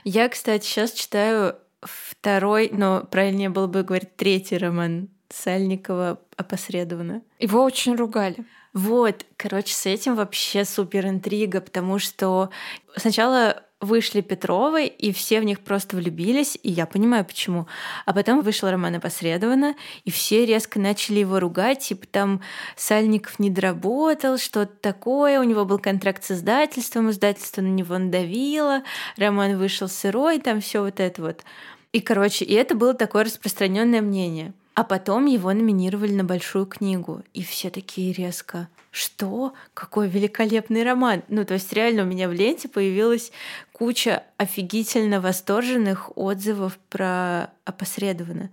Я, 0.05 0.29
кстати, 0.31 0.65
сейчас 0.65 0.93
читаю 0.93 1.57
второй, 1.83 2.71
но 2.73 3.07
правильнее 3.11 3.51
было 3.51 3.67
бы 3.67 3.83
говорить 3.83 4.17
третий 4.17 4.57
роман 4.57 5.11
Сальникова 5.29 6.19
опосредованно. 6.37 7.23
Его 7.39 7.63
очень 7.63 7.95
ругали. 7.95 8.47
Вот, 8.77 9.25
короче, 9.39 9.73
с 9.73 9.87
этим 9.87 10.17
вообще 10.17 10.67
супер 10.67 11.07
интрига, 11.07 11.63
потому 11.63 11.99
что 11.99 12.51
сначала 12.95 13.63
вышли 13.81 14.21
Петровы, 14.21 14.85
и 14.85 15.15
все 15.15 15.41
в 15.41 15.45
них 15.45 15.61
просто 15.61 15.97
влюбились, 15.97 16.59
и 16.63 16.71
я 16.73 16.85
понимаю, 16.85 17.25
почему. 17.25 17.67
А 18.05 18.13
потом 18.13 18.43
вышел 18.43 18.69
Роман 18.69 18.97
опосредованно, 18.97 19.77
и 20.05 20.11
все 20.11 20.45
резко 20.45 20.79
начали 20.79 21.21
его 21.21 21.41
ругать, 21.41 21.89
типа 21.89 22.07
там 22.07 22.43
Сальников 22.77 23.39
не 23.39 23.49
доработал, 23.49 24.37
что-то 24.37 24.77
такое, 24.77 25.41
у 25.41 25.45
него 25.45 25.65
был 25.65 25.79
контракт 25.79 26.23
с 26.25 26.33
издательством, 26.33 27.09
издательство 27.09 27.63
на 27.63 27.69
него 27.69 27.97
надавило, 27.97 28.83
Роман 29.17 29.57
вышел 29.57 29.89
сырой, 29.89 30.39
там 30.39 30.61
все 30.61 30.83
вот 30.83 31.01
это 31.01 31.23
вот. 31.23 31.45
И, 31.93 32.03
короче, 32.03 32.45
и 32.45 32.53
это 32.53 32.75
было 32.75 32.93
такое 32.93 33.25
распространенное 33.25 34.03
мнение— 34.03 34.53
а 34.77 34.85
потом 34.85 35.25
его 35.25 35.51
номинировали 35.55 36.13
на 36.13 36.23
большую 36.23 36.67
книгу. 36.67 37.23
И 37.33 37.43
все 37.43 37.71
такие 37.71 38.13
резко. 38.13 38.69
Что? 38.91 39.55
Какой 39.73 40.07
великолепный 40.07 40.85
роман. 40.85 41.23
Ну, 41.29 41.47
то 41.47 41.55
есть 41.55 41.73
реально 41.73 42.03
у 42.03 42.05
меня 42.05 42.29
в 42.29 42.35
ленте 42.35 42.69
появилась 42.69 43.33
куча 43.73 44.23
офигительно 44.37 45.23
восторженных 45.23 46.15
отзывов 46.19 46.79
про 46.91 47.49
опосредованно. 47.65 48.51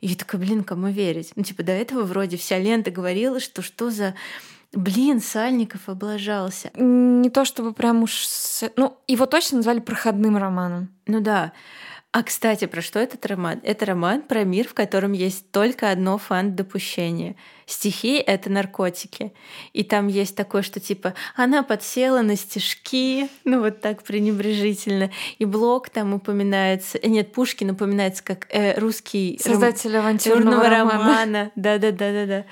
И 0.00 0.06
я 0.06 0.14
такая, 0.14 0.40
блин, 0.40 0.62
кому 0.62 0.90
верить? 0.90 1.32
Ну, 1.34 1.42
типа, 1.42 1.64
до 1.64 1.72
этого 1.72 2.04
вроде 2.04 2.36
вся 2.36 2.56
лента 2.56 2.92
говорила, 2.92 3.40
что 3.40 3.60
что 3.60 3.90
за 3.90 4.14
Блин, 4.72 5.20
Сальников 5.20 5.88
облажался. 5.88 6.70
Не 6.74 7.30
то 7.30 7.44
чтобы 7.44 7.72
прям 7.72 8.02
уж... 8.02 8.26
Ну, 8.76 8.96
его 9.08 9.26
точно 9.26 9.58
назвали 9.58 9.80
проходным 9.80 10.36
романом. 10.36 10.88
Ну 11.06 11.20
да. 11.20 11.52
А, 12.14 12.22
кстати, 12.22 12.66
про 12.66 12.80
что 12.80 13.00
этот 13.00 13.26
роман? 13.26 13.60
Это 13.64 13.86
роман 13.86 14.22
про 14.22 14.44
мир, 14.44 14.68
в 14.68 14.74
котором 14.74 15.10
есть 15.10 15.50
только 15.50 15.90
одно 15.90 16.16
фан-допущение. 16.16 17.34
Стихи— 17.66 18.18
это 18.26 18.50
наркотики. 18.50 19.32
И 19.72 19.82
там 19.82 20.06
есть 20.06 20.36
такое, 20.36 20.62
что 20.62 20.78
типа 20.78 21.14
она 21.34 21.64
подсела 21.64 22.22
на 22.22 22.36
стишки, 22.36 23.28
ну 23.44 23.58
вот 23.58 23.80
так 23.80 24.04
пренебрежительно. 24.04 25.10
И 25.40 25.44
Блок 25.44 25.88
там 25.88 26.14
упоминается... 26.14 26.98
Э, 26.98 27.08
нет, 27.08 27.32
Пушкин 27.32 27.70
упоминается 27.70 28.22
как 28.22 28.46
э, 28.50 28.78
русский... 28.78 29.40
Создатель 29.42 29.96
авантюрного 29.96 30.68
романа. 30.68 30.92
романа. 30.92 31.50
Да-да-да-да-да. 31.56 32.44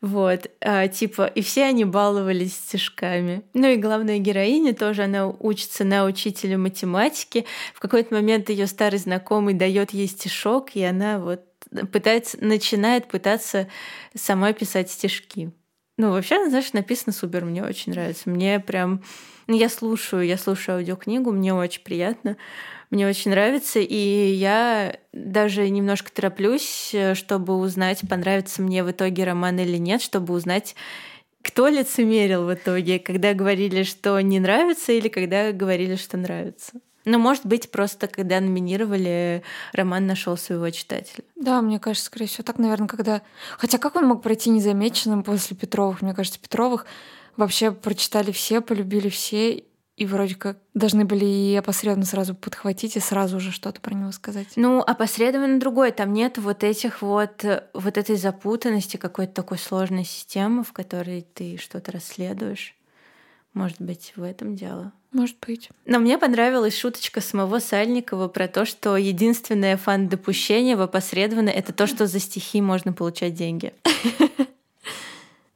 Вот, 0.00 0.48
а, 0.60 0.86
типа, 0.86 1.26
и 1.26 1.42
все 1.42 1.64
они 1.64 1.84
баловались 1.84 2.54
стишками. 2.54 3.42
Ну 3.52 3.68
и 3.68 3.76
главная 3.76 4.18
героиня 4.18 4.72
тоже, 4.72 5.04
она 5.04 5.28
учится 5.28 5.84
на 5.84 6.04
учителя 6.04 6.56
математики. 6.56 7.44
В 7.74 7.80
какой-то 7.80 8.14
момент 8.14 8.48
ее 8.48 8.68
старый 8.68 9.00
знакомый 9.00 9.54
дает 9.54 9.90
ей 9.90 10.06
стишок, 10.06 10.76
и 10.76 10.84
она 10.84 11.18
вот 11.18 11.42
пытается, 11.92 12.38
начинает 12.40 13.08
пытаться 13.08 13.68
сама 14.14 14.52
писать 14.52 14.90
стишки. 14.90 15.52
Ну, 15.96 16.12
вообще, 16.12 16.48
знаешь, 16.48 16.72
написано 16.72 17.12
супер, 17.12 17.44
мне 17.44 17.64
очень 17.64 17.92
нравится. 17.92 18.30
Мне 18.30 18.60
прям... 18.60 19.02
Ну, 19.48 19.56
я 19.56 19.68
слушаю, 19.68 20.24
я 20.24 20.38
слушаю 20.38 20.76
аудиокнигу, 20.76 21.32
мне 21.32 21.52
очень 21.54 21.82
приятно 21.82 22.36
мне 22.90 23.06
очень 23.06 23.30
нравится, 23.30 23.80
и 23.80 24.32
я 24.32 24.96
даже 25.12 25.68
немножко 25.68 26.10
тороплюсь, 26.10 26.90
э, 26.94 27.14
чтобы 27.14 27.56
узнать, 27.56 28.00
понравится 28.08 28.62
мне 28.62 28.82
в 28.82 28.90
итоге 28.90 29.24
роман 29.24 29.58
или 29.58 29.76
нет, 29.76 30.00
чтобы 30.00 30.32
узнать, 30.34 30.74
кто 31.42 31.68
лицемерил 31.68 32.44
в 32.44 32.54
итоге, 32.54 32.98
когда 32.98 33.34
говорили, 33.34 33.82
что 33.82 34.18
не 34.20 34.40
нравится, 34.40 34.92
или 34.92 35.08
когда 35.08 35.52
говорили, 35.52 35.96
что 35.96 36.16
нравится. 36.16 36.72
Ну, 37.04 37.18
может 37.18 37.46
быть, 37.46 37.70
просто 37.70 38.06
когда 38.06 38.40
номинировали, 38.40 39.42
роман 39.72 40.06
нашел 40.06 40.36
своего 40.36 40.68
читателя. 40.70 41.24
Да, 41.36 41.62
мне 41.62 41.78
кажется, 41.78 42.06
скорее 42.06 42.26
всего, 42.26 42.42
так, 42.44 42.58
наверное, 42.58 42.88
когда. 42.88 43.22
Хотя 43.56 43.78
как 43.78 43.96
он 43.96 44.06
мог 44.06 44.22
пройти 44.22 44.50
незамеченным 44.50 45.22
после 45.22 45.56
Петровых? 45.56 46.02
Мне 46.02 46.12
кажется, 46.12 46.38
Петровых 46.38 46.84
вообще 47.36 47.70
прочитали 47.70 48.30
все, 48.32 48.60
полюбили 48.60 49.08
все, 49.08 49.64
и 49.98 50.06
вроде 50.06 50.36
как 50.36 50.58
должны 50.74 51.04
были 51.04 51.24
и 51.24 51.56
опосредованно 51.56 52.06
сразу 52.06 52.34
подхватить 52.34 52.96
и 52.96 53.00
сразу 53.00 53.40
же 53.40 53.50
что-то 53.50 53.80
про 53.80 53.94
него 53.94 54.12
сказать. 54.12 54.46
Ну, 54.54 54.80
опосредованно 54.80 55.58
другое. 55.58 55.90
Там 55.90 56.12
нет 56.12 56.38
вот 56.38 56.62
этих 56.62 57.02
вот, 57.02 57.44
вот 57.74 57.98
этой 57.98 58.16
запутанности, 58.16 58.96
какой-то 58.96 59.32
такой 59.34 59.58
сложной 59.58 60.04
системы, 60.04 60.62
в 60.62 60.72
которой 60.72 61.26
ты 61.34 61.56
что-то 61.56 61.90
расследуешь. 61.90 62.76
Может 63.54 63.80
быть, 63.80 64.12
в 64.14 64.22
этом 64.22 64.54
дело. 64.54 64.92
Может 65.10 65.36
быть. 65.44 65.70
Но 65.84 65.98
мне 65.98 66.16
понравилась 66.16 66.78
шуточка 66.78 67.20
самого 67.20 67.58
Сальникова 67.58 68.28
про 68.28 68.46
то, 68.46 68.66
что 68.66 68.96
единственное 68.96 69.76
фан-допущение 69.76 70.76
в 70.76 70.82
опосредованно— 70.82 71.48
это 71.50 71.72
то, 71.72 71.88
что 71.88 72.06
за 72.06 72.20
стихи 72.20 72.60
можно 72.60 72.92
получать 72.92 73.34
деньги. 73.34 73.72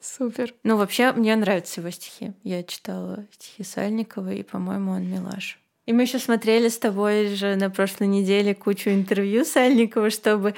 Супер. 0.03 0.53
Ну, 0.65 0.77
вообще, 0.77 1.13
мне 1.13 1.37
нравятся 1.37 1.81
его 1.81 1.91
стихи. 1.91 2.33
Я 2.43 2.65
читала 2.65 3.25
стихи 3.31 3.63
Сальникова, 3.63 4.33
и, 4.33 4.43
по-моему, 4.43 4.91
он 4.93 5.09
милаш. 5.09 5.61
И 5.87 5.93
мы 5.93 6.03
еще 6.03 6.19
смотрели 6.19 6.69
с 6.69 6.79
тобой 6.79 7.29
же 7.35 7.55
на 7.55 7.71
прошлой 7.71 8.09
неделе 8.09 8.55
кучу 8.55 8.91
интервью 8.91 9.45
Сальникова, 9.45 10.11
чтобы 10.11 10.55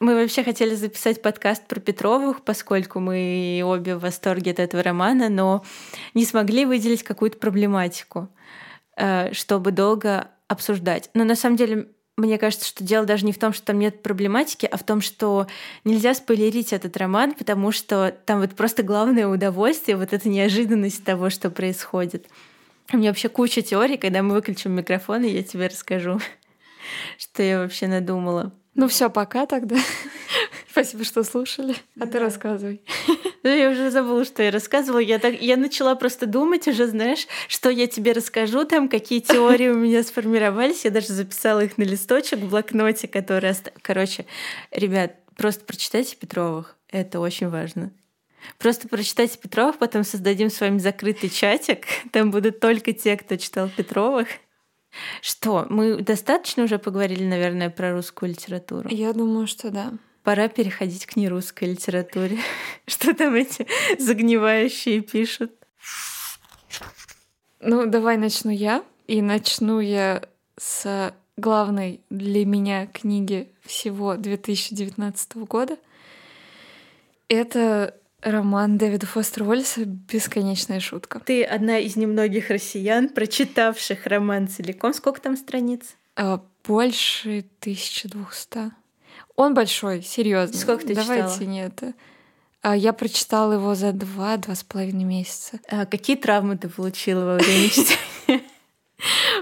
Мы 0.00 0.14
вообще 0.14 0.44
хотели 0.44 0.74
записать 0.74 1.22
подкаст 1.22 1.66
про 1.66 1.80
Петровых, 1.80 2.42
поскольку 2.42 3.00
мы 3.00 3.62
обе 3.64 3.96
в 3.96 4.00
восторге 4.00 4.50
от 4.50 4.58
этого 4.58 4.82
романа, 4.82 5.28
но 5.28 5.64
не 6.14 6.24
смогли 6.24 6.66
выделить 6.66 7.02
какую-то 7.02 7.38
проблематику, 7.38 8.28
э, 8.96 9.32
чтобы 9.32 9.70
долго 9.70 10.28
обсуждать. 10.48 11.10
Но 11.14 11.24
на 11.24 11.36
самом 11.36 11.56
деле 11.56 11.88
мне 12.16 12.38
кажется, 12.38 12.66
что 12.66 12.84
дело 12.84 13.06
даже 13.06 13.26
не 13.26 13.32
в 13.32 13.38
том, 13.38 13.52
что 13.52 13.66
там 13.66 13.78
нет 13.78 14.02
проблематики, 14.02 14.66
а 14.66 14.76
в 14.76 14.84
том, 14.84 15.00
что 15.00 15.48
нельзя 15.84 16.14
спойлерить 16.14 16.72
этот 16.72 16.96
роман, 16.96 17.34
потому 17.34 17.72
что 17.72 18.14
там 18.24 18.40
вот 18.40 18.54
просто 18.54 18.82
главное 18.82 19.26
удовольствие, 19.26 19.96
вот 19.96 20.12
эта 20.12 20.28
неожиданность 20.28 21.04
того, 21.04 21.28
что 21.30 21.50
происходит. 21.50 22.26
У 22.92 22.98
меня 22.98 23.10
вообще 23.10 23.28
куча 23.28 23.62
теорий, 23.62 23.96
когда 23.96 24.22
мы 24.22 24.34
выключим 24.34 24.72
микрофон, 24.72 25.24
и 25.24 25.30
я 25.30 25.42
тебе 25.42 25.66
расскажу, 25.66 26.20
что 27.18 27.42
я 27.42 27.58
вообще 27.58 27.88
надумала. 27.88 28.52
Ну 28.74 28.88
все, 28.88 29.08
пока 29.08 29.46
тогда. 29.46 29.76
Спасибо, 30.70 31.04
что 31.04 31.22
слушали. 31.22 31.76
А 32.00 32.06
ты 32.06 32.18
рассказывай. 32.18 32.82
Ну, 33.44 33.54
я 33.54 33.70
уже 33.70 33.90
забыла, 33.90 34.24
что 34.24 34.42
я 34.42 34.50
рассказывала. 34.50 34.98
Я, 34.98 35.18
так, 35.18 35.40
я 35.40 35.56
начала 35.56 35.94
просто 35.94 36.26
думать 36.26 36.66
уже, 36.66 36.88
знаешь, 36.88 37.28
что 37.46 37.70
я 37.70 37.86
тебе 37.86 38.12
расскажу, 38.12 38.64
там, 38.64 38.88
какие 38.88 39.20
теории 39.20 39.68
у 39.68 39.76
меня 39.76 40.02
сформировались. 40.02 40.84
Я 40.84 40.90
даже 40.90 41.12
записала 41.12 41.62
их 41.62 41.78
на 41.78 41.82
листочек 41.84 42.40
в 42.40 42.48
блокноте, 42.48 43.06
который... 43.06 43.50
Ост... 43.50 43.70
Короче, 43.82 44.26
ребят, 44.72 45.14
просто 45.36 45.64
прочитайте 45.64 46.16
Петровых. 46.16 46.76
Это 46.90 47.20
очень 47.20 47.48
важно. 47.48 47.92
Просто 48.58 48.88
прочитайте 48.88 49.38
Петровых, 49.38 49.78
потом 49.78 50.04
создадим 50.04 50.50
с 50.50 50.60
вами 50.60 50.78
закрытый 50.78 51.30
чатик. 51.30 51.86
Там 52.12 52.30
будут 52.30 52.60
только 52.60 52.92
те, 52.92 53.16
кто 53.16 53.36
читал 53.36 53.68
Петровых. 53.68 54.28
Что, 55.20 55.66
мы 55.68 55.96
достаточно 56.02 56.64
уже 56.64 56.78
поговорили, 56.78 57.24
наверное, 57.24 57.70
про 57.70 57.92
русскую 57.92 58.30
литературу? 58.30 58.88
Я 58.90 59.12
думаю, 59.12 59.46
что 59.46 59.70
да. 59.70 59.92
Пора 60.22 60.48
переходить 60.48 61.06
к 61.06 61.16
нерусской 61.16 61.68
литературе. 61.68 62.38
Что 62.86 63.14
там 63.14 63.34
эти 63.34 63.66
загнивающие 63.98 65.00
пишут? 65.00 65.52
Ну, 67.60 67.86
давай 67.86 68.16
начну 68.16 68.50
я. 68.50 68.82
И 69.06 69.20
начну 69.20 69.80
я 69.80 70.22
с 70.56 71.14
главной 71.36 72.00
для 72.10 72.46
меня 72.46 72.86
книги 72.86 73.52
всего 73.62 74.16
2019 74.16 75.36
года. 75.36 75.76
Это 77.28 77.94
Роман 78.24 78.78
Дэвида 78.78 79.06
Фостера 79.06 79.44
Уоллеса 79.44 79.84
«Бесконечная 79.84 80.80
шутка». 80.80 81.20
Ты 81.20 81.44
одна 81.44 81.78
из 81.78 81.96
немногих 81.96 82.48
россиян, 82.48 83.10
прочитавших 83.10 84.06
роман 84.06 84.48
целиком. 84.48 84.94
Сколько 84.94 85.20
там 85.20 85.36
страниц? 85.36 85.94
А, 86.16 86.42
больше 86.66 87.44
1200. 87.60 88.72
Он 89.36 89.52
большой, 89.52 90.02
серьезно. 90.02 90.56
Сколько 90.56 90.86
ты 90.86 90.94
Давайте 90.94 91.34
читала? 91.34 91.48
не 91.48 91.62
это. 91.64 91.94
А, 92.62 92.74
я 92.74 92.94
прочитала 92.94 93.52
его 93.52 93.74
за 93.74 93.92
два, 93.92 94.38
два 94.38 94.54
с 94.54 94.64
половиной 94.64 95.04
месяца. 95.04 95.60
А 95.68 95.84
какие 95.84 96.16
травмы 96.16 96.56
ты 96.56 96.70
получила 96.70 97.24
во 97.24 97.36
время 97.36 97.68
чтения? 97.68 97.98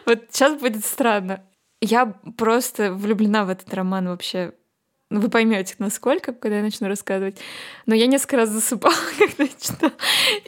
Вот 0.07 0.24
сейчас 0.30 0.59
будет 0.59 0.85
странно. 0.85 1.45
Я 1.80 2.07
просто 2.37 2.93
влюблена 2.93 3.45
в 3.45 3.49
этот 3.49 3.72
роман 3.72 4.09
вообще 4.09 4.55
ну, 5.12 5.20
вы 5.20 5.28
поймете, 5.28 5.74
насколько, 5.78 6.32
когда 6.32 6.56
я 6.56 6.62
начну 6.62 6.88
рассказывать. 6.88 7.36
Но 7.84 7.94
я 7.94 8.06
несколько 8.06 8.38
раз 8.38 8.48
засыпала, 8.48 8.94
когда 9.18 9.46
читала, 9.46 9.92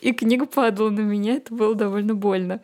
и 0.00 0.12
книга 0.12 0.46
падала 0.46 0.88
на 0.88 1.00
меня, 1.00 1.34
это 1.34 1.52
было 1.54 1.74
довольно 1.74 2.14
больно. 2.14 2.62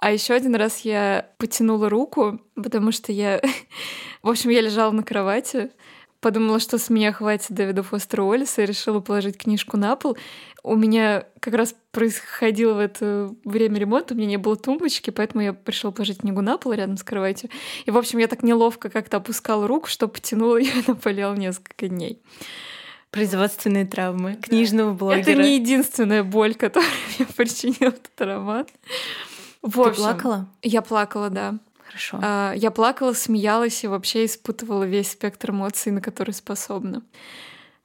А 0.00 0.12
еще 0.12 0.34
один 0.34 0.54
раз 0.54 0.80
я 0.80 1.28
потянула 1.38 1.88
руку, 1.88 2.40
потому 2.54 2.92
что 2.92 3.10
я... 3.10 3.40
В 4.22 4.30
общем, 4.30 4.50
я 4.50 4.60
лежала 4.60 4.92
на 4.92 5.02
кровати, 5.02 5.70
подумала, 6.20 6.60
что 6.60 6.78
с 6.78 6.88
меня 6.88 7.12
хватит 7.12 7.50
Дэвида 7.50 7.82
Фостера 7.82 8.22
Уоллеса 8.22 8.62
и 8.62 8.66
решила 8.66 9.00
положить 9.00 9.36
книжку 9.36 9.76
на 9.76 9.96
пол. 9.96 10.16
У 10.62 10.76
меня 10.76 11.24
как 11.40 11.54
раз 11.54 11.74
происходило 11.90 12.74
в 12.74 12.78
это 12.78 13.34
время 13.44 13.78
ремонт, 13.78 14.12
у 14.12 14.14
меня 14.14 14.26
не 14.26 14.36
было 14.36 14.56
тумбочки, 14.56 15.10
поэтому 15.10 15.42
я 15.42 15.52
пришла 15.52 15.90
положить 15.90 16.18
книгу 16.18 16.42
на 16.42 16.58
пол 16.58 16.72
рядом 16.72 16.96
с 16.96 17.02
кроватью. 17.02 17.50
И, 17.86 17.90
в 17.90 17.96
общем, 17.96 18.18
я 18.18 18.28
так 18.28 18.42
неловко 18.42 18.90
как-то 18.90 19.18
опускала 19.18 19.66
руку, 19.66 19.88
что 19.88 20.06
потянула 20.08 20.58
ее 20.58 20.72
и 20.80 20.84
напалила 20.86 21.34
несколько 21.34 21.88
дней. 21.88 22.20
Производственные 23.10 23.86
травмы 23.86 24.36
книжного 24.36 24.92
блогера. 24.92 25.20
Это 25.22 25.34
не 25.34 25.56
единственная 25.56 26.22
боль, 26.22 26.54
которую 26.54 26.90
мне 27.18 27.26
причинил 27.26 27.88
этот 27.88 28.20
роман. 28.20 28.66
В 29.62 29.82
Ты 29.82 29.88
общем, 29.88 30.02
плакала? 30.02 30.48
Я 30.62 30.82
плакала, 30.82 31.30
да. 31.30 31.58
Хорошо. 31.86 32.20
А, 32.22 32.52
я 32.54 32.70
плакала, 32.70 33.14
смеялась 33.14 33.82
и 33.82 33.88
вообще 33.88 34.26
испытывала 34.26 34.84
весь 34.84 35.10
спектр 35.10 35.50
эмоций, 35.50 35.90
на 35.90 36.00
который 36.00 36.32
способна. 36.32 37.02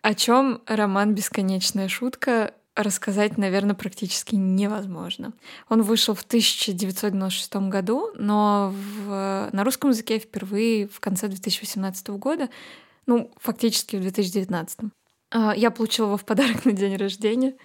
О 0.03 0.13
чем 0.13 0.61
роман 0.67 1.15
«Бесконечная 1.15 1.87
шутка» 1.87 2.53
рассказать, 2.75 3.37
наверное, 3.37 3.75
практически 3.75 4.35
невозможно. 4.35 5.33
Он 5.69 5.81
вышел 5.81 6.13
в 6.13 6.23
1996 6.23 7.55
году, 7.55 8.11
но 8.15 8.73
в, 8.73 9.49
на 9.51 9.63
русском 9.63 9.91
языке 9.91 10.19
впервые 10.19 10.87
в 10.87 10.99
конце 10.99 11.27
2018 11.27 12.09
года, 12.09 12.49
ну, 13.05 13.31
фактически 13.37 13.95
в 13.95 14.01
2019. 14.01 14.79
А, 15.31 15.53
я 15.55 15.71
получила 15.71 16.07
его 16.07 16.17
в 16.17 16.25
подарок 16.25 16.65
на 16.65 16.73
день 16.73 16.97
рождения. 16.97 17.55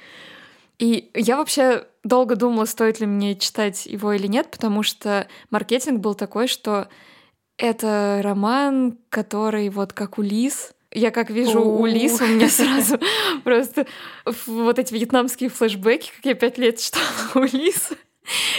И 0.79 1.11
я 1.15 1.37
вообще 1.37 1.87
долго 2.05 2.37
думала, 2.37 2.65
стоит 2.65 3.01
ли 3.01 3.07
мне 3.07 3.35
читать 3.37 3.87
его 3.87 4.13
или 4.13 4.27
нет, 4.27 4.51
потому 4.51 4.83
что 4.83 5.29
маркетинг 5.51 6.01
был 6.01 6.15
такой, 6.15 6.49
что 6.49 6.89
это 7.59 8.21
роман, 8.23 8.97
который 9.11 9.69
вот 9.69 9.93
как 9.93 10.19
Улис. 10.19 10.73
Я 10.93 11.11
как 11.11 11.31
вижу 11.31 11.61
Улис, 11.61 12.21
у 12.21 12.27
меня 12.27 12.49
сразу 12.51 12.99
просто 13.45 13.87
вот 14.47 14.79
эти 14.79 14.93
вьетнамские 14.93 15.49
флешбеки, 15.49 16.11
как 16.17 16.25
я 16.25 16.35
пять 16.35 16.59
лет 16.59 16.79
читала 16.79 17.05
Улис. 17.35 17.91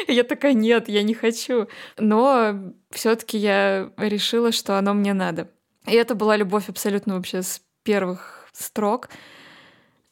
Я 0.07 0.23
такая, 0.23 0.53
нет, 0.53 0.89
я 0.89 1.03
не 1.03 1.13
хочу. 1.13 1.67
Но 1.97 2.73
все-таки 2.89 3.37
я 3.37 3.91
решила, 3.97 4.51
что 4.51 4.77
оно 4.77 4.93
мне 4.93 5.13
надо. 5.13 5.49
И 5.87 5.93
это 5.93 6.15
была 6.15 6.35
любовь 6.35 6.69
абсолютно 6.69 7.15
вообще 7.15 7.41
с 7.41 7.61
первых 7.83 8.49
строк. 8.53 9.09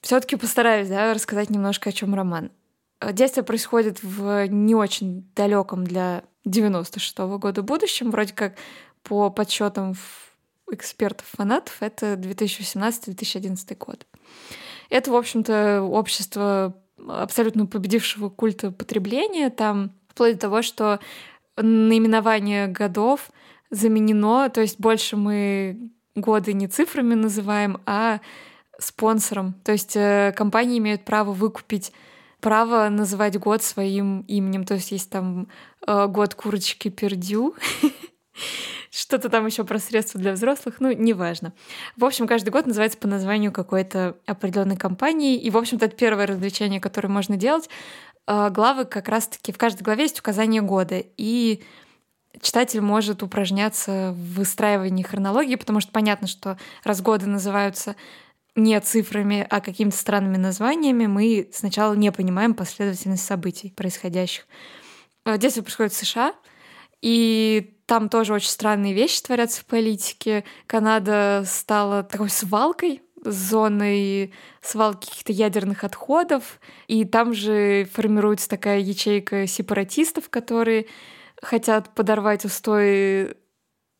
Все-таки 0.01 0.35
постараюсь 0.35 0.87
да, 0.87 1.13
рассказать 1.13 1.49
немножко, 1.49 1.89
о 1.89 1.93
чем 1.93 2.15
роман. 2.15 2.51
Действие 3.13 3.43
происходит 3.43 4.03
в 4.03 4.47
не 4.47 4.75
очень 4.75 5.29
далеком 5.35 5.85
для 5.85 6.23
96 6.45 7.17
-го 7.19 7.37
года 7.37 7.61
будущем, 7.61 8.11
вроде 8.11 8.33
как 8.33 8.55
по 9.03 9.29
подсчетам 9.29 9.93
экспертов-фанатов, 10.71 11.77
это 11.81 12.13
2017-2011 12.13 13.77
год. 13.77 14.05
Это, 14.89 15.11
в 15.11 15.15
общем-то, 15.15 15.83
общество 15.83 16.75
абсолютно 17.07 17.65
победившего 17.65 18.29
культа 18.29 18.71
потребления. 18.71 19.49
Там 19.49 19.91
вплоть 20.09 20.33
до 20.33 20.39
того, 20.39 20.61
что 20.61 20.99
наименование 21.57 22.67
годов 22.67 23.31
заменено, 23.69 24.49
то 24.49 24.61
есть 24.61 24.79
больше 24.79 25.15
мы 25.15 25.91
годы 26.15 26.53
не 26.53 26.67
цифрами 26.67 27.13
называем, 27.13 27.81
а 27.85 28.19
спонсором. 28.79 29.53
То 29.63 29.71
есть 29.71 29.95
э, 29.95 30.33
компании 30.35 30.79
имеют 30.79 31.05
право 31.05 31.31
выкупить 31.33 31.91
право 32.39 32.89
называть 32.89 33.37
год 33.37 33.61
своим 33.61 34.21
именем. 34.21 34.63
То 34.65 34.75
есть 34.75 34.91
есть 34.91 35.09
там 35.09 35.47
э, 35.85 36.07
год 36.07 36.35
курочки 36.35 36.89
пердю, 36.89 37.55
что-то 38.91 39.29
там 39.29 39.45
еще 39.45 39.63
про 39.63 39.79
средства 39.79 40.19
для 40.19 40.33
взрослых, 40.33 40.75
ну, 40.79 40.91
неважно. 40.91 41.53
В 41.95 42.05
общем, 42.05 42.27
каждый 42.27 42.49
год 42.49 42.65
называется 42.65 42.97
по 42.97 43.07
названию 43.07 43.51
какой-то 43.51 44.17
определенной 44.25 44.77
компании. 44.77 45.37
И, 45.37 45.49
в 45.49 45.57
общем-то, 45.57 45.85
это 45.85 45.95
первое 45.95 46.25
развлечение, 46.25 46.79
которое 46.79 47.09
можно 47.09 47.37
делать. 47.37 47.69
Э, 48.27 48.49
главы 48.49 48.85
как 48.85 49.07
раз-таки 49.07 49.51
в 49.51 49.57
каждой 49.57 49.83
главе 49.83 50.03
есть 50.03 50.19
указание 50.19 50.61
года. 50.61 51.03
И 51.17 51.63
читатель 52.41 52.81
может 52.81 53.23
упражняться 53.23 54.13
в 54.13 54.35
выстраивании 54.35 55.03
хронологии, 55.03 55.55
потому 55.55 55.79
что 55.79 55.91
понятно, 55.91 56.27
что 56.27 56.57
раз 56.83 57.01
годы 57.01 57.27
называются 57.27 57.95
не 58.55 58.79
цифрами, 58.81 59.45
а 59.49 59.61
какими-то 59.61 59.97
странными 59.97 60.37
названиями, 60.37 61.05
мы 61.05 61.49
сначала 61.53 61.93
не 61.93 62.11
понимаем 62.11 62.53
последовательность 62.53 63.25
событий, 63.25 63.69
происходящих. 63.69 64.47
Э, 65.25 65.37
Действие 65.37 65.63
происходит 65.63 65.93
в 65.93 65.97
США, 65.97 66.33
и 67.01 67.78
там 67.89 68.07
тоже 68.07 68.33
очень 68.33 68.49
странные 68.49 68.93
вещи 68.93 69.21
творятся 69.21 69.61
в 69.61 69.65
политике. 69.65 70.45
Канада 70.67 71.43
стала 71.45 72.03
такой 72.03 72.29
свалкой, 72.29 73.01
зоной 73.25 74.33
свалки 74.61 75.09
каких-то 75.09 75.33
ядерных 75.33 75.83
отходов, 75.83 76.61
и 76.87 77.03
там 77.03 77.33
же 77.33 77.89
формируется 77.91 78.47
такая 78.47 78.79
ячейка 78.79 79.45
сепаратистов, 79.47 80.29
которые 80.29 80.85
хотят 81.41 81.93
подорвать 81.93 82.45
устои 82.45 83.35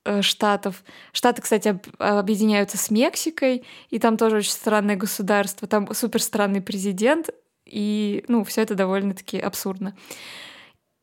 Э, 0.06 0.22
штатов. 0.22 0.84
Штаты, 1.12 1.42
кстати, 1.42 1.80
объединяются 1.98 2.78
с 2.78 2.90
Мексикой, 2.90 3.64
и 3.90 4.00
там 4.00 4.18
тоже 4.18 4.38
очень 4.38 4.52
странное 4.52 4.96
государство, 4.96 5.68
там 5.68 5.94
супер 5.94 6.22
странный 6.22 6.62
президент, 6.62 7.30
и, 7.66 8.24
ну, 8.28 8.44
все 8.44 8.62
это 8.62 8.76
довольно-таки 8.76 9.38
абсурдно. 9.38 9.96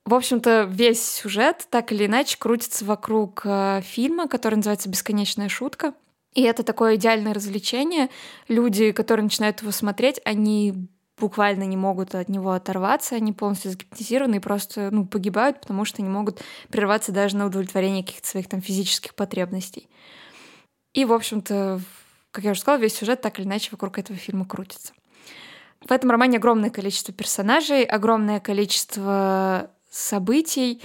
В 0.06 0.14
общем-то, 0.14 0.68
весь 0.70 1.04
сюжет 1.04 1.66
так 1.68 1.90
или 1.90 2.06
иначе 2.06 2.38
крутится 2.38 2.84
вокруг 2.84 3.42
э, 3.44 3.80
фильма, 3.82 4.28
который 4.28 4.54
называется 4.54 4.88
«Бесконечная 4.88 5.48
шутка». 5.48 5.94
И 6.32 6.42
это 6.42 6.62
такое 6.62 6.94
идеальное 6.94 7.34
развлечение. 7.34 8.08
Люди, 8.46 8.92
которые 8.92 9.24
начинают 9.24 9.62
его 9.62 9.72
смотреть, 9.72 10.20
они 10.24 10.88
буквально 11.18 11.64
не 11.64 11.76
могут 11.76 12.14
от 12.14 12.28
него 12.28 12.52
оторваться, 12.52 13.16
они 13.16 13.32
полностью 13.32 13.72
загипнотизированы 13.72 14.36
и 14.36 14.40
просто 14.40 14.90
ну, 14.92 15.06
погибают, 15.06 15.60
потому 15.60 15.84
что 15.84 16.02
не 16.02 16.08
могут 16.08 16.40
прерваться 16.68 17.10
даже 17.10 17.36
на 17.36 17.46
удовлетворение 17.46 18.04
каких-то 18.04 18.28
своих 18.28 18.48
там 18.48 18.60
физических 18.60 19.12
потребностей. 19.16 19.88
И, 20.92 21.04
в 21.04 21.12
общем-то, 21.12 21.80
как 22.30 22.44
я 22.44 22.52
уже 22.52 22.60
сказала, 22.60 22.80
весь 22.80 22.94
сюжет 22.94 23.22
так 23.22 23.40
или 23.40 23.46
иначе 23.46 23.70
вокруг 23.72 23.98
этого 23.98 24.16
фильма 24.16 24.44
крутится. 24.44 24.92
В 25.80 25.90
этом 25.90 26.12
романе 26.12 26.38
огромное 26.38 26.70
количество 26.70 27.12
персонажей, 27.12 27.82
огромное 27.82 28.38
количество 28.38 29.70
событий. 29.96 30.82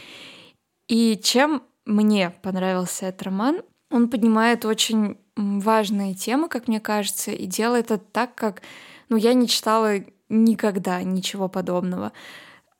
И 0.87 1.19
чем 1.21 1.63
мне 1.85 2.29
понравился 2.41 3.07
этот 3.07 3.23
роман, 3.23 3.61
он 3.89 4.09
поднимает 4.09 4.65
очень 4.65 5.17
важные 5.35 6.13
темы, 6.13 6.47
как 6.47 6.67
мне 6.67 6.79
кажется, 6.79 7.31
и 7.31 7.45
делает 7.45 7.91
это 7.91 8.03
так, 8.11 8.35
как 8.35 8.61
ну, 9.09 9.17
я 9.17 9.33
не 9.33 9.47
читала 9.47 9.95
никогда 10.29 11.03
ничего 11.03 11.49
подобного. 11.49 12.13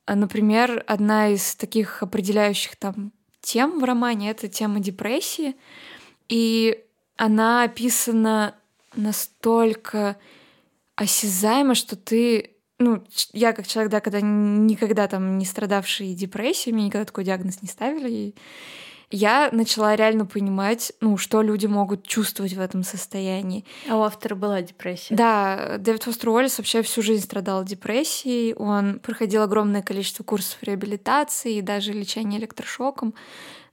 А, 0.06 0.16
например, 0.16 0.84
одна 0.88 1.30
из 1.30 1.56
таких 1.56 2.02
определяющих 2.02 2.76
там 2.78 3.12
тем 3.42 3.80
в 3.80 3.84
романе— 3.84 4.30
это 4.32 4.48
тема 4.48 4.80
депрессии, 4.80 5.56
и 6.30 6.84
она 7.18 7.64
описана 7.64 8.56
настолько 8.96 10.18
осязаемо, 10.96 11.76
что 11.76 11.96
ты 11.96 12.51
ну, 12.82 13.04
я 13.34 13.54
как 13.54 13.68
человек, 13.68 13.92
да, 13.92 14.00
когда 14.02 14.20
никогда 14.22 15.08
там 15.08 15.38
не 15.38 15.46
страдавший 15.46 16.14
депрессией, 16.14 16.74
мне 16.74 16.86
никогда 16.86 17.06
такой 17.06 17.24
диагноз 17.24 17.62
не 17.62 17.68
ставили, 17.68 18.36
я 19.12 19.50
начала 19.52 19.96
реально 19.96 20.26
понимать, 20.26 20.94
ну, 21.02 21.18
что 21.18 21.42
люди 21.42 21.66
могут 21.66 22.08
чувствовать 22.08 22.54
в 22.54 22.62
этом 22.62 22.84
состоянии. 22.84 23.66
А 23.90 23.98
у 23.98 24.02
автора 24.02 24.36
была 24.36 24.62
депрессия? 24.62 25.14
Да, 25.14 25.78
Дэвид 25.78 26.04
Фостер 26.04 26.30
Уоллес 26.30 26.58
вообще 26.58 26.82
всю 26.82 27.02
жизнь 27.02 27.24
страдал 27.24 27.64
депрессией, 27.66 28.54
он 28.54 29.00
проходил 29.00 29.42
огромное 29.42 29.82
количество 29.82 30.24
курсов 30.24 30.58
реабилитации 30.64 31.56
и 31.56 31.62
даже 31.62 31.92
лечения 31.92 32.38
электрошоком, 32.38 33.14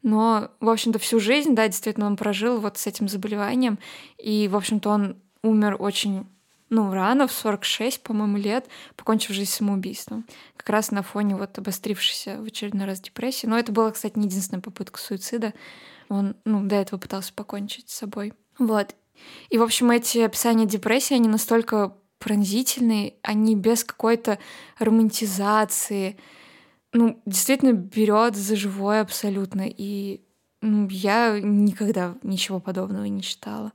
но, 0.02 0.50
в 0.60 0.68
общем-то, 0.68 0.98
всю 0.98 1.20
жизнь, 1.20 1.54
да, 1.54 1.66
действительно, 1.68 2.06
он 2.06 2.16
прожил 2.16 2.58
вот 2.58 2.78
с 2.78 2.86
этим 2.86 3.08
заболеванием, 3.08 3.78
и, 4.18 4.48
в 4.48 4.56
общем-то, 4.56 4.90
он 4.90 5.16
умер 5.42 5.76
очень 5.78 6.26
ну, 6.70 6.92
рано, 6.92 7.26
в 7.26 7.32
46, 7.32 8.02
по-моему, 8.02 8.36
лет, 8.36 8.66
покончив 8.96 9.34
жизнь 9.34 9.50
самоубийством. 9.50 10.26
Как 10.56 10.68
раз 10.68 10.90
на 10.90 11.02
фоне 11.02 11.36
вот 11.36 11.56
обострившейся 11.58 12.40
в 12.42 12.44
очередной 12.44 12.86
раз 12.86 13.00
депрессии. 13.00 13.46
Но 13.46 13.58
это 13.58 13.72
была, 13.72 13.90
кстати, 13.90 14.18
не 14.18 14.26
единственная 14.26 14.60
попытка 14.60 14.98
суицида. 14.98 15.54
Он, 16.08 16.36
ну, 16.44 16.64
до 16.64 16.76
этого 16.76 16.98
пытался 16.98 17.32
покончить 17.32 17.88
с 17.88 17.96
собой. 17.96 18.34
Вот. 18.58 18.94
И, 19.50 19.58
в 19.58 19.62
общем, 19.62 19.90
эти 19.90 20.18
описания 20.18 20.66
депрессии, 20.66 21.14
они 21.14 21.28
настолько 21.28 21.94
пронзительные, 22.18 23.14
они 23.22 23.54
без 23.54 23.84
какой-то 23.84 24.38
романтизации, 24.78 26.18
ну, 26.92 27.20
действительно 27.26 27.72
берет 27.72 28.36
за 28.36 28.56
живое 28.56 29.00
абсолютно. 29.00 29.64
И 29.66 30.22
ну, 30.60 30.88
я 30.88 31.38
никогда 31.40 32.16
ничего 32.22 32.60
подобного 32.60 33.04
не 33.04 33.22
читала. 33.22 33.72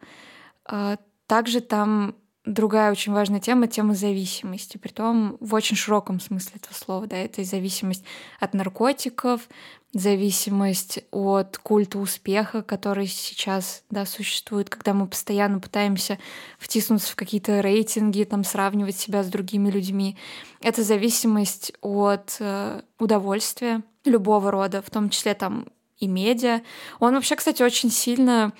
А 0.66 0.98
также 1.28 1.62
там 1.62 2.16
другая 2.46 2.91
очень 2.91 3.14
важная 3.14 3.39
тема— 3.39 3.68
тема 3.68 3.94
зависимости, 3.94 4.78
притом 4.78 5.38
в 5.39 5.54
очень 5.54 5.76
широком 5.76 6.20
смысле 6.20 6.54
этого 6.56 6.74
слова. 6.74 7.08
Да, 7.08 7.18
это 7.18 7.44
зависимость 7.44 8.04
от 8.39 8.54
наркотиков, 8.54 9.48
зависимость 9.94 11.00
от 11.12 11.58
культа 11.60 12.00
успеха, 12.00 12.62
который 12.64 13.08
сейчас 13.08 13.84
да, 13.89 14.06
существует, 14.06 14.70
когда 14.70 14.94
мы 14.94 15.08
постоянно 15.08 15.60
пытаемся 15.60 16.20
втиснуться 16.58 17.12
в 17.12 17.16
какие-то 17.16 17.62
рейтинги, 17.62 18.24
там, 18.24 18.44
сравнивать 18.44 18.98
себя 18.98 19.24
с 19.24 19.28
другими 19.28 19.70
людьми. 19.70 20.18
Это 20.62 20.84
зависимость 20.84 21.74
от 21.82 22.38
э, 22.39 22.82
удовольствия 23.00 23.84
любого 24.04 24.52
рода, 24.52 24.82
в 24.82 24.89
том 24.89 25.10
числе 25.10 25.34
там 25.34 25.68
и 25.98 26.08
медиа. 26.08 26.62
Он 27.00 27.14
вообще, 27.14 27.36
кстати, 27.36 27.64
очень 27.64 27.91
сильно 27.91 28.52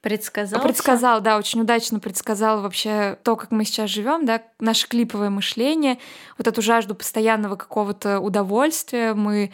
Предсказал. 0.00 0.62
Предсказал, 0.62 1.20
да, 1.20 1.38
очень 1.38 1.60
удачно 1.60 1.98
предсказал 1.98 2.62
вообще 2.62 3.18
то, 3.24 3.34
как 3.34 3.50
мы 3.50 3.64
сейчас 3.64 3.90
живем, 3.90 4.26
да, 4.26 4.42
наше 4.60 4.86
клиповое 4.86 5.28
мышление, 5.28 5.98
вот 6.36 6.46
эту 6.46 6.62
жажду 6.62 6.94
постоянного 6.94 7.56
какого-то 7.56 8.20
удовольствия. 8.20 9.14
Мы 9.14 9.52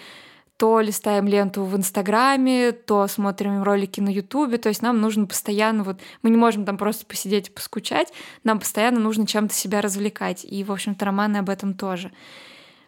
то 0.57 0.81
листаем 0.81 1.27
ленту 1.27 1.65
в 1.65 1.77
Инстаграме, 1.77 2.73
то 2.73 3.09
смотрим 3.09 3.63
ролики 3.63 4.01
на 4.01 4.11
Ютубе. 4.11 4.59
То 4.59 4.69
есть 4.69 4.83
нам 4.83 5.01
нужно 5.01 5.27
постоянно, 5.27 5.83
вот 5.83 5.99
мы 6.23 6.31
не 6.31 6.37
можем 6.37 6.65
там 6.65 6.77
просто 6.77 7.07
посидеть 7.07 7.49
и 7.49 7.51
поскучать, 7.51 8.13
нам 8.45 8.61
постоянно 8.61 9.01
нужно 9.01 9.27
чем-то 9.27 9.55
себя 9.55 9.81
развлекать. 9.81 10.45
И, 10.45 10.63
в 10.63 10.71
общем-то, 10.71 11.05
романы 11.05 11.39
об 11.39 11.49
этом 11.49 11.75
тоже. 11.75 12.13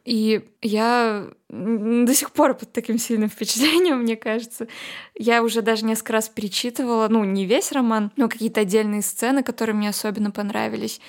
И 0.06 0.48
я 0.62 1.26
до 1.48 2.14
сих 2.14 2.30
пор 2.30 2.54
под 2.54 2.72
таким 2.72 2.96
сильным 2.96 3.28
впечатлением, 3.28 3.98
мне 3.98 4.16
кажется. 4.16 4.68
Я 5.16 5.42
уже 5.42 5.62
даже 5.62 5.84
несколько 5.84 6.12
раз 6.12 6.28
перечитывала, 6.28 7.08
ну, 7.08 7.24
не 7.24 7.44
весь 7.44 7.72
роман, 7.72 8.12
но 8.14 8.28
какие-то 8.28 8.60
отдельные 8.60 9.02
сцены, 9.02 9.42
которые 9.42 9.74
мне 9.74 9.88
особенно 9.88 10.30
понравились. 10.30 11.00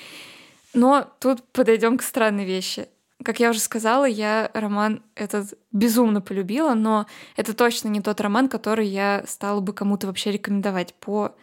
Но 0.73 1.07
тут 1.19 1.43
подойдем 1.51 1.99
к 1.99 2.01
странной 2.01 2.45
вещи. 2.45 2.87
Как 3.23 3.39
я 3.39 3.51
уже 3.51 3.59
сказала, 3.59 4.05
я 4.05 4.49
роман 4.55 5.03
этот 5.13 5.53
безумно 5.71 6.19
полюбила, 6.19 6.73
но 6.73 7.05
это 7.35 7.53
точно 7.53 7.89
не 7.89 8.01
тот 8.01 8.19
роман, 8.19 8.49
который 8.49 8.87
я 8.87 9.23
стала 9.27 9.59
бы 9.59 9.73
кому-то 9.73 10.07
вообще 10.07 10.31
рекомендовать 10.31 10.95
по 10.95 11.35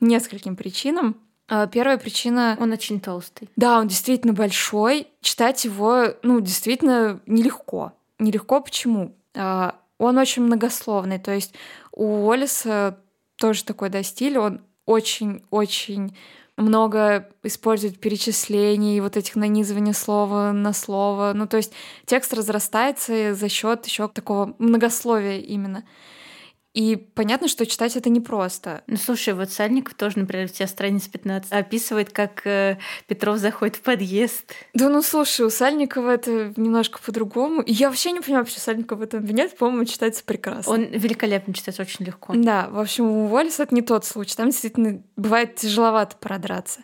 нескольким 0.00 0.56
причинам. 0.56 1.16
А, 1.48 1.66
первая 1.66 1.98
причина... 1.98 2.56
Он 2.60 2.72
очень 2.72 3.00
толстый. 3.00 3.48
Да, 3.56 3.78
он 3.78 3.88
действительно 3.88 4.34
большой. 4.34 5.08
Читать 5.20 5.64
его, 5.64 6.14
ну, 6.22 6.40
действительно 6.40 7.20
нелегко. 7.26 7.92
Нелегко 8.18 8.60
почему? 8.60 9.16
А, 9.34 9.76
он 9.96 10.18
очень 10.18 10.42
многословный. 10.42 11.18
То 11.18 11.32
есть 11.32 11.54
у 11.92 12.26
Уоллеса 12.26 12.98
тоже 13.36 13.64
такой, 13.64 13.88
да, 13.88 14.02
стиль. 14.02 14.38
Он 14.38 14.60
очень-очень 14.84 16.14
много 16.58 17.28
использует 17.42 18.00
перечислений, 18.00 19.00
вот 19.00 19.16
этих 19.16 19.36
нанизывания 19.36 19.92
слова 19.92 20.52
на 20.52 20.72
слово. 20.72 21.32
Ну, 21.34 21.46
то 21.46 21.56
есть 21.56 21.72
текст 22.04 22.34
разрастается 22.34 23.34
за 23.34 23.48
счет 23.48 23.86
еще 23.86 24.08
такого 24.08 24.54
многословия 24.58 25.38
именно. 25.38 25.84
И 26.74 26.96
понятно, 26.96 27.48
что 27.48 27.66
читать 27.66 27.96
это 27.96 28.10
непросто. 28.10 28.82
Ну, 28.86 28.96
слушай, 28.96 29.32
вот 29.34 29.50
Сальников 29.50 29.94
тоже, 29.94 30.18
например, 30.18 30.46
у 30.46 30.48
тебя 30.48 30.66
страниц 30.66 31.08
15 31.08 31.50
описывает, 31.50 32.12
как 32.12 32.46
э, 32.46 32.78
Петров 33.06 33.38
заходит 33.38 33.76
в 33.76 33.80
подъезд. 33.80 34.52
Да 34.74 34.88
ну, 34.88 35.02
слушай, 35.02 35.46
у 35.46 35.50
Сальникова 35.50 36.10
это 36.10 36.52
немножко 36.56 37.00
по-другому. 37.04 37.62
И 37.62 37.72
я 37.72 37.88
вообще 37.88 38.12
не 38.12 38.20
понимаю, 38.20 38.44
почему 38.44 38.60
Сальников 38.60 38.98
в 38.98 39.02
этом 39.02 39.20
обвиняет. 39.20 39.56
По-моему, 39.56 39.86
читается 39.86 40.22
прекрасно. 40.24 40.72
Он 40.72 40.84
великолепно 40.84 41.54
читается, 41.54 41.82
очень 41.82 42.04
легко. 42.04 42.34
Да, 42.36 42.68
в 42.70 42.78
общем, 42.78 43.06
у 43.06 43.30
Уоллиса 43.30 43.62
это 43.62 43.74
не 43.74 43.82
тот 43.82 44.04
случай. 44.04 44.36
Там 44.36 44.50
действительно 44.50 45.02
бывает 45.16 45.56
тяжеловато 45.56 46.16
продраться. 46.16 46.82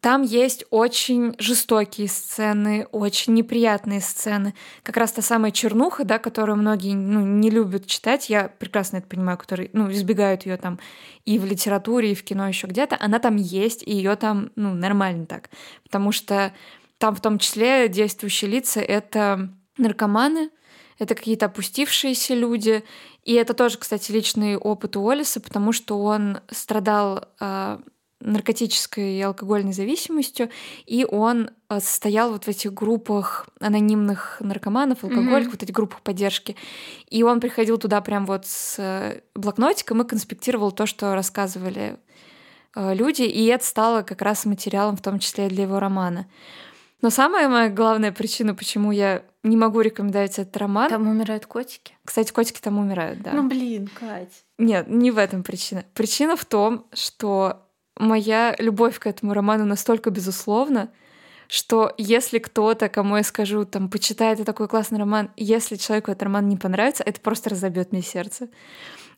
Там 0.00 0.22
есть 0.22 0.64
очень 0.70 1.34
жестокие 1.38 2.06
сцены, 2.06 2.86
очень 2.92 3.34
неприятные 3.34 4.00
сцены. 4.00 4.54
Как 4.84 4.96
раз 4.96 5.12
та 5.12 5.22
самая 5.22 5.50
чернуха, 5.50 6.04
да, 6.04 6.18
которую 6.18 6.56
многие 6.56 6.94
ну, 6.94 7.26
не 7.26 7.50
любят 7.50 7.86
читать, 7.86 8.30
я 8.30 8.48
прекрасно 8.48 8.98
это 8.98 9.08
понимаю, 9.08 9.36
которые 9.38 9.70
ну, 9.72 9.90
избегают 9.90 10.46
ее 10.46 10.56
там 10.56 10.78
и 11.24 11.38
в 11.38 11.44
литературе, 11.44 12.12
и 12.12 12.14
в 12.14 12.22
кино 12.22 12.46
еще 12.46 12.68
где-то, 12.68 12.96
она 13.00 13.18
там 13.18 13.36
есть, 13.36 13.82
и 13.82 13.92
ее 13.92 14.14
там 14.14 14.52
ну, 14.54 14.72
нормально 14.72 15.26
так. 15.26 15.50
Потому 15.82 16.12
что 16.12 16.52
там 16.98 17.16
в 17.16 17.20
том 17.20 17.38
числе 17.38 17.88
действующие 17.88 18.50
лица— 18.50 18.80
это 18.82 19.50
наркоманы, 19.78 20.50
это 20.98 21.14
какие-то 21.14 21.46
опустившиеся 21.46 22.34
люди. 22.34 22.84
И 23.24 23.34
это 23.34 23.54
тоже, 23.54 23.78
кстати, 23.78 24.12
личный 24.12 24.56
опыт 24.56 24.96
Уоллиса, 24.96 25.40
потому 25.40 25.72
что 25.72 26.00
он 26.00 26.38
страдал 26.50 27.28
а, 27.40 27.80
наркотической 28.20 29.14
и 29.14 29.22
алкогольной 29.22 29.72
зависимостью, 29.72 30.50
и 30.86 31.06
он 31.08 31.50
э, 31.68 31.80
состоял 31.80 32.32
вот 32.32 32.44
в 32.44 32.48
этих 32.48 32.74
группах 32.74 33.48
анонимных 33.60 34.38
наркоманов, 34.40 35.04
алкоголиков, 35.04 35.48
mm-hmm. 35.48 35.50
вот 35.52 35.62
этих 35.62 35.74
группах 35.74 36.00
поддержки. 36.00 36.56
И 37.08 37.22
он 37.22 37.40
приходил 37.40 37.78
туда 37.78 38.00
прям 38.00 38.26
вот 38.26 38.46
с 38.46 38.76
э, 38.78 39.20
блокнотиком 39.34 40.02
и 40.02 40.06
конспектировал 40.06 40.72
то, 40.72 40.86
что 40.86 41.14
рассказывали 41.14 41.98
э, 42.74 42.94
люди, 42.94 43.22
и 43.22 43.46
это 43.46 43.64
стало 43.64 44.02
как 44.02 44.20
раз 44.22 44.44
материалом, 44.46 44.96
в 44.96 45.02
том 45.02 45.20
числе 45.20 45.48
для 45.48 45.62
его 45.64 45.78
романа. 45.78 46.26
Но 47.00 47.10
самая 47.10 47.48
моя 47.48 47.68
главная 47.68 48.10
причина, 48.10 48.56
почему 48.56 48.90
я 48.90 49.22
не 49.44 49.56
могу 49.56 49.80
рекомендовать 49.80 50.38
этот 50.40 50.56
роман... 50.56 50.90
Там 50.90 51.06
умирают 51.06 51.46
котики? 51.46 51.92
Кстати, 52.04 52.32
котики 52.32 52.60
там 52.60 52.78
умирают, 52.78 53.22
да. 53.22 53.32
Ну, 53.32 53.48
блин, 53.48 53.88
Кать. 53.98 54.44
Нет, 54.58 54.88
не 54.88 55.12
в 55.12 55.18
этом 55.18 55.44
причина. 55.44 55.84
Причина 55.94 56.36
в 56.36 56.44
том, 56.44 56.86
что 56.92 57.67
моя 57.98 58.54
любовь 58.58 58.98
к 58.98 59.06
этому 59.06 59.34
роману 59.34 59.64
настолько 59.64 60.10
безусловна, 60.10 60.90
что 61.48 61.92
если 61.96 62.38
кто-то, 62.38 62.88
кому 62.88 63.16
я 63.16 63.22
скажу, 63.22 63.64
там, 63.64 63.88
почитай, 63.90 64.34
это 64.34 64.44
такой 64.44 64.68
классный 64.68 64.98
роман, 64.98 65.30
если 65.36 65.76
человеку 65.76 66.10
этот 66.10 66.24
роман 66.24 66.48
не 66.48 66.56
понравится, 66.56 67.02
это 67.04 67.20
просто 67.20 67.50
разобьет 67.50 67.92
мне 67.92 68.02
сердце. 68.02 68.48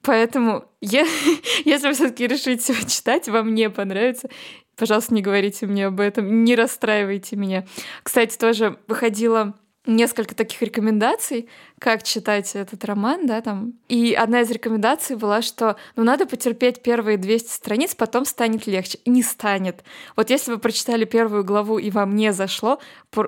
Поэтому, 0.03 0.65
я, 0.81 1.05
если 1.65 1.89
вы 1.89 1.95
все-таки 1.95 2.27
решите 2.27 2.73
его 2.73 2.89
читать, 2.89 3.29
вам 3.29 3.55
не 3.55 3.69
понравится, 3.69 4.29
пожалуйста, 4.77 5.13
не 5.15 5.23
говорите 5.23 5.67
мне 5.67 5.87
об 5.87 6.01
этом, 6.01 6.45
не 6.45 6.55
расстраивайте 6.55 7.37
меня. 7.37 7.67
Кстати, 8.03 8.39
тоже 8.39 8.79
выходила 8.87 9.55
несколько 9.87 10.35
таких 10.35 10.61
рекомендаций, 10.63 11.49
как 11.79 12.03
читать 12.03 12.55
этот 12.55 12.85
роман, 12.85 13.27
да, 13.27 13.41
там. 13.41 13.75
И 13.89 14.13
одна 14.13 14.43
из 14.43 14.51
рекомендаций 14.51 15.17
была, 15.17 15.41
что 15.41 15.77
ну 15.97 16.05
надо 16.05 16.27
потерпеть 16.27 16.83
первые 16.83 17.17
200 17.17 17.51
страниц, 17.51 17.95
потом 17.95 18.25
станет 18.25 18.67
легче. 18.67 18.99
Не 19.07 19.23
станет. 19.23 19.83
Вот 20.17 20.31
если 20.31 20.53
вы 20.53 20.59
прочитали 20.59 21.05
первую 21.05 21.45
главу 21.45 21.79
и 21.79 21.91
вам 21.91 22.15
не 22.15 22.33
зашло, 22.33 22.79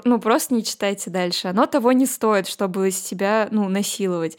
ну 0.04 0.20
просто 0.20 0.54
не 0.54 0.64
читайте 0.64 1.10
дальше. 1.10 1.48
Оно 1.48 1.66
того 1.66 1.92
не 1.92 2.06
стоит, 2.06 2.46
чтобы 2.46 2.90
себя, 2.90 3.48
ну, 3.50 3.68
насиловать. 3.68 4.36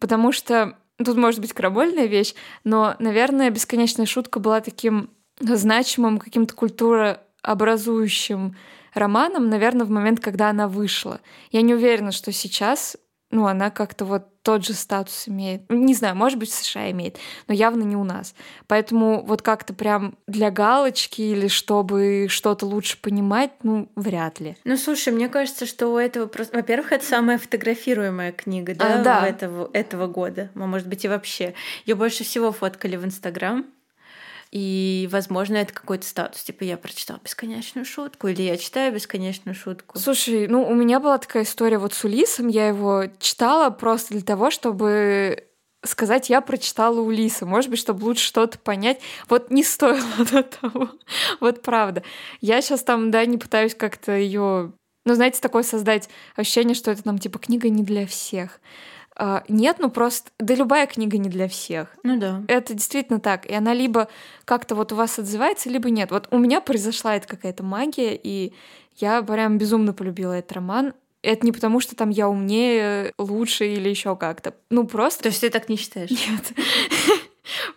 Потому 0.00 0.32
что 0.32 0.76
тут 0.98 1.16
может 1.16 1.40
быть 1.40 1.52
крамольная 1.52 2.06
вещь, 2.06 2.34
но, 2.64 2.96
наверное, 2.98 3.50
бесконечная 3.50 4.06
шутка 4.06 4.40
была 4.40 4.60
таким 4.60 5.10
значимым 5.38 6.18
каким-то 6.18 6.54
культурообразующим 6.54 8.56
романом, 8.96 9.48
наверное, 9.48 9.86
в 9.86 9.90
момент, 9.90 10.20
когда 10.20 10.50
она 10.50 10.68
вышла. 10.68 11.20
Я 11.50 11.62
не 11.62 11.74
уверена, 11.74 12.12
что 12.12 12.32
сейчас 12.32 12.96
ну, 13.30 13.46
она 13.46 13.70
как-то 13.70 14.04
вот 14.04 14.42
тот 14.42 14.64
же 14.64 14.72
статус 14.72 15.26
имеет. 15.26 15.68
Не 15.68 15.94
знаю, 15.94 16.14
может 16.14 16.38
быть, 16.38 16.48
в 16.48 16.54
США 16.54 16.90
имеет, 16.92 17.18
но 17.48 17.54
явно 17.54 17.82
не 17.82 17.96
у 17.96 18.04
нас. 18.04 18.34
Поэтому 18.68 19.24
вот 19.24 19.42
как-то 19.42 19.74
прям 19.74 20.16
для 20.28 20.52
галочки 20.52 21.20
или 21.20 21.48
чтобы 21.48 22.28
что-то 22.30 22.66
лучше 22.66 23.00
понимать, 23.00 23.50
ну, 23.64 23.90
вряд 23.96 24.38
ли. 24.38 24.56
Ну, 24.64 24.76
слушай, 24.76 25.12
мне 25.12 25.28
кажется, 25.28 25.66
что 25.66 25.88
у 25.88 25.98
этого 25.98 26.26
просто... 26.26 26.56
Во-первых, 26.56 26.92
это 26.92 27.04
самая 27.04 27.38
фотографируемая 27.38 28.30
книга, 28.30 28.76
да, 28.76 29.00
а, 29.00 29.02
да. 29.02 29.26
Этого, 29.26 29.68
этого 29.72 30.06
года. 30.06 30.50
А 30.54 30.58
может 30.66 30.86
быть, 30.86 31.04
и 31.04 31.08
вообще. 31.08 31.54
Ее 31.84 31.96
больше 31.96 32.22
всего 32.22 32.52
фоткали 32.52 32.94
в 32.94 33.04
Инстаграм. 33.04 33.66
И, 34.52 35.08
возможно, 35.10 35.56
это 35.56 35.72
какой-то 35.72 36.06
статус. 36.06 36.42
Типа, 36.42 36.64
я 36.64 36.76
прочитала 36.76 37.20
бесконечную 37.22 37.84
шутку, 37.84 38.28
или 38.28 38.42
я 38.42 38.56
читаю 38.56 38.94
бесконечную 38.94 39.54
шутку. 39.54 39.98
Слушай, 39.98 40.46
ну, 40.48 40.66
у 40.66 40.74
меня 40.74 41.00
была 41.00 41.18
такая 41.18 41.42
история 41.42 41.78
вот 41.78 41.94
с 41.94 42.04
Улисом. 42.04 42.48
Я 42.48 42.68
его 42.68 43.04
читала 43.18 43.70
просто 43.70 44.14
для 44.14 44.22
того, 44.22 44.50
чтобы 44.50 45.44
сказать, 45.84 46.30
я 46.30 46.40
прочитала 46.40 47.00
Улиса. 47.00 47.46
Может 47.46 47.70
быть, 47.70 47.78
чтобы 47.78 48.04
лучше 48.04 48.24
что-то 48.24 48.58
понять. 48.58 49.00
Вот 49.28 49.50
не 49.50 49.64
стоило 49.64 50.06
до 50.30 50.42
того. 50.42 50.90
Вот 51.40 51.62
правда. 51.62 52.02
Я 52.40 52.60
сейчас 52.60 52.82
там, 52.82 53.10
да, 53.10 53.24
не 53.26 53.38
пытаюсь 53.38 53.74
как-то 53.74 54.12
ее 54.12 54.72
ну, 55.06 55.14
знаете, 55.14 55.40
такое 55.40 55.62
создать 55.62 56.10
ощущение, 56.34 56.74
что 56.74 56.90
это 56.90 57.04
там 57.04 57.18
типа 57.18 57.38
книга 57.38 57.68
не 57.68 57.84
для 57.84 58.06
всех. 58.08 58.60
А, 59.18 59.42
нет, 59.48 59.76
ну 59.78 59.90
просто, 59.90 60.30
да 60.38 60.54
любая 60.54 60.86
книга 60.86 61.16
не 61.16 61.30
для 61.30 61.48
всех. 61.48 61.96
Ну 62.02 62.18
да. 62.18 62.42
Это 62.48 62.74
действительно 62.74 63.18
так. 63.18 63.46
И 63.46 63.54
она 63.54 63.72
либо 63.72 64.08
как-то 64.44 64.74
вот 64.74 64.92
у 64.92 64.96
вас 64.96 65.18
отзывается, 65.18 65.70
либо 65.70 65.88
нет. 65.90 66.10
Вот 66.10 66.28
у 66.30 66.38
меня 66.38 66.60
произошла 66.60 67.16
эта 67.16 67.26
какая-то 67.26 67.62
магия, 67.62 68.14
и 68.14 68.52
я 68.96 69.22
прям 69.22 69.56
безумно 69.56 69.94
полюбила 69.94 70.32
этот 70.32 70.52
роман. 70.52 70.92
Это 71.22 71.46
не 71.46 71.52
потому, 71.52 71.80
что 71.80 71.96
там 71.96 72.10
я 72.10 72.28
умнее, 72.28 73.12
лучше 73.18 73.66
или 73.66 73.88
еще 73.88 74.16
как-то. 74.16 74.54
Ну 74.70 74.86
просто. 74.86 75.24
То 75.24 75.28
есть 75.30 75.40
ты 75.40 75.50
так 75.50 75.68
не 75.68 75.76
считаешь? 75.76 76.10
Нет. 76.10 76.52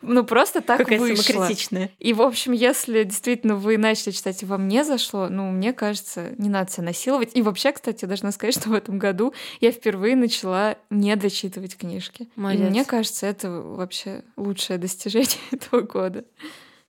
Ну, 0.02 0.24
просто 0.24 0.62
так 0.62 0.80
Какая 0.80 1.00
вышло. 1.00 1.24
самокритичная. 1.24 1.92
И, 2.00 2.14
в 2.14 2.22
общем, 2.22 2.54
если 2.54 3.04
действительно 3.04 3.56
вы 3.56 3.78
начали 3.78 4.12
читать, 4.12 4.42
и 4.44 4.46
вам 4.46 4.68
не 4.68 4.84
зашло, 4.84 5.28
ну, 5.30 5.52
мне 5.52 5.74
кажется, 5.74 6.34
не 6.38 6.50
надо 6.50 6.72
себя 6.72 6.86
насиловать. 6.86 7.32
И 7.36 7.42
вообще, 7.42 7.72
кстати, 7.72 8.06
должна 8.06 8.32
сказать, 8.32 8.56
что 8.60 8.70
в 8.70 8.74
этом 8.74 9.00
году 9.00 9.34
я 9.62 9.72
впервые 9.72 10.16
начала 10.16 10.78
не 10.90 11.16
дочитывать 11.16 11.78
книжки. 11.78 12.28
Молодец. 12.36 12.68
И 12.68 12.70
мне 12.70 12.86
кажется, 12.86 13.26
это 13.28 13.50
вообще 13.52 14.24
лучшее 14.36 14.78
достижение 14.78 15.30
этого 15.52 15.82
года. 15.82 16.26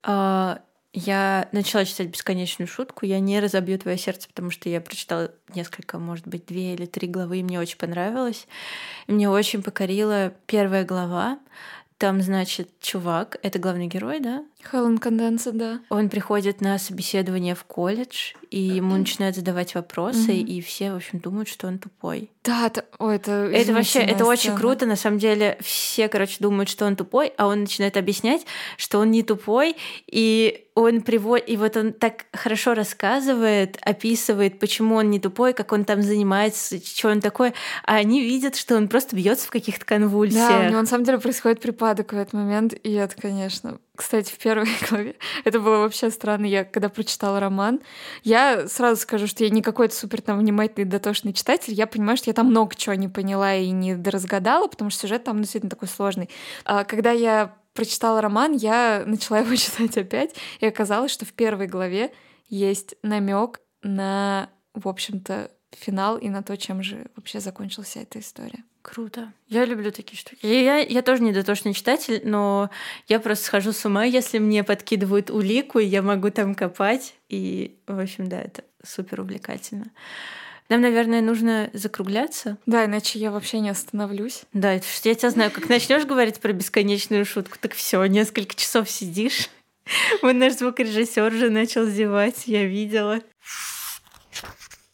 А, 0.03 0.61
я 0.93 1.47
начала 1.53 1.85
читать 1.85 2.07
бесконечную 2.07 2.67
шутку. 2.67 3.05
Я 3.05 3.21
не 3.21 3.39
разобью 3.39 3.79
твое 3.79 3.97
сердце, 3.97 4.27
потому 4.27 4.51
что 4.51 4.67
я 4.67 4.81
прочитала 4.81 5.31
несколько, 5.55 5.99
может 5.99 6.27
быть, 6.27 6.45
две 6.45 6.73
или 6.73 6.85
три 6.85 7.07
главы, 7.07 7.37
и 7.37 7.43
мне 7.43 7.61
очень 7.61 7.77
понравилось. 7.77 8.45
Мне 9.07 9.29
очень 9.29 9.63
покорила 9.63 10.33
первая 10.47 10.83
глава. 10.83 11.39
Там, 12.01 12.19
значит, 12.23 12.67
чувак, 12.81 13.37
это 13.43 13.59
главный 13.59 13.85
герой, 13.85 14.19
да? 14.21 14.43
Хелен 14.71 14.97
Конденса, 14.97 15.51
да. 15.51 15.81
Он 15.89 16.09
приходит 16.09 16.59
на 16.59 16.79
собеседование 16.79 17.53
в 17.53 17.63
колледж, 17.63 18.33
и 18.49 18.59
ему 18.59 18.97
начинают 18.97 19.35
задавать 19.35 19.75
вопросы, 19.75 20.31
mm-hmm. 20.31 20.47
и 20.47 20.61
все, 20.61 20.93
в 20.93 20.95
общем, 20.95 21.19
думают, 21.19 21.47
что 21.47 21.67
он 21.67 21.77
тупой. 21.77 22.31
Да, 22.43 22.67
это, 22.67 22.85
о, 22.97 23.11
это, 23.11 23.31
это 23.31 23.71
вообще, 23.71 23.99
это 23.99 24.25
очень 24.25 24.55
круто. 24.55 24.87
На 24.87 24.95
самом 24.95 25.19
деле, 25.19 25.57
все, 25.61 26.09
короче, 26.09 26.37
думают, 26.39 26.69
что 26.69 26.85
он 26.85 26.95
тупой, 26.95 27.33
а 27.37 27.45
он 27.45 27.61
начинает 27.61 27.97
объяснять, 27.97 28.47
что 28.77 28.97
он 28.97 29.11
не 29.11 29.21
тупой, 29.21 29.75
и 30.07 30.65
он 30.73 31.01
приводит, 31.01 31.49
и 31.49 31.57
вот 31.57 31.77
он 31.77 31.93
так 31.93 32.25
хорошо 32.33 32.73
рассказывает, 32.73 33.77
описывает, 33.81 34.59
почему 34.59 34.95
он 34.95 35.11
не 35.11 35.19
тупой, 35.19 35.53
как 35.53 35.71
он 35.71 35.85
там 35.85 36.01
занимается, 36.01 36.83
что 36.83 37.09
он 37.09 37.21
такой, 37.21 37.53
а 37.85 37.95
они 37.95 38.21
видят, 38.21 38.55
что 38.55 38.75
он 38.75 38.87
просто 38.87 39.15
бьется 39.15 39.45
в 39.45 39.51
каких-то 39.51 39.85
конвульсиях. 39.85 40.49
Да, 40.49 40.59
у 40.61 40.69
него 40.69 40.81
на 40.81 40.87
самом 40.87 41.03
деле 41.03 41.19
происходит 41.19 41.61
припадок 41.61 42.13
в 42.13 42.17
этот 42.17 42.33
момент, 42.33 42.73
и 42.73 42.93
это, 42.93 43.15
конечно, 43.21 43.77
кстати, 44.01 44.31
в 44.33 44.37
первой 44.39 44.67
главе. 44.89 45.15
Это 45.43 45.59
было 45.59 45.77
вообще 45.77 46.09
странно. 46.09 46.45
Я 46.45 46.65
когда 46.65 46.89
прочитала 46.89 47.39
роман, 47.39 47.81
я 48.23 48.67
сразу 48.67 48.99
скажу, 48.99 49.27
что 49.27 49.43
я 49.43 49.49
не 49.51 49.61
какой-то 49.61 49.95
супер 49.95 50.21
там 50.21 50.39
внимательный, 50.39 50.85
дотошный 50.85 51.33
читатель. 51.33 51.73
Я 51.73 51.85
понимаю, 51.85 52.17
что 52.17 52.29
я 52.29 52.33
там 52.33 52.47
много 52.47 52.75
чего 52.75 52.95
не 52.95 53.07
поняла 53.07 53.55
и 53.55 53.69
не 53.69 53.93
разгадала, 53.93 54.67
потому 54.67 54.89
что 54.89 55.01
сюжет 55.01 55.23
там 55.23 55.37
действительно 55.37 55.69
такой 55.69 55.87
сложный. 55.87 56.29
А 56.65 56.83
когда 56.83 57.11
я 57.11 57.55
прочитала 57.73 58.21
роман, 58.21 58.53
я 58.53 59.03
начала 59.05 59.39
его 59.39 59.55
читать 59.55 59.95
опять, 59.97 60.35
и 60.59 60.65
оказалось, 60.65 61.11
что 61.11 61.25
в 61.25 61.33
первой 61.33 61.67
главе 61.67 62.11
есть 62.49 62.95
намек 63.03 63.61
на, 63.83 64.49
в 64.73 64.87
общем-то, 64.87 65.51
финал 65.71 66.17
и 66.17 66.29
на 66.29 66.41
то, 66.41 66.57
чем 66.57 66.81
же 66.81 67.05
вообще 67.15 67.39
закончилась 67.39 67.89
вся 67.89 68.01
эта 68.01 68.19
история. 68.19 68.63
Круто. 68.81 69.31
Я 69.47 69.65
люблю 69.65 69.91
такие 69.91 70.17
штуки. 70.17 70.45
Я, 70.45 70.77
я 70.77 71.01
тоже 71.01 71.21
не 71.21 71.31
дотошный 71.31 71.73
читатель, 71.73 72.21
но 72.23 72.69
я 73.07 73.19
просто 73.19 73.45
схожу 73.45 73.73
с 73.73 73.85
ума, 73.85 74.03
если 74.05 74.39
мне 74.39 74.63
подкидывают 74.63 75.29
улику, 75.29 75.79
и 75.79 75.85
я 75.85 76.01
могу 76.01 76.31
там 76.31 76.55
копать. 76.55 77.13
И, 77.29 77.77
в 77.85 77.99
общем, 77.99 78.27
да, 78.27 78.41
это 78.41 78.63
супер 78.83 79.21
увлекательно. 79.21 79.85
Нам, 80.69 80.81
наверное, 80.81 81.21
нужно 81.21 81.69
закругляться. 81.73 82.57
Да, 82.65 82.85
иначе 82.85 83.19
я 83.19 83.29
вообще 83.31 83.59
не 83.59 83.69
остановлюсь. 83.69 84.43
Да, 84.53 84.73
это 84.73 84.85
я 85.03 85.15
тебя 85.15 85.29
знаю, 85.29 85.51
как 85.51 85.67
начнешь 85.67 86.05
говорить 86.05 86.39
про 86.39 86.53
бесконечную 86.53 87.25
шутку, 87.25 87.57
так 87.59 87.73
все, 87.73 88.03
несколько 88.05 88.55
часов 88.55 88.89
сидишь. 88.89 89.49
Вот 90.21 90.33
наш 90.33 90.53
звукорежиссер 90.53 91.33
уже 91.33 91.49
начал 91.49 91.85
зевать, 91.85 92.43
я 92.45 92.65
видела. 92.65 93.19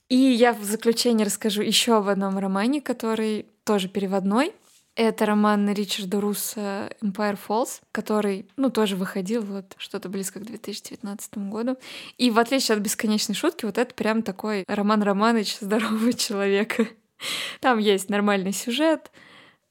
И 0.09 0.15
я 0.15 0.53
в 0.53 0.63
заключение 0.63 1.25
расскажу 1.25 1.61
еще 1.61 1.97
об 1.97 2.07
одном 2.07 2.39
романе, 2.39 2.81
который 2.81 3.45
тоже 3.67 3.89
переводной. 3.89 4.53
Это 4.95 5.27
роман 5.27 5.69
Ричарда 5.69 6.19
Руса 6.19 6.89
«Empire 7.03 7.37
Falls», 7.47 7.81
который, 7.91 8.47
ну, 8.55 8.71
тоже 8.71 8.95
выходил 8.95 9.43
вот 9.43 9.75
что-то 9.77 10.09
близко 10.09 10.39
к 10.39 10.45
2019 10.45 11.37
году. 11.49 11.77
И 12.17 12.31
в 12.31 12.39
отличие 12.39 12.77
от 12.77 12.81
«Бесконечной 12.81 13.35
шутки», 13.35 13.65
вот 13.65 13.77
это 13.77 13.93
прям 13.93 14.23
такой 14.23 14.63
Роман 14.67 15.03
Романович 15.03 15.59
здорового 15.59 16.13
человека. 16.13 16.87
Там 17.59 17.77
есть 17.77 18.09
нормальный 18.09 18.53
сюжет, 18.53 19.11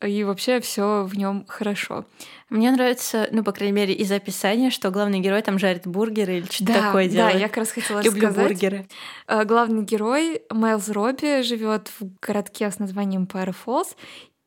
и 0.02 0.24
вообще 0.24 0.60
все 0.60 1.04
в 1.04 1.16
нем 1.16 1.46
хорошо. 1.48 2.04
Мне 2.50 2.70
нравится, 2.70 3.28
ну, 3.32 3.42
по 3.42 3.52
крайней 3.52 3.72
мере, 3.72 3.94
из 3.94 4.12
описания, 4.12 4.70
что 4.70 4.90
главный 4.90 5.20
герой 5.20 5.40
там 5.42 5.58
жарит 5.58 5.86
бургеры 5.86 6.38
или 6.38 6.44
что-то 6.44 6.74
да, 6.74 6.82
такое 6.82 7.08
делает. 7.08 7.34
Да, 7.34 7.38
я 7.38 7.48
как 7.48 7.58
раз 7.58 7.70
хотела 7.70 8.02
Люблю 8.02 8.30
сказать. 8.30 8.48
бургеры. 8.48 8.88
Э, 9.26 9.44
главный 9.44 9.84
герой 9.84 10.42
Майлз 10.50 10.90
Робби 10.90 11.42
живет 11.42 11.90
в 11.98 12.08
городке 12.20 12.70
с 12.70 12.78
названием 12.78 13.24
Pyro 13.24 13.54
Falls, 13.64 13.96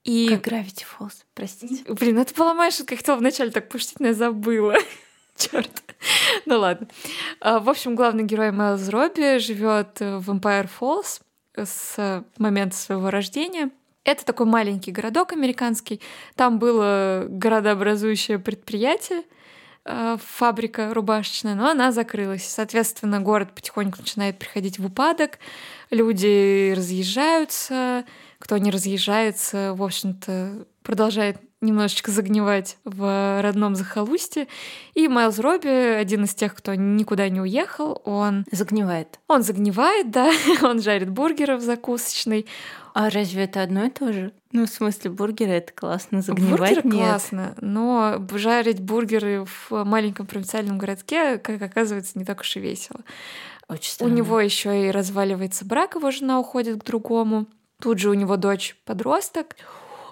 и... 0.03 0.29
Как 0.29 0.47
Gravity 0.47 0.85
Falls, 0.85 1.23
простите. 1.33 1.83
Блин, 1.91 2.19
это 2.19 2.33
была 2.35 2.53
моя 2.53 2.71
шутка. 2.71 2.93
Я 2.93 2.97
хотела 2.97 3.17
вначале 3.17 3.51
так 3.51 3.69
пошутить, 3.69 3.99
но 3.99 4.07
я 4.07 4.13
забыла. 4.13 4.75
Черт. 5.35 5.71
ну 6.45 6.59
ладно. 6.59 6.87
А, 7.41 7.59
в 7.59 7.69
общем, 7.69 7.95
главный 7.95 8.23
герой 8.23 8.51
Майлз 8.51 8.87
Робби 8.89 9.39
живет 9.39 9.99
в 9.99 10.29
Empire 10.29 10.69
Falls 10.79 11.21
с 11.55 12.23
момента 12.37 12.75
своего 12.75 13.09
рождения. 13.09 13.71
Это 14.03 14.25
такой 14.25 14.45
маленький 14.45 14.91
городок 14.91 15.33
американский. 15.33 16.01
Там 16.35 16.57
было 16.57 17.25
городообразующее 17.27 18.39
предприятие, 18.39 19.23
э, 19.85 20.17
фабрика 20.23 20.93
рубашечная, 20.93 21.55
но 21.55 21.69
она 21.69 21.91
закрылась. 21.91 22.45
Соответственно, 22.45 23.19
город 23.19 23.53
потихоньку 23.53 23.99
начинает 23.99 24.39
приходить 24.39 24.79
в 24.79 24.85
упадок, 24.85 25.39
люди 25.89 26.73
разъезжаются, 26.75 28.05
кто 28.39 28.57
не 28.57 28.71
разъезжается, 28.71 29.73
в 29.75 29.83
общем-то, 29.83 30.65
продолжает 30.83 31.37
немножечко 31.61 32.11
загнивать 32.11 32.77
в 32.85 33.41
родном 33.41 33.75
захолустье. 33.75 34.47
И 34.93 35.07
Майлз 35.07 35.39
Робби, 35.39 35.67
один 35.67 36.23
из 36.23 36.33
тех, 36.33 36.55
кто 36.55 36.73
никуда 36.75 37.27
не 37.29 37.41
уехал, 37.41 38.01
он... 38.05 38.45
Загнивает. 38.51 39.19
Он 39.27 39.43
загнивает, 39.43 40.11
да. 40.11 40.31
он 40.61 40.81
жарит 40.81 41.09
бургеры 41.09 41.57
в 41.57 41.61
закусочной. 41.61 42.45
А 42.93 43.09
разве 43.09 43.43
это 43.43 43.61
одно 43.61 43.85
и 43.85 43.89
то 43.89 44.11
же? 44.11 44.33
Ну, 44.51 44.65
в 44.65 44.69
смысле, 44.69 45.11
бургеры 45.11 45.51
это 45.51 45.71
классно, 45.73 46.21
загнивать 46.21 46.59
Бургеры 46.59 46.81
нет. 46.83 47.07
классно, 47.07 47.53
но 47.61 48.25
жарить 48.33 48.81
бургеры 48.81 49.45
в 49.45 49.83
маленьком 49.83 50.25
провинциальном 50.25 50.77
городке, 50.79 51.37
как 51.37 51.61
оказывается, 51.61 52.17
не 52.17 52.25
так 52.25 52.41
уж 52.41 52.55
и 52.55 52.59
весело. 52.59 53.01
Очень 53.67 53.91
странно. 53.91 54.13
У 54.13 54.17
него 54.17 54.39
еще 54.39 54.87
и 54.87 54.91
разваливается 54.91 55.65
брак, 55.65 55.95
его 55.95 56.09
жена 56.09 56.39
уходит 56.39 56.81
к 56.81 56.85
другому. 56.85 57.45
Тут 57.79 57.99
же 57.99 58.09
у 58.09 58.13
него 58.13 58.35
дочь 58.35 58.75
подросток. 58.85 59.55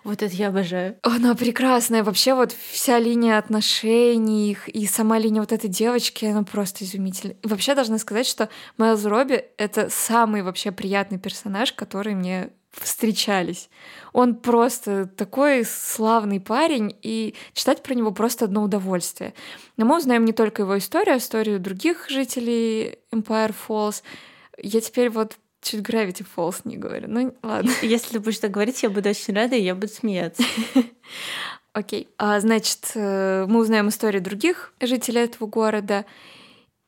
Вот 0.04 0.22
это 0.22 0.34
я 0.34 0.50
обожаю. 0.50 0.98
Она 1.04 1.36
прекрасная. 1.36 2.04
Вообще 2.04 2.34
вот 2.34 2.54
вся 2.72 3.00
линия 3.00 3.38
отношений 3.38 4.52
их 4.52 4.70
и 4.70 4.86
сама 4.86 5.18
линия 5.20 5.42
вот 5.42 5.52
этой 5.52 5.70
девочки, 5.70 6.26
она 6.26 6.44
просто 6.44 6.84
изумительная. 6.84 7.38
И 7.42 7.48
вообще 7.48 7.76
должна 7.76 7.98
сказать, 7.98 8.28
что 8.28 8.50
Майлз 8.78 9.06
Робби— 9.06 9.46
это 9.58 9.90
самый 9.90 10.42
вообще 10.42 10.72
приятный 10.72 11.20
персонаж, 11.20 11.74
который 11.74 12.16
мне 12.16 12.50
встречались. 12.72 13.70
Он 14.14 14.36
просто 14.36 15.08
такой 15.08 15.66
славный 15.66 16.40
парень, 16.40 16.96
и 17.02 17.36
читать 17.54 17.82
про 17.82 17.94
него 17.94 18.12
просто 18.12 18.46
одно 18.46 18.64
удовольствие. 18.64 19.34
Но 19.78 19.86
мы 19.86 19.98
узнаем 19.98 20.26
не 20.26 20.34
только 20.34 20.62
его 20.62 20.78
историю, 20.78 21.16
а 21.16 21.18
историю 21.18 21.60
других 21.60 22.10
жителей 22.10 23.00
Empire 23.12 23.56
Falls. 23.68 24.04
Я 24.58 24.82
теперь 24.82 25.10
вот 25.10 25.38
чуть 25.62 25.82
Gravity 25.82 26.26
Falls 26.36 26.62
не 26.64 26.78
говорю. 26.78 27.08
Ну, 27.08 27.36
ладно. 27.44 27.72
Если 27.82 28.14
ты 28.14 28.20
будешь 28.20 28.40
так 28.40 28.52
говорить, 28.52 28.84
я 28.84 28.90
буду 28.90 29.10
очень 29.10 29.34
рада, 29.34 29.56
и 29.56 29.62
я 29.62 29.76
буду 29.76 29.88
смеяться. 29.88 30.44
Окей. 31.74 32.10
А, 32.18 32.40
значит, 32.40 32.92
э, 32.96 33.46
мы 33.48 33.60
узнаем 33.60 33.90
историю 33.90 34.22
других 34.22 34.74
жителей 34.82 35.22
этого 35.22 35.48
города. 35.48 36.06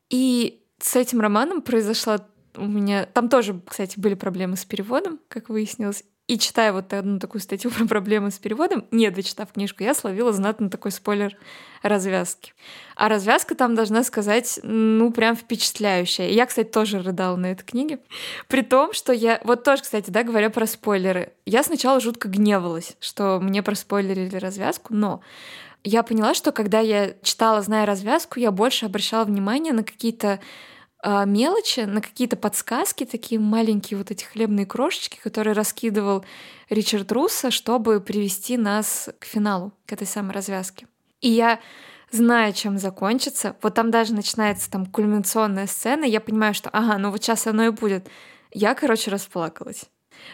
И 0.09 0.61
с 0.79 0.95
этим 0.95 1.21
романом 1.21 1.61
произошла 1.61 2.25
у 2.55 2.65
меня... 2.65 3.05
Там 3.05 3.29
тоже, 3.29 3.61
кстати, 3.67 3.99
были 3.99 4.15
проблемы 4.15 4.57
с 4.57 4.65
переводом, 4.65 5.19
как 5.27 5.49
выяснилось. 5.49 6.03
И 6.29 6.37
читая 6.37 6.71
вот 6.73 6.93
одну 6.93 7.17
такую 7.17 7.41
статью 7.41 7.71
про 7.77 7.87
проблемы 7.87 8.29
с 8.29 8.37
переводом, 8.37 8.85
не 8.91 9.09
дочитав 9.09 9.51
книжку, 9.51 9.83
я 9.83 9.95
словила 9.95 10.31
знатно 10.31 10.69
такой 10.69 10.91
спойлер 10.91 11.35
развязки. 11.81 12.53
А 12.95 13.09
развязка 13.09 13.55
там, 13.55 13.73
должна 13.73 14.03
сказать, 14.03 14.59
ну, 14.61 15.11
прям 15.11 15.35
впечатляющая. 15.35 16.29
я, 16.29 16.45
кстати, 16.45 16.67
тоже 16.67 17.01
рыдала 17.01 17.35
на 17.35 17.47
этой 17.47 17.63
книге. 17.63 17.99
При 18.47 18.61
том, 18.61 18.93
что 18.93 19.11
я... 19.11 19.41
Вот 19.43 19.63
тоже, 19.63 19.81
кстати, 19.81 20.11
да, 20.11 20.21
говоря 20.21 20.51
про 20.51 20.67
спойлеры. 20.67 21.33
Я 21.47 21.63
сначала 21.63 21.99
жутко 21.99 22.27
гневалась, 22.27 22.95
что 22.99 23.39
мне 23.39 23.63
проспойлерили 23.63 24.35
развязку, 24.35 24.93
но 24.93 25.21
я 25.83 26.03
поняла, 26.03 26.35
что 26.35 26.51
когда 26.51 26.79
я 26.79 27.15
читала, 27.23 27.63
зная 27.63 27.87
развязку, 27.87 28.39
я 28.39 28.51
больше 28.51 28.85
обращала 28.85 29.23
внимание 29.23 29.73
на 29.73 29.83
какие-то 29.83 30.39
мелочи, 31.03 31.81
на 31.81 32.01
какие-то 32.01 32.35
подсказки, 32.35 33.05
такие 33.05 33.39
маленькие 33.39 33.97
вот 33.97 34.11
эти 34.11 34.25
хлебные 34.25 34.65
крошечки, 34.65 35.19
которые 35.23 35.53
раскидывал 35.53 36.25
Ричард 36.69 37.11
Русса, 37.11 37.51
чтобы 37.51 38.01
привести 38.01 38.57
нас 38.57 39.09
к 39.19 39.25
финалу, 39.25 39.71
к 39.85 39.93
этой 39.93 40.07
самой 40.07 40.33
развязке. 40.33 40.87
И 41.21 41.29
я 41.29 41.59
зная, 42.11 42.51
чем 42.53 42.77
закончится, 42.77 43.55
вот 43.61 43.75
там 43.75 43.91
даже 43.91 44.13
начинается 44.13 44.69
там 44.69 44.85
кульминационная 44.85 45.67
сцена, 45.67 46.03
я 46.03 46.19
понимаю, 46.19 46.53
что 46.53 46.69
ага, 46.69 46.97
ну 46.97 47.11
вот 47.11 47.23
сейчас 47.23 47.47
оно 47.47 47.65
и 47.65 47.69
будет. 47.69 48.07
Я, 48.51 48.73
короче, 48.73 49.11
расплакалась. 49.11 49.85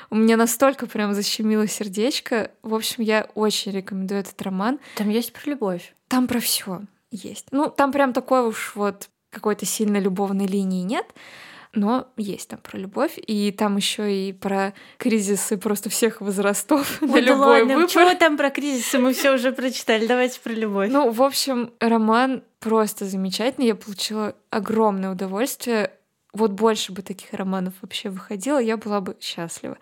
У 0.09 0.15
меня 0.15 0.37
настолько 0.37 0.87
прям 0.87 1.13
защемило 1.13 1.67
сердечко. 1.67 2.51
В 2.63 2.73
общем, 2.73 3.03
я 3.03 3.29
очень 3.35 3.71
рекомендую 3.71 4.21
этот 4.21 4.41
роман. 4.41 4.79
Там 4.95 5.09
есть 5.09 5.33
про 5.33 5.49
любовь. 5.49 5.93
Там 6.07 6.27
про 6.27 6.39
все 6.39 6.81
есть. 7.11 7.47
Ну, 7.51 7.69
там 7.69 7.91
прям 7.91 8.13
такой 8.13 8.47
уж 8.47 8.73
вот 8.75 9.09
какой-то 9.35 9.65
сильно 9.65 9.97
любовной 9.97 10.47
линии 10.47 10.81
нет, 10.81 11.05
но 11.73 12.07
есть 12.15 12.49
там 12.49 12.59
про 12.59 12.77
любовь, 12.77 13.17
и 13.17 13.51
там 13.51 13.75
еще 13.75 14.29
и 14.29 14.31
про 14.31 14.73
кризисы 14.97 15.57
просто 15.57 15.89
всех 15.89 16.21
возрастов 16.21 16.97
Ой, 17.01 17.07
на 17.07 17.13
да 17.13 17.19
любой 17.19 17.59
ладно, 17.59 17.75
выбор. 17.75 17.89
Чего 17.89 18.13
там 18.15 18.37
про 18.37 18.49
кризисы 18.49 18.97
мы 18.97 19.13
все 19.13 19.33
уже 19.33 19.51
прочитали, 19.51 20.07
давайте 20.07 20.39
про 20.39 20.53
любовь. 20.53 20.89
Ну, 20.89 21.11
в 21.11 21.21
общем, 21.21 21.71
роман 21.79 22.43
просто 22.59 23.05
замечательный, 23.05 23.67
я 23.67 23.75
получила 23.75 24.35
огромное 24.49 25.11
удовольствие. 25.11 25.91
Вот 26.33 26.51
больше 26.51 26.91
бы 26.91 27.01
таких 27.01 27.33
романов 27.33 27.73
вообще 27.81 28.09
выходило, 28.09 28.57
я 28.57 28.77
была 28.77 29.01
бы 29.01 29.15
счастлива. 29.19 29.77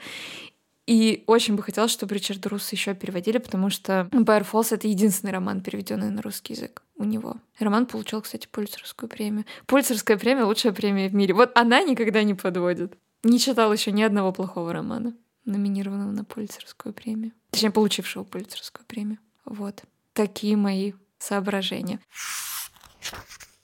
И 0.85 1.23
очень 1.27 1.55
бы 1.55 1.63
хотелось, 1.63 1.91
чтобы 1.91 2.13
Ричард 2.15 2.45
Рус 2.45 2.71
еще 2.73 2.93
переводили, 2.93 3.37
потому 3.37 3.69
что 3.69 4.09
Empire 4.11 4.45
Falls— 4.51 4.67
это 4.71 4.87
единственный 4.87 5.31
роман, 5.31 5.61
переведенный 5.61 6.09
на 6.09 6.21
русский 6.21 6.53
язык 6.53 6.83
у 6.95 7.03
него. 7.03 7.37
Роман 7.59 7.85
получил, 7.85 8.21
кстати, 8.21 8.47
Пульцерскую 8.47 9.09
премию. 9.09 9.45
Пульцерская 9.65 10.17
премия— 10.17 10.43
лучшая 10.45 10.73
премия 10.73 11.09
в 11.09 11.15
мире. 11.15 11.33
Вот 11.33 11.51
она 11.55 11.81
никогда 11.83 12.23
не 12.23 12.33
подводит. 12.33 12.97
Не 13.23 13.39
читал 13.39 13.71
еще 13.71 13.91
ни 13.91 14.03
одного 14.03 14.31
плохого 14.31 14.73
романа, 14.73 15.15
номинированного 15.45 16.11
на 16.11 16.23
Пульцерскую 16.23 16.93
премию. 16.93 17.31
Точнее, 17.51 17.71
получившего 17.71 18.23
Пульцерскую 18.23 18.85
премию. 18.85 19.19
Вот. 19.45 19.83
Такие 20.13 20.57
мои 20.57 20.93
соображения. 21.17 21.99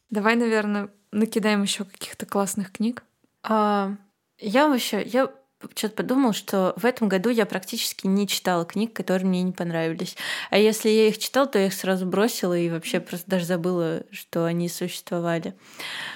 Давай, 0.09 0.35
наверное, 0.35 0.89
накидаем 1.11 1.61
еще 1.61 1.85
каких-то 1.85 2.25
классных 2.25 2.71
книг. 2.71 3.03
А, 3.43 3.95
я 4.37 4.67
вообще, 4.67 5.03
я 5.03 5.31
что-то 5.75 5.95
подумал, 5.95 6.33
что 6.33 6.73
в 6.77 6.85
этом 6.85 7.09
году 7.09 7.29
я 7.29 7.45
практически 7.45 8.07
не 8.07 8.27
читала 8.27 8.65
книг, 8.65 8.93
которые 8.93 9.27
мне 9.27 9.43
не 9.43 9.51
понравились. 9.51 10.15
А 10.49 10.57
если 10.57 10.89
я 10.89 11.07
их 11.07 11.17
читала, 11.17 11.47
то 11.47 11.59
я 11.59 11.67
их 11.67 11.73
сразу 11.73 12.05
бросила 12.05 12.57
и 12.57 12.69
вообще 12.69 12.99
просто 12.99 13.29
даже 13.29 13.45
забыла, 13.45 14.03
что 14.11 14.45
они 14.45 14.69
существовали. 14.69 15.53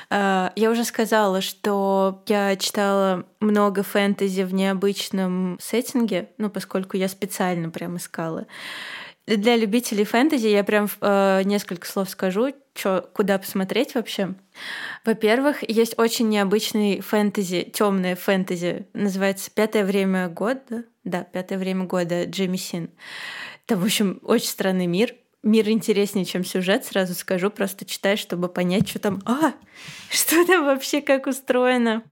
А, 0.10 0.54
я 0.56 0.70
уже 0.70 0.84
сказала, 0.86 1.41
что 1.41 2.24
я 2.28 2.56
читала 2.56 3.26
много 3.39 3.84
фэнтези 3.84 4.44
в 4.44 4.54
необычном 4.54 5.58
сеттинге, 5.62 6.30
ну, 6.38 6.50
поскольку 6.50 6.98
я 6.98 7.10
специально 7.10 7.70
прям 7.70 7.98
искала. 7.98 8.46
Для 9.26 9.56
любителей 9.56 10.04
фэнтези 10.04 10.48
я 10.48 10.66
прям 10.66 10.90
э, 11.00 11.44
несколько 11.46 11.88
слов 11.88 12.10
скажу, 12.10 12.54
чё, 12.74 13.06
куда 13.14 13.38
посмотреть 13.38 13.96
вообще. 13.96 14.36
Во-первых, 15.06 15.68
есть 15.70 15.98
очень 15.98 16.28
необычный 16.28 17.00
фэнтези, 17.00 17.72
темное 17.74 18.18
фэнтези, 18.18 18.88
называется 18.94 19.50
«Пятое 19.50 19.86
время 19.86 20.28
года». 20.28 20.84
Да, 21.06 21.24
«Пятое 21.24 21.58
время 21.58 21.86
года» 21.86 22.26
Джимми 22.26 22.58
Син. 22.58 22.90
Там, 23.66 23.80
в 23.80 23.86
общем, 23.86 24.20
очень 24.24 24.50
странный 24.50 24.88
мир. 24.88 25.16
Мир 25.42 25.70
интереснее, 25.70 26.26
чем 26.26 26.44
сюжет, 26.44 26.86
сразу 26.86 27.14
скажу. 27.14 27.50
Просто 27.50 27.86
читай, 27.86 28.18
чтобы 28.18 28.50
понять, 28.50 28.90
что 28.90 29.00
там... 29.00 29.22
А, 29.26 29.54
что 30.10 30.46
там 30.46 30.66
вообще, 30.66 31.02
как 31.02 31.28
устроено 31.28 32.04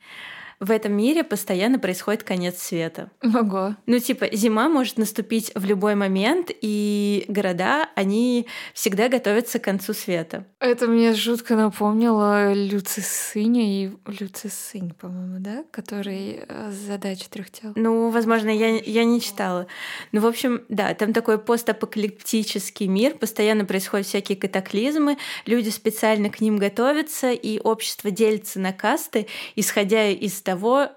в 0.62 0.70
этом 0.70 0.93
мире 0.93 1.24
постоянно 1.24 1.80
происходит 1.80 2.22
конец 2.22 2.62
света. 2.62 3.09
Ого. 3.24 3.76
Ну, 3.88 3.99
типа, 3.99 4.28
зима 4.32 4.70
может 4.70 4.99
наступить 4.99 5.51
в 5.55 5.66
любой 5.66 5.95
момент, 5.95 6.51
и 6.62 7.26
города, 7.28 7.89
они 7.95 8.45
всегда 8.76 9.09
готовятся 9.09 9.57
к 9.57 9.64
концу 9.64 9.93
света. 9.93 10.45
Это 10.59 10.86
мне 10.86 11.14
жутко 11.16 11.55
напомнило 11.55 12.53
Люцисыня 12.53 13.64
и 13.64 13.91
Люцисынь, 14.05 14.93
по-моему, 14.93 15.38
да? 15.39 15.64
Который 15.72 16.43
э, 16.47 16.72
задача 16.72 17.28
трех 17.28 17.49
тел. 17.49 17.74
Ну, 17.76 18.12
возможно, 18.12 18.49
я, 18.49 18.78
я 18.78 19.03
не 19.03 19.20
читала. 19.20 19.66
Ну, 20.12 20.22
в 20.22 20.28
общем, 20.28 20.62
да, 20.70 20.93
там 20.93 21.12
такой 21.12 21.39
постапокалиптический 21.39 22.86
мир, 22.86 23.16
постоянно 23.16 23.66
происходят 23.66 24.05
всякие 24.05 24.38
катаклизмы, 24.38 25.18
люди 25.47 25.70
специально 25.70 26.30
к 26.30 26.39
ним 26.39 26.57
готовятся, 26.57 27.32
и 27.32 27.57
общество 27.57 28.12
делится 28.12 28.59
на 28.59 28.74
касты, 28.74 29.26
исходя 29.55 30.07
из 30.07 30.39
того, 30.41 30.50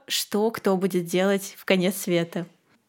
что 0.06 0.50
кто 0.50 0.76
будет 0.76 1.06
делать 1.06 1.54
в 1.56 1.64
конец 1.64 1.96
света. 1.96 2.46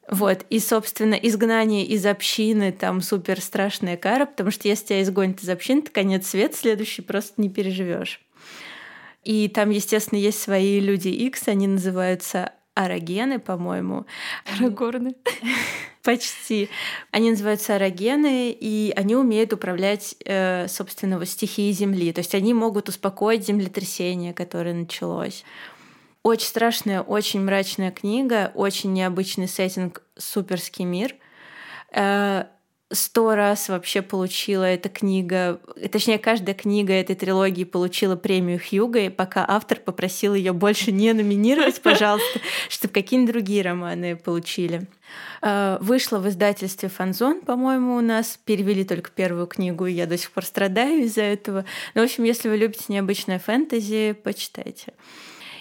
Вот, 0.07 0.45
и, 0.51 0.59
собственно, 0.59 1.15
изгнание 1.15 1.83
из 1.85 2.05
общины 2.05 2.71
там 2.71 3.01
супер 3.01 3.41
страшная 3.41 3.97
кара, 3.97 4.25
потому 4.25 4.51
что 4.51 4.67
если 4.67 4.85
тебя 4.85 5.01
изгонят 5.01 5.41
из 5.41 5.49
общины, 5.49 5.81
то 5.81 5.91
конец 5.91 6.27
света 6.27 6.55
следующий 6.55 7.01
просто 7.01 7.41
не 7.41 7.49
переживешь. 7.49 8.21
И 9.23 9.47
там, 9.47 9.71
естественно, 9.71 10.19
есть 10.19 10.39
свои 10.39 10.79
люди 10.79 11.07
X, 11.07 11.47
они 11.47 11.65
называются 11.65 12.51
арагены, 12.75 13.39
по-моему. 13.39 14.05
Арагорны. 14.55 15.15
Почти. 16.03 16.69
Они 17.09 17.31
называются 17.31 17.75
арагены, 17.75 18.51
и 18.51 18.93
они 18.95 19.15
умеют 19.15 19.53
управлять, 19.53 20.15
э, 20.23 20.67
собственно, 20.67 21.25
стихией 21.25 21.71
Земли. 21.71 22.13
То 22.13 22.19
есть 22.19 22.35
они 22.35 22.53
могут 22.53 22.89
успокоить 22.89 23.47
землетрясение, 23.47 24.33
которое 24.33 24.75
началось. 24.75 25.43
Очень 26.25 26.47
страшная, 26.47 27.01
очень 27.03 27.41
мрачная 27.41 27.91
книга, 27.91 28.51
очень 28.55 28.93
необычный 28.93 29.47
сеттинг, 29.47 30.01
суперский 30.17 30.83
мир. 30.83 31.13
Э, 31.93 32.45
сто 32.91 33.35
раз 33.35 33.69
вообще 33.69 34.01
получила 34.01 34.63
эта 34.63 34.89
книга, 34.89 35.61
точнее, 35.91 36.17
каждая 36.17 36.55
книга 36.55 36.93
этой 36.93 37.15
трилогии 37.15 37.63
получила 37.63 38.15
премию 38.15 38.59
Хьюга, 38.59 39.01
и 39.01 39.09
пока 39.09 39.45
автор 39.47 39.79
попросил 39.79 40.33
ее 40.33 40.51
больше 40.51 40.91
не 40.91 41.13
номинировать, 41.13 41.79
пожалуйста, 41.83 42.39
чтобы 42.69 42.95
какие-нибудь 42.95 43.31
другие 43.31 43.61
романы 43.61 44.15
получили. 44.15 44.87
А, 45.43 45.77
вышла 45.79 46.17
в 46.17 46.27
издательстве 46.27 46.89
«Фанзон», 46.89 47.41
по-моему, 47.41 47.97
у 47.97 48.01
нас. 48.01 48.39
Перевели 48.45 48.83
только 48.83 49.11
первую 49.11 49.45
книгу, 49.45 49.85
и 49.85 49.93
я 49.93 50.07
до 50.07 50.17
сих 50.17 50.31
пор 50.31 50.43
страдаю 50.43 51.03
из-за 51.03 51.21
этого. 51.21 51.65
Но, 51.93 52.01
в 52.01 52.05
общем, 52.05 52.23
если 52.23 52.49
вы 52.49 52.57
любите 52.57 52.85
необычное 52.87 53.37
фэнтези, 53.37 54.13
почитайте. 54.23 54.93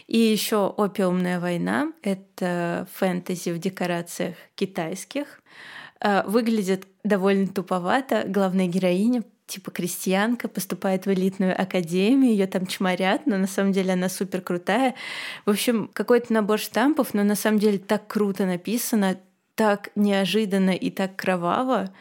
И 0.07 0.18
еще 0.18 0.66
«Опиумная 0.76 1.40
война»— 1.40 1.92
это 2.02 2.86
фэнтези 2.92 3.50
в 3.50 3.59
декорациях 3.59 4.36
китайских. 4.55 5.40
А, 6.00 6.24
выглядит 6.26 6.86
довольно 7.02 7.46
туповато. 7.46 8.24
Главная 8.26 8.66
героиня 8.66 9.22
типа 9.46 9.70
крестьянка, 9.70 10.48
поступает 10.48 11.07
в 11.07 11.12
элитную 11.12 11.61
академию, 11.61 12.32
ее 12.32 12.46
там 12.46 12.66
чморят, 12.66 13.26
но 13.26 13.36
на 13.36 13.46
самом 13.46 13.72
деле 13.72 13.92
она 13.92 14.09
супер 14.09 14.40
крутая. 14.40 14.94
В 15.44 15.50
общем, 15.50 15.90
какой-то 15.92 16.32
набор 16.32 16.59
штампов, 16.59 17.14
но 17.14 17.24
на 17.24 17.34
самом 17.34 17.59
деле 17.59 17.78
так 17.78 18.07
круто 18.07 18.46
написано, 18.46 19.18
так 19.55 19.90
неожиданно 19.94 20.70
и 20.70 20.90
так 20.90 21.16
кроваво. 21.16 21.92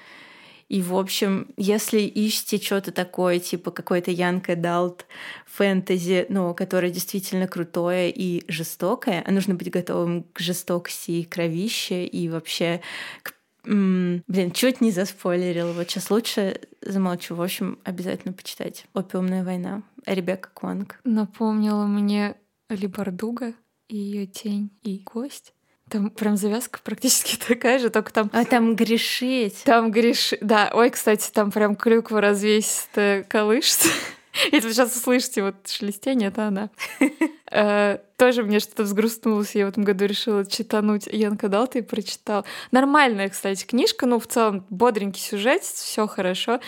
И, 0.74 0.82
в 0.82 0.96
общем, 0.98 1.54
если 1.56 2.00
ищете 2.00 2.58
что-то 2.58 2.92
такое, 2.92 3.38
типа 3.38 3.70
какой-то 3.70 4.10
young 4.10 4.50
adult 4.50 5.06
фэнтези, 5.46 6.26
ну, 6.30 6.56
которое 6.56 6.92
действительно 6.92 7.48
крутое 7.48 8.10
и 8.10 8.44
жестокое, 8.52 9.24
а 9.24 9.32
нужно 9.32 9.54
быть 9.54 9.70
готовым 9.70 10.24
к 10.34 10.40
жестокости 10.40 11.12
и 11.12 11.26
кровище, 11.26 12.08
и 12.08 12.28
вообще 12.28 12.82
к 13.22 13.36
Блин, 13.66 14.52
чуть 14.52 14.82
не 14.82 14.92
заспойлерил. 14.92 15.74
Вот 15.74 15.90
сейчас 15.90 16.10
лучше 16.10 16.60
замолчу. 16.82 17.36
В 17.36 17.42
общем, 17.42 17.80
обязательно 17.86 18.34
почитать 18.34 18.86
«Опиумная 18.94 19.46
война» 19.46 19.84
Ребекка 20.08 20.50
Кванг. 20.54 21.00
Напомнила 21.06 21.86
мне 21.86 22.36
Ли 22.68 22.87
Бардуго 22.87 23.54
и 23.88 23.96
ее 23.96 24.26
тень 24.26 24.72
и 24.82 24.98
кость. 24.98 25.54
Там 25.94 26.10
прям 26.10 26.38
завязка 26.38 26.80
практически 26.84 27.38
такая 27.48 27.78
же, 27.78 27.92
только 27.92 28.12
там... 28.12 28.32
А 28.34 28.46
там 28.46 28.76
грешить. 28.76 29.62
Там 29.64 29.92
грешить. 29.92 30.40
Да, 30.42 30.72
ой, 30.74 30.90
кстати, 30.90 31.30
там 31.32 31.52
прям 31.52 31.76
клюква 31.76 32.20
развесистая 32.20 33.22
колышется. 33.22 33.90
Если 34.52 34.68
вы 34.68 34.74
сейчас 34.74 34.96
услышите 34.96 35.44
вот 35.44 35.56
шелестение, 35.68 36.30
это 36.30 36.48
она. 36.48 36.72
Э, 37.56 38.00
тоже 38.18 38.42
мне 38.42 38.60
что-то 38.60 38.82
взгрустнулось. 38.82 39.54
Я 39.54 39.68
в 39.68 39.70
этом 39.70 39.84
году 39.84 40.06
решила 40.06 40.44
читануть 40.44 41.06
Янка 41.06 41.50
Далта 41.50 41.80
и 41.80 41.82
прочитал. 41.84 42.46
Нормальная, 42.72 43.30
кстати, 43.30 43.64
книжка, 43.64 44.08
ну, 44.08 44.20
в 44.20 44.26
целом 44.26 44.66
бодренький 44.72 45.22
сюжет, 45.22 45.62
все 45.62 46.08
хорошо. 46.08 46.60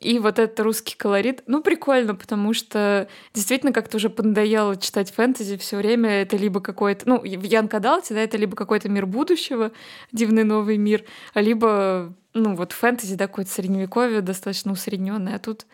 И 0.00 0.18
вот 0.18 0.38
этот 0.38 0.60
русский 0.60 0.96
колорит, 0.96 1.42
ну, 1.46 1.62
прикольно, 1.62 2.14
потому 2.14 2.52
что 2.52 3.08
действительно 3.32 3.72
как-то 3.72 3.96
уже 3.96 4.10
поднадоело 4.10 4.76
читать 4.76 5.12
фэнтези 5.12 5.56
все 5.56 5.78
время. 5.78 6.10
Это 6.10 6.36
либо 6.36 6.60
какой-то, 6.60 7.08
ну, 7.08 7.20
в 7.20 7.24
Янка 7.24 7.80
Далте, 7.80 8.12
да, 8.12 8.20
это 8.20 8.36
либо 8.36 8.54
какой-то 8.54 8.90
мир 8.90 9.06
будущего, 9.06 9.72
дивный 10.12 10.44
новый 10.44 10.76
мир, 10.76 11.04
либо, 11.34 12.12
ну, 12.34 12.54
вот 12.54 12.72
фэнтези, 12.72 13.14
да, 13.14 13.28
какое-то 13.28 13.50
средневековье 13.50 14.20
достаточно 14.20 14.72
усредненное, 14.72 15.36
а 15.36 15.38
тут 15.38 15.64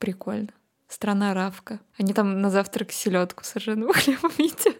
прикольно. 0.00 0.48
Страна 0.88 1.34
Равка. 1.34 1.80
Они 1.98 2.12
там 2.12 2.40
на 2.40 2.50
завтрак 2.50 2.92
селедку 2.92 3.44
с 3.44 3.56
ржаным 3.56 3.92
хлебом 3.92 4.32
едят. 4.38 4.76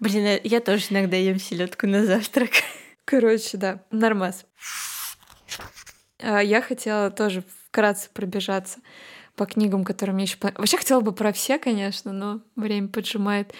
Блин, 0.00 0.40
я 0.44 0.60
тоже 0.60 0.86
иногда 0.90 1.16
ем 1.16 1.38
селедку 1.38 1.86
на 1.86 2.04
завтрак. 2.04 2.50
Короче, 3.04 3.56
да, 3.56 3.84
нормас. 3.90 4.44
А, 6.18 6.40
я 6.42 6.60
хотела 6.60 7.10
тоже 7.10 7.44
вкратце 7.68 8.10
пробежаться 8.12 8.80
по 9.34 9.46
книгам, 9.46 9.84
которые 9.84 10.14
мне 10.14 10.24
еще... 10.24 10.36
Вообще 10.40 10.76
хотела 10.76 11.00
бы 11.00 11.12
про 11.12 11.32
все, 11.32 11.58
конечно, 11.58 12.12
но 12.12 12.40
время 12.56 12.88
поджимает. 12.88 13.54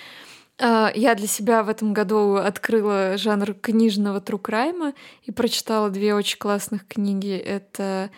А, 0.58 0.90
я 0.94 1.14
для 1.14 1.26
себя 1.26 1.62
в 1.62 1.68
этом 1.68 1.92
году 1.92 2.36
открыла 2.36 3.16
жанр 3.16 3.54
книжного 3.54 4.20
true 4.20 4.50
crime 4.50 4.87
а 4.87 4.94
и 5.22 5.32
прочитала 5.32 5.90
две 5.90 6.14
очень 6.14 6.38
классных 6.38 6.86
книги. 6.86 7.36
Это 7.36 8.10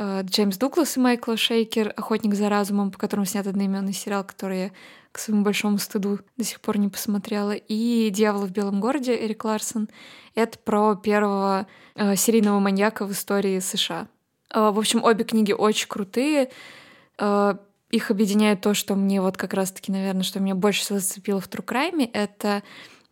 Джеймс 0.00 0.56
Дуглас 0.56 0.96
и 0.96 1.00
Марк 1.00 1.36
Олшейкер 1.36 1.92
«Охотник 1.96 2.34
за 2.34 2.48
разумом», 2.48 2.90
по 2.90 2.98
которому 2.98 3.26
снят 3.26 3.46
одноименный 3.46 3.92
сериал, 3.92 4.24
который 4.24 4.58
я 4.58 4.70
к 5.12 5.18
своему 5.18 5.42
большому 5.42 5.78
стыду 5.78 6.20
до 6.36 6.44
сих 6.44 6.60
пор 6.60 6.78
не 6.78 6.88
посмотрела. 6.88 7.52
И 7.52 8.10
«Дьявол 8.10 8.46
в 8.46 8.50
белом 8.50 8.80
городе» 8.80 9.14
Эрик 9.14 9.44
Ларсон. 9.44 9.88
Это 10.34 10.58
про 10.58 10.96
первого 10.96 11.66
э, 11.94 12.16
серийного 12.16 12.58
маньяка 12.58 13.04
в 13.04 13.12
истории 13.12 13.60
США. 13.60 14.08
Э, 14.52 14.70
в 14.70 14.78
общем, 14.78 15.04
обе 15.04 15.24
книги 15.24 15.52
очень 15.52 15.88
крутые. 15.88 16.50
Э, 17.18 17.56
их 17.90 18.10
объединяет 18.10 18.62
то, 18.62 18.72
что 18.72 18.94
мне 18.94 19.20
вот 19.20 19.36
как 19.36 19.52
раз-таки, 19.52 19.92
наверное, 19.92 20.22
что 20.22 20.40
меня 20.40 20.54
больше 20.54 20.80
всего 20.80 20.98
зацепило 20.98 21.40
в 21.40 21.48
Crime, 21.48 22.08
это 22.10 22.62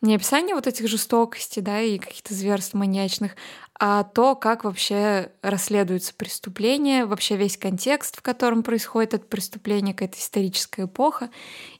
не 0.01 0.15
описание 0.17 0.55
вот 0.55 0.67
этих 0.67 0.89
жестокостей, 0.89 1.61
да, 1.61 1.83
и 1.83 1.99
каких-то 1.99 2.33
зверств 2.33 2.73
маньячных, 2.73 3.37
а 3.83 4.05
то, 4.05 4.37
как 4.37 4.65
вообще 4.65 5.33
расследуется 5.41 6.13
преступление, 6.15 7.07
вообще 7.07 7.37
весь 7.37 7.57
контекст, 7.57 8.19
в 8.19 8.21
котором 8.21 8.63
происходит 8.63 9.15
это 9.15 9.25
преступление, 9.25 9.95
какая-то 9.95 10.19
историческая 10.19 10.85
эпоха, 10.85 11.31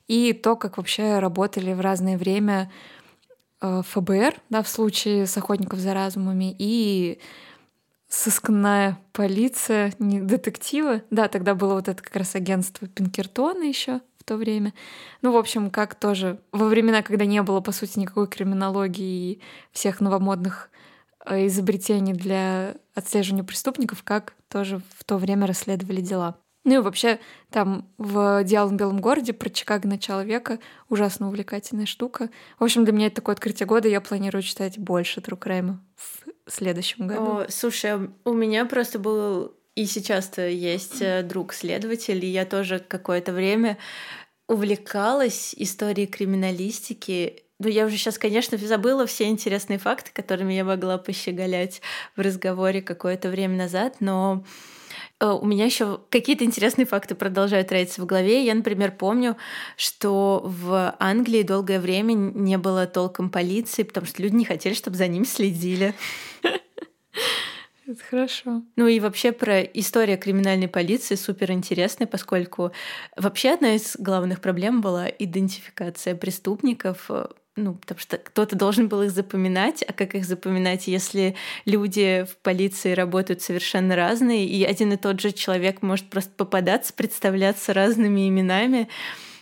и 0.07 0.33
то, 0.33 0.55
как 0.55 0.77
вообще 0.77 1.19
работали 1.19 1.73
в 1.73 1.79
разное 1.79 2.17
время 2.17 2.71
э, 3.61 3.83
ФБР, 3.87 4.33
да, 4.49 4.63
в 4.63 4.67
случае 4.67 5.27
с 5.27 5.37
охотников 5.37 5.77
за 5.77 5.93
разумами, 5.93 6.55
и 6.57 7.19
сыскная 8.07 8.97
полиция, 9.13 9.93
не 9.99 10.21
детективы. 10.21 11.03
Да, 11.11 11.27
тогда 11.27 11.53
было 11.53 11.75
вот 11.75 11.87
это 11.87 12.01
как 12.01 12.15
раз 12.15 12.33
агентство 12.33 12.87
Пинкертона 12.87 13.61
еще 13.61 14.01
в 14.17 14.23
то 14.23 14.37
время. 14.37 14.73
Ну, 15.21 15.33
в 15.33 15.37
общем, 15.37 15.69
как 15.69 15.93
тоже 15.93 16.39
во 16.51 16.65
времена, 16.65 17.03
когда 17.03 17.25
не 17.25 17.43
было, 17.43 17.61
по 17.61 17.71
сути, 17.71 17.99
никакой 17.99 18.27
криминологии 18.27 19.33
и 19.33 19.41
всех 19.71 20.01
новомодных 20.01 20.71
изобретений 21.25 22.13
для 22.13 22.75
отслеживания 22.93 23.43
преступников, 23.43 24.03
как 24.03 24.33
тоже 24.49 24.81
в 24.97 25.03
то 25.03 25.17
время 25.17 25.47
расследовали 25.47 26.01
дела. 26.01 26.37
Ну 26.63 26.75
и 26.75 26.77
вообще 26.77 27.19
там 27.49 27.89
в 27.97 28.43
«Дьяволом 28.43 28.77
белом 28.77 29.01
городе» 29.01 29.33
про 29.33 29.49
Чикаго 29.49 29.87
начала 29.87 30.23
века 30.23 30.59
ужасно 30.89 31.27
увлекательная 31.27 31.87
штука. 31.87 32.29
В 32.59 32.63
общем, 32.63 32.83
для 32.83 32.93
меня 32.93 33.07
это 33.07 33.15
такое 33.17 33.33
открытие 33.33 33.65
года, 33.65 33.87
я 33.87 33.99
планирую 33.99 34.43
читать 34.43 34.77
больше 34.77 35.21
Трукрайма 35.21 35.83
в 35.95 36.51
следующем 36.51 37.07
году. 37.07 37.39
О, 37.39 37.45
слушай, 37.49 37.91
а 37.91 38.07
у 38.25 38.33
меня 38.33 38.65
просто 38.65 38.99
был 38.99 39.55
и 39.73 39.85
сейчас-то 39.85 40.47
есть 40.47 41.01
э, 41.01 41.23
друг-следователь, 41.23 42.23
и 42.23 42.27
я 42.27 42.45
тоже 42.45 42.79
какое-то 42.79 43.31
время 43.31 43.77
увлекалась 44.47 45.55
историей 45.57 46.07
криминалистики. 46.07 47.43
Ну, 47.63 47.67
я 47.67 47.85
уже 47.85 47.97
сейчас, 47.97 48.17
конечно, 48.17 48.57
забыла 48.57 49.05
все 49.05 49.25
интересные 49.25 49.77
факты, 49.77 50.09
которыми 50.11 50.53
я 50.53 50.63
могла 50.63 50.97
пощеголять 50.97 51.79
в 52.15 52.21
разговоре 52.21 52.81
какое-то 52.81 53.29
время 53.29 53.55
назад, 53.55 53.97
но 53.99 54.43
э, 55.19 55.27
у 55.27 55.45
меня 55.45 55.65
еще 55.65 55.99
какие-то 56.09 56.43
интересные 56.43 56.87
факты 56.87 57.13
продолжают 57.13 57.71
роиться 57.71 58.01
в 58.01 58.07
голове. 58.07 58.43
Я, 58.43 58.55
например, 58.55 58.93
помню, 58.93 59.37
что 59.77 60.41
в 60.43 60.95
Англии 60.97 61.43
долгое 61.43 61.79
время 61.79 62.13
не 62.13 62.57
было 62.57 62.87
толком 62.87 63.29
полиции, 63.29 63.83
потому 63.83 64.07
что 64.07 64.23
люди 64.23 64.33
не 64.33 64.45
хотели, 64.45 64.73
чтобы 64.73 64.97
за 64.97 65.07
ним 65.07 65.23
следили. 65.23 65.93
Это 67.85 68.03
хорошо. 68.09 68.63
Ну 68.75 68.87
и 68.87 68.99
вообще 68.99 69.33
про 69.33 69.61
историю 69.61 70.17
криминальной 70.17 70.67
полиции 70.67 71.13
супер 71.13 71.51
интересная, 71.51 72.07
поскольку 72.07 72.71
вообще 73.17 73.51
одна 73.51 73.75
из 73.75 73.97
главных 73.97 74.41
проблем 74.41 74.81
была 74.81 75.07
идентификация 75.07 76.15
преступников 76.15 77.11
ну, 77.57 77.75
потому 77.75 77.99
что 77.99 78.17
кто-то 78.17 78.55
должен 78.55 78.87
был 78.87 79.03
их 79.03 79.11
запоминать, 79.11 79.83
а 79.85 79.91
как 79.91 80.15
их 80.15 80.25
запоминать, 80.25 80.87
если 80.87 81.35
люди 81.65 82.25
в 82.29 82.37
полиции 82.37 82.93
работают 82.93 83.41
совершенно 83.41 83.95
разные, 83.95 84.45
и 84.45 84.63
один 84.63 84.93
и 84.93 84.97
тот 84.97 85.19
же 85.19 85.31
человек 85.31 85.81
может 85.81 86.09
просто 86.09 86.31
попадаться, 86.31 86.93
представляться 86.93 87.73
разными 87.73 88.27
именами. 88.29 88.87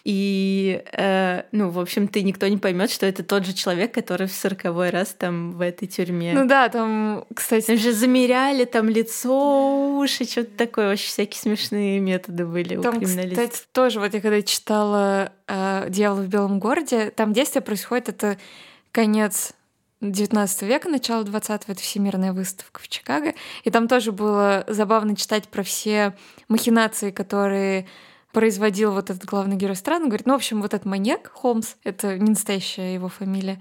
И, 0.04 0.84
э, 0.94 1.44
ну, 1.52 1.70
в 1.70 1.80
общем-то, 1.80 2.22
никто 2.22 2.48
не 2.48 2.58
поймет, 2.58 2.92
что 2.92 3.06
это 3.06 3.24
тот 3.24 3.46
же 3.46 3.54
человек, 3.54 3.94
который 3.94 4.28
в 4.28 4.32
сороковой 4.32 4.90
раз 4.90 5.16
там 5.18 5.52
в 5.52 5.62
этой 5.62 5.88
тюрьме. 5.88 6.34
Ну 6.34 6.48
да, 6.48 6.70
там, 6.70 7.26
кстати... 7.34 7.68
Там 7.68 7.78
же 7.78 7.92
замеряли 7.92 8.66
там 8.66 8.90
лицо, 8.90 9.98
уши, 9.98 10.26
что-то 10.26 10.52
такое. 10.58 10.92
Очень 10.92 11.08
всякие 11.08 11.42
смешные 11.42 12.00
методы 12.00 12.46
были 12.46 12.82
там, 12.82 12.98
у 12.98 13.00
криминалистов. 13.00 13.50
Кстати, 13.50 13.68
тоже 13.72 14.00
вот 14.00 14.14
я 14.14 14.22
когда 14.22 14.42
читала 14.42 15.32
э, 15.48 15.88
«Дьявол 15.90 16.24
в 16.24 16.28
белом 16.28 16.60
городе», 16.60 17.12
там 17.12 17.34
действие 17.34 17.62
происходит, 17.62 18.10
это 18.10 18.38
конец 18.92 19.54
19 20.02 20.62
века, 20.64 20.88
начало 20.90 21.24
20-го, 21.24 21.74
это 21.74 21.82
всемирная 21.82 22.32
выставка 22.32 22.80
в 22.80 22.88
Чикаго. 22.88 23.34
И 23.64 23.70
там 23.70 23.88
тоже 23.88 24.12
было 24.12 24.64
забавно 24.68 25.16
читать 25.16 25.50
про 25.50 25.64
все 25.64 26.16
махинации, 26.48 27.12
которые 27.12 27.86
производил 28.32 28.92
вот 28.92 29.10
этот 29.10 29.26
главный 29.26 29.56
герой 29.56 29.76
страны, 29.76 30.06
говорит, 30.06 30.26
ну, 30.26 30.34
в 30.34 30.38
общем, 30.38 30.62
вот 30.62 30.74
этот 30.74 30.86
маньяк 30.86 31.32
Холмс, 31.34 31.76
это 31.84 32.18
не 32.18 32.32
настоящая 32.32 32.94
его 32.94 33.10
фамилия, 33.10 33.60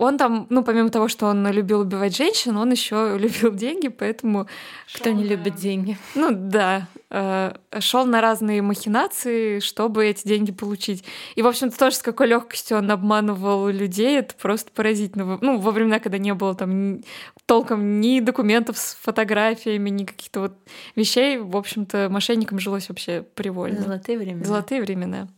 Он 0.00 0.16
там, 0.16 0.46
ну, 0.48 0.64
помимо 0.64 0.88
того, 0.88 1.08
что 1.08 1.26
он 1.26 1.46
любил 1.50 1.80
убивать 1.80 2.16
женщин, 2.16 2.56
он 2.56 2.70
еще 2.70 3.16
любил 3.20 3.52
деньги, 3.52 3.88
поэтому... 3.88 4.46
Кто 4.94 5.10
не 5.10 5.24
любит 5.24 5.56
деньги? 5.56 5.98
Ну, 6.14 6.30
да. 6.32 6.88
Э, 7.10 7.52
шел 7.80 8.06
на 8.06 8.22
разные 8.22 8.62
махинации, 8.62 9.60
чтобы 9.60 10.06
эти 10.06 10.26
деньги 10.26 10.52
получить. 10.52 11.04
И, 11.34 11.42
в 11.42 11.46
общем-то, 11.46 11.78
тоже 11.78 11.96
с 11.96 12.02
какой 12.02 12.28
легкостью 12.28 12.78
он 12.78 12.90
обманывал 12.90 13.68
людей, 13.68 14.18
это 14.18 14.34
просто 14.36 14.70
поразительно. 14.72 15.38
Ну, 15.42 15.58
во 15.58 15.70
времена, 15.70 15.98
когда 15.98 16.16
не 16.16 16.32
было 16.32 16.54
там 16.54 17.02
толком 17.44 18.00
ни 18.00 18.20
документов 18.20 18.78
с 18.78 18.96
фотографиями, 19.02 19.90
ни 19.90 20.04
каких-то 20.06 20.40
вот 20.40 20.52
вещей, 20.96 21.36
в 21.36 21.58
общем-то, 21.58 22.08
мошенникам 22.08 22.58
жилось 22.58 22.88
вообще 22.88 23.22
привольно. 23.34 23.82
Золотые 23.82 24.16
времена. 24.16 24.44
Золотые 24.44 24.80
времена. 24.80 25.28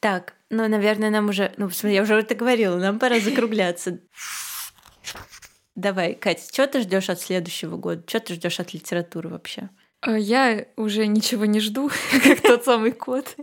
Так, 0.00 0.34
ну, 0.50 0.68
наверное, 0.68 1.10
нам 1.10 1.28
уже... 1.28 1.52
Ну, 1.56 1.68
я 1.82 2.02
уже 2.02 2.14
это 2.14 2.34
говорила, 2.34 2.76
нам 2.76 2.98
пора 2.98 3.18
закругляться. 3.18 4.00
Давай, 5.74 6.14
Катя, 6.14 6.42
что 6.52 6.66
ты 6.66 6.80
ждешь 6.80 7.10
от 7.10 7.20
следующего 7.20 7.76
года? 7.76 8.02
Что 8.06 8.20
ты 8.20 8.34
ждешь 8.34 8.60
от 8.60 8.74
литературы 8.74 9.28
вообще? 9.28 9.70
А, 10.00 10.16
я 10.16 10.66
уже 10.76 11.06
ничего 11.06 11.44
не 11.44 11.60
жду, 11.60 11.90
как 12.22 12.40
тот 12.40 12.64
самый 12.64 12.92
кот. 12.92 13.36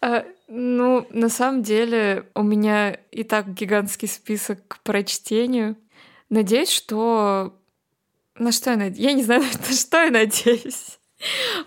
А, 0.00 0.24
ну, 0.48 1.06
на 1.10 1.28
самом 1.28 1.62
деле, 1.62 2.28
у 2.34 2.42
меня 2.42 2.90
и 3.10 3.22
так 3.22 3.54
гигантский 3.54 4.08
список 4.08 4.66
к 4.68 4.82
прочтению. 4.82 5.76
Надеюсь, 6.28 6.70
что... 6.70 7.58
На 8.36 8.50
что 8.50 8.70
я 8.70 8.76
надеюсь? 8.76 9.04
Я 9.04 9.12
не 9.12 9.22
знаю, 9.22 9.42
на 9.68 9.74
что 9.74 10.02
я 10.02 10.10
надеюсь. 10.10 10.98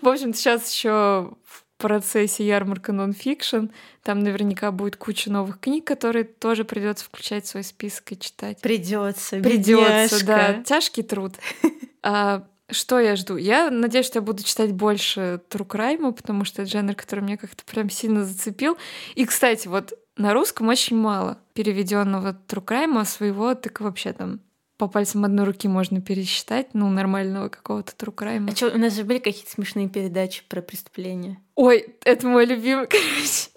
В 0.02 0.08
общем, 0.08 0.34
сейчас 0.34 0.70
еще 0.72 1.32
процессе 1.78 2.46
ярмарка 2.46 2.92
non/fiction. 2.92 3.66
Там 4.02 4.20
наверняка 4.20 4.70
будет 4.72 4.96
куча 4.96 5.30
новых 5.30 5.60
книг, 5.60 5.86
которые 5.86 6.24
тоже 6.24 6.64
придется 6.64 7.04
включать 7.04 7.44
в 7.44 7.48
свой 7.48 7.64
список 7.64 8.12
и 8.12 8.18
читать. 8.18 8.60
Придется, 8.60 9.38
придется, 9.38 10.26
да. 10.26 10.62
Тяжкий 10.64 11.02
труд. 11.02 11.34
А, 12.00 12.46
что 12.70 13.00
я 13.00 13.16
жду? 13.16 13.36
Я 13.36 13.70
надеюсь, 13.70 14.06
что 14.06 14.18
я 14.18 14.22
буду 14.22 14.44
читать 14.44 14.72
больше 14.72 15.40
true 15.48 15.71
crime 15.71 16.00
а, 16.00 16.12
потому 16.12 16.44
что 16.44 16.62
это 16.62 16.70
жанр, 16.70 16.94
который 16.94 17.20
меня 17.20 17.36
как-то 17.36 17.64
прям 17.64 17.90
сильно 17.90 18.24
зацепил. 18.24 18.78
И, 19.16 19.26
кстати, 19.26 19.66
вот 19.66 19.94
на 20.16 20.32
русском 20.32 20.68
очень 20.68 20.96
мало 20.96 21.38
переведенного 21.54 22.34
true 22.46 22.69
crime 22.69 22.98
а 22.98 23.04
своего, 23.04 23.54
так 23.54 23.80
вообще 23.80 24.12
там 24.12 24.40
по 24.78 24.86
пальцам 24.86 25.24
одной 25.24 25.44
руки 25.44 25.68
можно 25.68 26.00
пересчитать, 26.00 26.68
ну, 26.72 26.88
нормального 26.88 27.48
какого-то 27.48 27.94
true 27.96 28.16
crime 28.16 28.42
а. 28.42 28.52
А 28.52 28.56
что, 28.56 28.68
у 28.68 28.78
нас 28.78 28.94
же 28.94 29.04
были 29.04 29.18
какие-то 29.18 29.50
смешные 29.50 29.88
передачи 29.88 30.42
про 30.48 30.62
преступления? 30.62 31.38
Ой, 31.56 31.86
это 32.04 32.26
мой 32.26 32.46
любимый, 32.46 32.86
короче. 32.90 33.50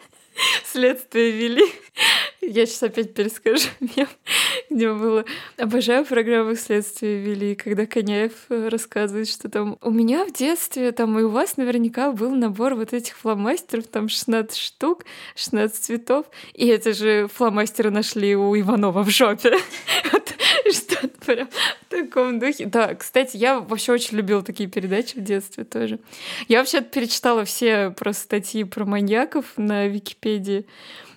Следствие 0.66 1.32
вели. 1.32 1.66
Я 2.42 2.66
сейчас 2.66 2.82
опять 2.84 3.14
перескажу 3.14 3.68
мем, 3.80 4.08
где 4.70 4.92
было 4.92 5.26
«Обожаю 5.58 6.06
программу 6.06 6.56
«Следствие 6.56 7.20
вели», 7.20 7.54
когда 7.54 7.86
Коняев 7.86 8.32
э, 8.50 8.70
рассказывает, 8.70 9.28
что 9.28 9.50
там 9.50 9.78
«У 9.82 9.92
меня 9.92 10.26
в 10.26 10.34
детстве, 10.34 10.92
там 10.94 11.20
и 11.20 11.24
у 11.24 11.30
вас 11.30 11.58
наверняка 11.58 12.12
был 12.12 12.32
набор 12.32 12.74
вот 12.76 12.94
этих 12.94 13.16
фломастеров, 13.18 13.88
там 13.88 14.10
16 14.10 14.58
штук, 14.58 15.06
16 15.36 15.84
цветов, 15.84 16.26
и 16.54 16.68
эти 16.68 16.94
же 16.94 17.28
фломастеры 17.28 17.92
нашли 17.92 18.36
у 18.36 18.58
Иванова 18.58 19.04
в 19.04 19.10
жопе». 19.10 19.52
Прям 21.26 21.48
в 21.48 21.90
таком 21.90 22.40
духе. 22.40 22.66
Да, 22.66 22.96
кстати, 22.96 23.38
я 23.38 23.60
вообще 23.60 23.92
очень 23.92 24.18
любила 24.18 24.42
такие 24.42 24.70
передачи 24.70 25.18
в 25.18 25.24
детстве 25.24 25.64
тоже. 25.64 26.00
Я 26.48 26.60
вообще 26.60 26.82
перечитала 26.82 27.46
все 27.46 27.92
просто 27.92 28.24
статьи 28.24 28.64
про 28.64 28.86
маньяков 28.86 29.46
на 29.58 29.88
Википедии. 29.88 30.66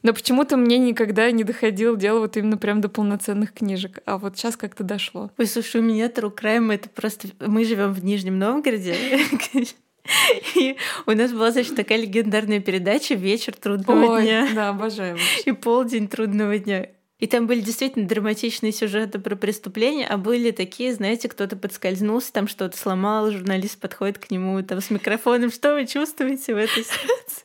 Но 0.03 0.13
почему-то 0.13 0.59
мне 0.59 0.79
никогда 0.79 1.31
не 1.31 1.45
доходило 1.45 1.97
дело 1.97 2.21
вот 2.21 2.37
именно 2.37 2.59
прям 2.59 2.83
до 2.83 2.91
полноценных 2.91 3.55
книжек. 3.55 4.01
А 4.05 4.19
вот 4.19 4.37
сейчас 4.37 4.57
как-то 4.57 4.85
дошло. 4.85 5.31
Ой, 5.39 5.47
слушай, 5.47 5.81
у 5.81 5.85
меня 5.85 6.09
True 6.09 6.35
Crime 6.35 6.75
это 6.75 6.91
просто... 6.91 7.29
Мы 7.41 7.65
живем 7.65 7.93
в 7.95 8.05
Нижнем 8.05 8.39
Новгороде. 8.39 8.95
И 10.55 10.77
у 11.07 11.13
нас 11.13 11.33
была, 11.33 11.51
значит, 11.51 11.77
такая 11.77 11.99
легендарная 11.99 12.61
передача 12.61 13.15
«Вечер 13.15 13.55
трудного 13.55 14.17
Ой, 14.17 14.23
дня». 14.23 14.49
Да, 14.55 14.69
обожаю. 14.69 15.17
И 15.47 15.53
полдень 15.53 16.09
трудного 16.09 16.59
дня. 16.59 16.89
И 17.19 17.27
там 17.27 17.47
были 17.47 17.61
действительно 17.61 18.09
драматичные 18.09 18.73
сюжеты 18.73 19.19
про 19.19 19.37
преступления, 19.37 20.07
а 20.07 20.17
были 20.19 20.51
такие, 20.51 20.93
знаете, 20.93 21.29
кто-то 21.29 21.57
подскользнулся, 21.57 22.33
там 22.33 22.49
что-то 22.49 22.77
сломал, 22.77 23.31
журналист 23.31 23.79
подходит 23.79 24.19
к 24.19 24.31
нему 24.31 24.63
там 24.63 24.81
с 24.81 24.91
микрофоном. 24.91 25.51
Что 25.53 25.75
вы 25.75 25.87
чувствуете 25.87 26.55
в 26.55 26.59
этой 26.59 26.85
ситуации? 26.85 27.45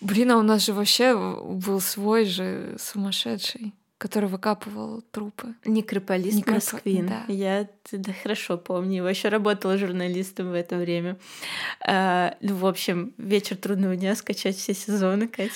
Блин, 0.00 0.32
а 0.32 0.36
у 0.38 0.42
нас 0.42 0.64
же 0.64 0.72
вообще 0.72 1.14
был 1.14 1.80
свой 1.80 2.24
же 2.24 2.76
сумасшедший 2.78 3.72
который 4.02 4.28
выкапывал 4.28 5.00
трупы. 5.12 5.54
Некрополист 5.64 6.36
Некроп... 6.36 6.56
Москвин. 6.56 7.06
Да. 7.06 7.24
Я 7.28 7.68
да, 7.92 8.12
хорошо 8.20 8.58
помню. 8.58 8.96
Его 8.96 9.08
еще 9.08 9.28
работала 9.28 9.78
журналистом 9.78 10.50
в 10.50 10.54
это 10.54 10.76
время. 10.76 11.18
А, 11.86 12.36
ну, 12.40 12.56
в 12.56 12.66
общем, 12.66 13.14
вечер 13.16 13.54
трудного 13.54 13.94
дня 13.94 14.16
скачать 14.16 14.56
все 14.56 14.74
сезоны, 14.74 15.28
Катя. 15.28 15.52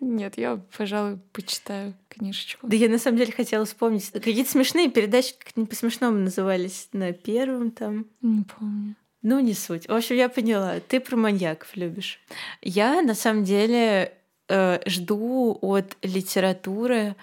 Нет, 0.00 0.38
я, 0.38 0.60
пожалуй, 0.76 1.18
почитаю 1.32 1.94
книжечку. 2.08 2.66
Да 2.66 2.76
я 2.76 2.88
на 2.88 2.98
самом 2.98 3.18
деле 3.18 3.32
хотела 3.32 3.64
вспомнить. 3.64 4.10
Какие-то 4.10 4.50
смешные 4.50 4.90
передачи, 4.90 5.34
как 5.38 5.56
не 5.56 5.66
по-смешному 5.66 6.18
назывались, 6.18 6.88
на 6.92 7.12
первом 7.12 7.70
там. 7.70 8.06
Не 8.22 8.44
помню. 8.44 8.96
Ну, 9.22 9.38
не 9.40 9.52
суть. 9.52 9.86
В 9.86 9.92
общем, 9.92 10.16
я 10.16 10.28
поняла. 10.28 10.80
Ты 10.80 10.98
про 10.98 11.16
маньяков 11.16 11.76
любишь. 11.76 12.20
Я, 12.62 13.02
на 13.02 13.14
самом 13.14 13.44
деле, 13.44 14.14
э, 14.48 14.80
жду 14.86 15.58
от 15.60 15.96
литературы 16.02 17.16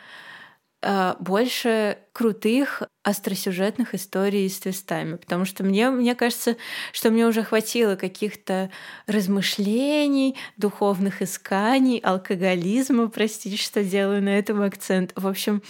больше 1.20 1.98
крутых 2.14 2.84
остросюжетных 3.04 3.96
историй 3.96 4.50
с 4.50 4.60
твистами, 4.60 5.16
потому 5.16 5.46
что 5.46 5.64
мне, 5.64 5.90
мне 5.90 6.14
кажется, 6.14 6.58
что 6.92 7.10
мне 7.10 7.26
уже 7.26 7.44
хватило 7.44 7.96
каких-то 7.96 8.70
размышлений, 9.08 10.36
духовных 10.58 11.22
исканий, 11.22 12.00
алкоголизма, 12.00 13.08
простите, 13.08 13.58
что 13.58 13.84
делаю 13.84 14.22
на 14.22 14.38
этом 14.38 14.62
акцент. 14.62 15.14
В 15.16 15.28
общем, 15.28 15.64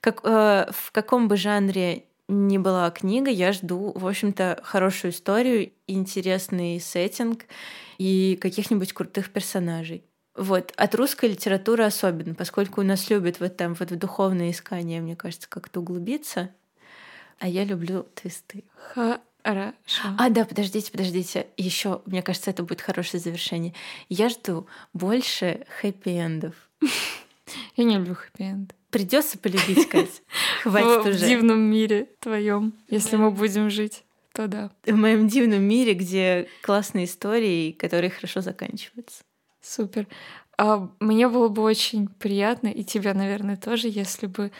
как, 0.00 0.20
э, 0.24 0.66
в 0.70 0.92
каком 0.92 1.28
бы 1.28 1.36
жанре 1.36 2.04
ни 2.28 2.58
была 2.58 2.90
книга, 2.90 3.30
я 3.30 3.52
жду, 3.52 3.92
в 3.94 4.06
общем-то, 4.06 4.60
хорошую 4.62 5.12
историю, 5.12 5.72
интересный 5.86 6.80
сеттинг 6.80 7.44
и 7.98 8.38
каких-нибудь 8.40 8.92
крутых 8.92 9.30
персонажей. 9.30 10.04
Вот. 10.34 10.72
От 10.76 10.94
русской 10.94 11.30
литературы 11.30 11.84
особенно, 11.84 12.34
поскольку 12.34 12.80
у 12.80 12.84
нас 12.84 13.08
любят 13.08 13.40
вот 13.40 13.56
там 13.56 13.74
вот 13.74 13.90
в 13.90 13.96
духовное 13.96 14.50
искание, 14.50 15.00
мне 15.00 15.16
кажется, 15.16 15.48
как-то 15.48 15.80
углубиться. 15.80 16.50
А 17.38 17.48
я 17.48 17.64
люблю 17.64 18.06
твисты. 18.14 18.64
Хорошо. 18.94 20.08
А, 20.18 20.30
да, 20.30 20.44
подождите, 20.44 20.90
подождите. 20.90 21.46
Еще, 21.56 22.00
мне 22.06 22.22
кажется, 22.22 22.50
это 22.50 22.62
будет 22.62 22.80
хорошее 22.80 23.20
завершение. 23.20 23.74
Я 24.08 24.28
жду 24.28 24.66
больше 24.92 25.66
хэппи-эндов. 25.80 26.54
Я 27.76 27.84
не 27.84 27.96
люблю 27.96 28.14
хэппи-энд. 28.14 28.74
Придется 28.90 29.38
полюбить, 29.38 29.88
Кать. 29.88 30.22
Хватит 30.62 31.06
уже. 31.06 31.12
В 31.12 31.28
дивном 31.28 31.60
мире 31.60 32.08
твоем, 32.20 32.72
если 32.88 33.16
мы 33.16 33.30
будем 33.32 33.68
жить, 33.68 34.04
то 34.32 34.46
да. 34.46 34.70
В 34.86 34.94
моем 34.94 35.28
дивном 35.28 35.62
мире, 35.62 35.94
где 35.94 36.48
классные 36.62 37.04
истории, 37.06 37.72
которые 37.72 38.10
хорошо 38.10 38.40
заканчиваются. 38.40 39.23
Супер. 39.64 40.06
А 40.56 40.88
мне 41.00 41.28
было 41.28 41.48
бы 41.48 41.62
очень 41.62 42.06
приятно, 42.06 42.68
и 42.68 42.84
тебя, 42.84 43.14
наверное, 43.14 43.56
тоже, 43.56 43.88
если 43.88 44.26
бы 44.26 44.52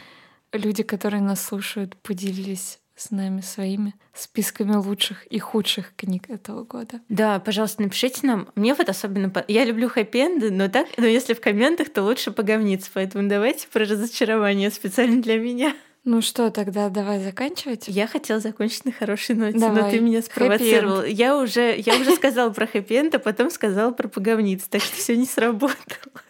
люди, 0.53 0.83
которые 0.83 1.21
нас 1.21 1.45
слушают, 1.45 1.97
поделились 1.97 2.81
с 2.97 3.11
нами 3.11 3.41
своими 3.41 3.95
списками 4.13 4.77
лучших 4.77 5.27
и 5.27 5.39
худших 5.39 5.95
книг 5.97 6.31
этого 6.31 6.65
года. 6.65 7.01
Да, 7.09 7.41
пожалуйста, 7.41 7.83
напишите 7.83 8.27
нам. 8.27 8.49
Мне 8.55 8.75
вот 8.75 8.89
особенно... 8.89 9.33
Я 9.49 9.65
люблю 9.65 9.89
хэппи 9.89 10.51
но 10.51 10.69
так, 10.69 10.87
но 10.97 11.07
если 11.07 11.35
в 11.35 11.41
комментах, 11.41 11.93
то 11.93 12.03
лучше 12.03 12.31
поговниться. 12.31 12.91
Поэтому 12.95 13.29
давайте 13.29 13.67
про 13.69 13.85
разочарование 13.85 14.71
специально 14.71 15.21
для 15.21 15.39
меня. 15.39 15.75
Ну 16.05 16.21
что, 16.21 16.51
тогда 16.51 16.91
давай 16.91 17.19
заканчивать. 17.23 17.89
Я 17.89 18.07
хотела 18.07 18.39
закончить 18.39 18.85
на 18.85 18.93
хорошей 18.93 19.35
ноте, 19.37 19.59
давай. 19.59 19.83
но 19.85 19.91
ты 19.91 20.01
меня 20.01 20.21
спровоцировал. 20.21 21.03
Я 21.03 21.39
уже, 21.39 21.75
я 21.79 21.97
уже 21.97 22.15
сказала 22.15 22.51
про 22.51 22.67
хэппи 22.67 23.15
а 23.15 23.19
потом 23.19 23.51
сказала 23.51 23.91
про 23.91 24.09
поговниц, 24.09 24.65
так 24.69 24.83
что 24.83 24.97
все 24.97 25.17
не 25.17 25.27
сработало. 25.27 26.23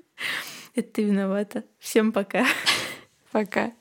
Это 0.77 0.89
ты 0.89 1.03
виновата. 1.03 1.65
Всем 1.81 2.13
пока. 2.13 2.47
Пока. 3.33 3.73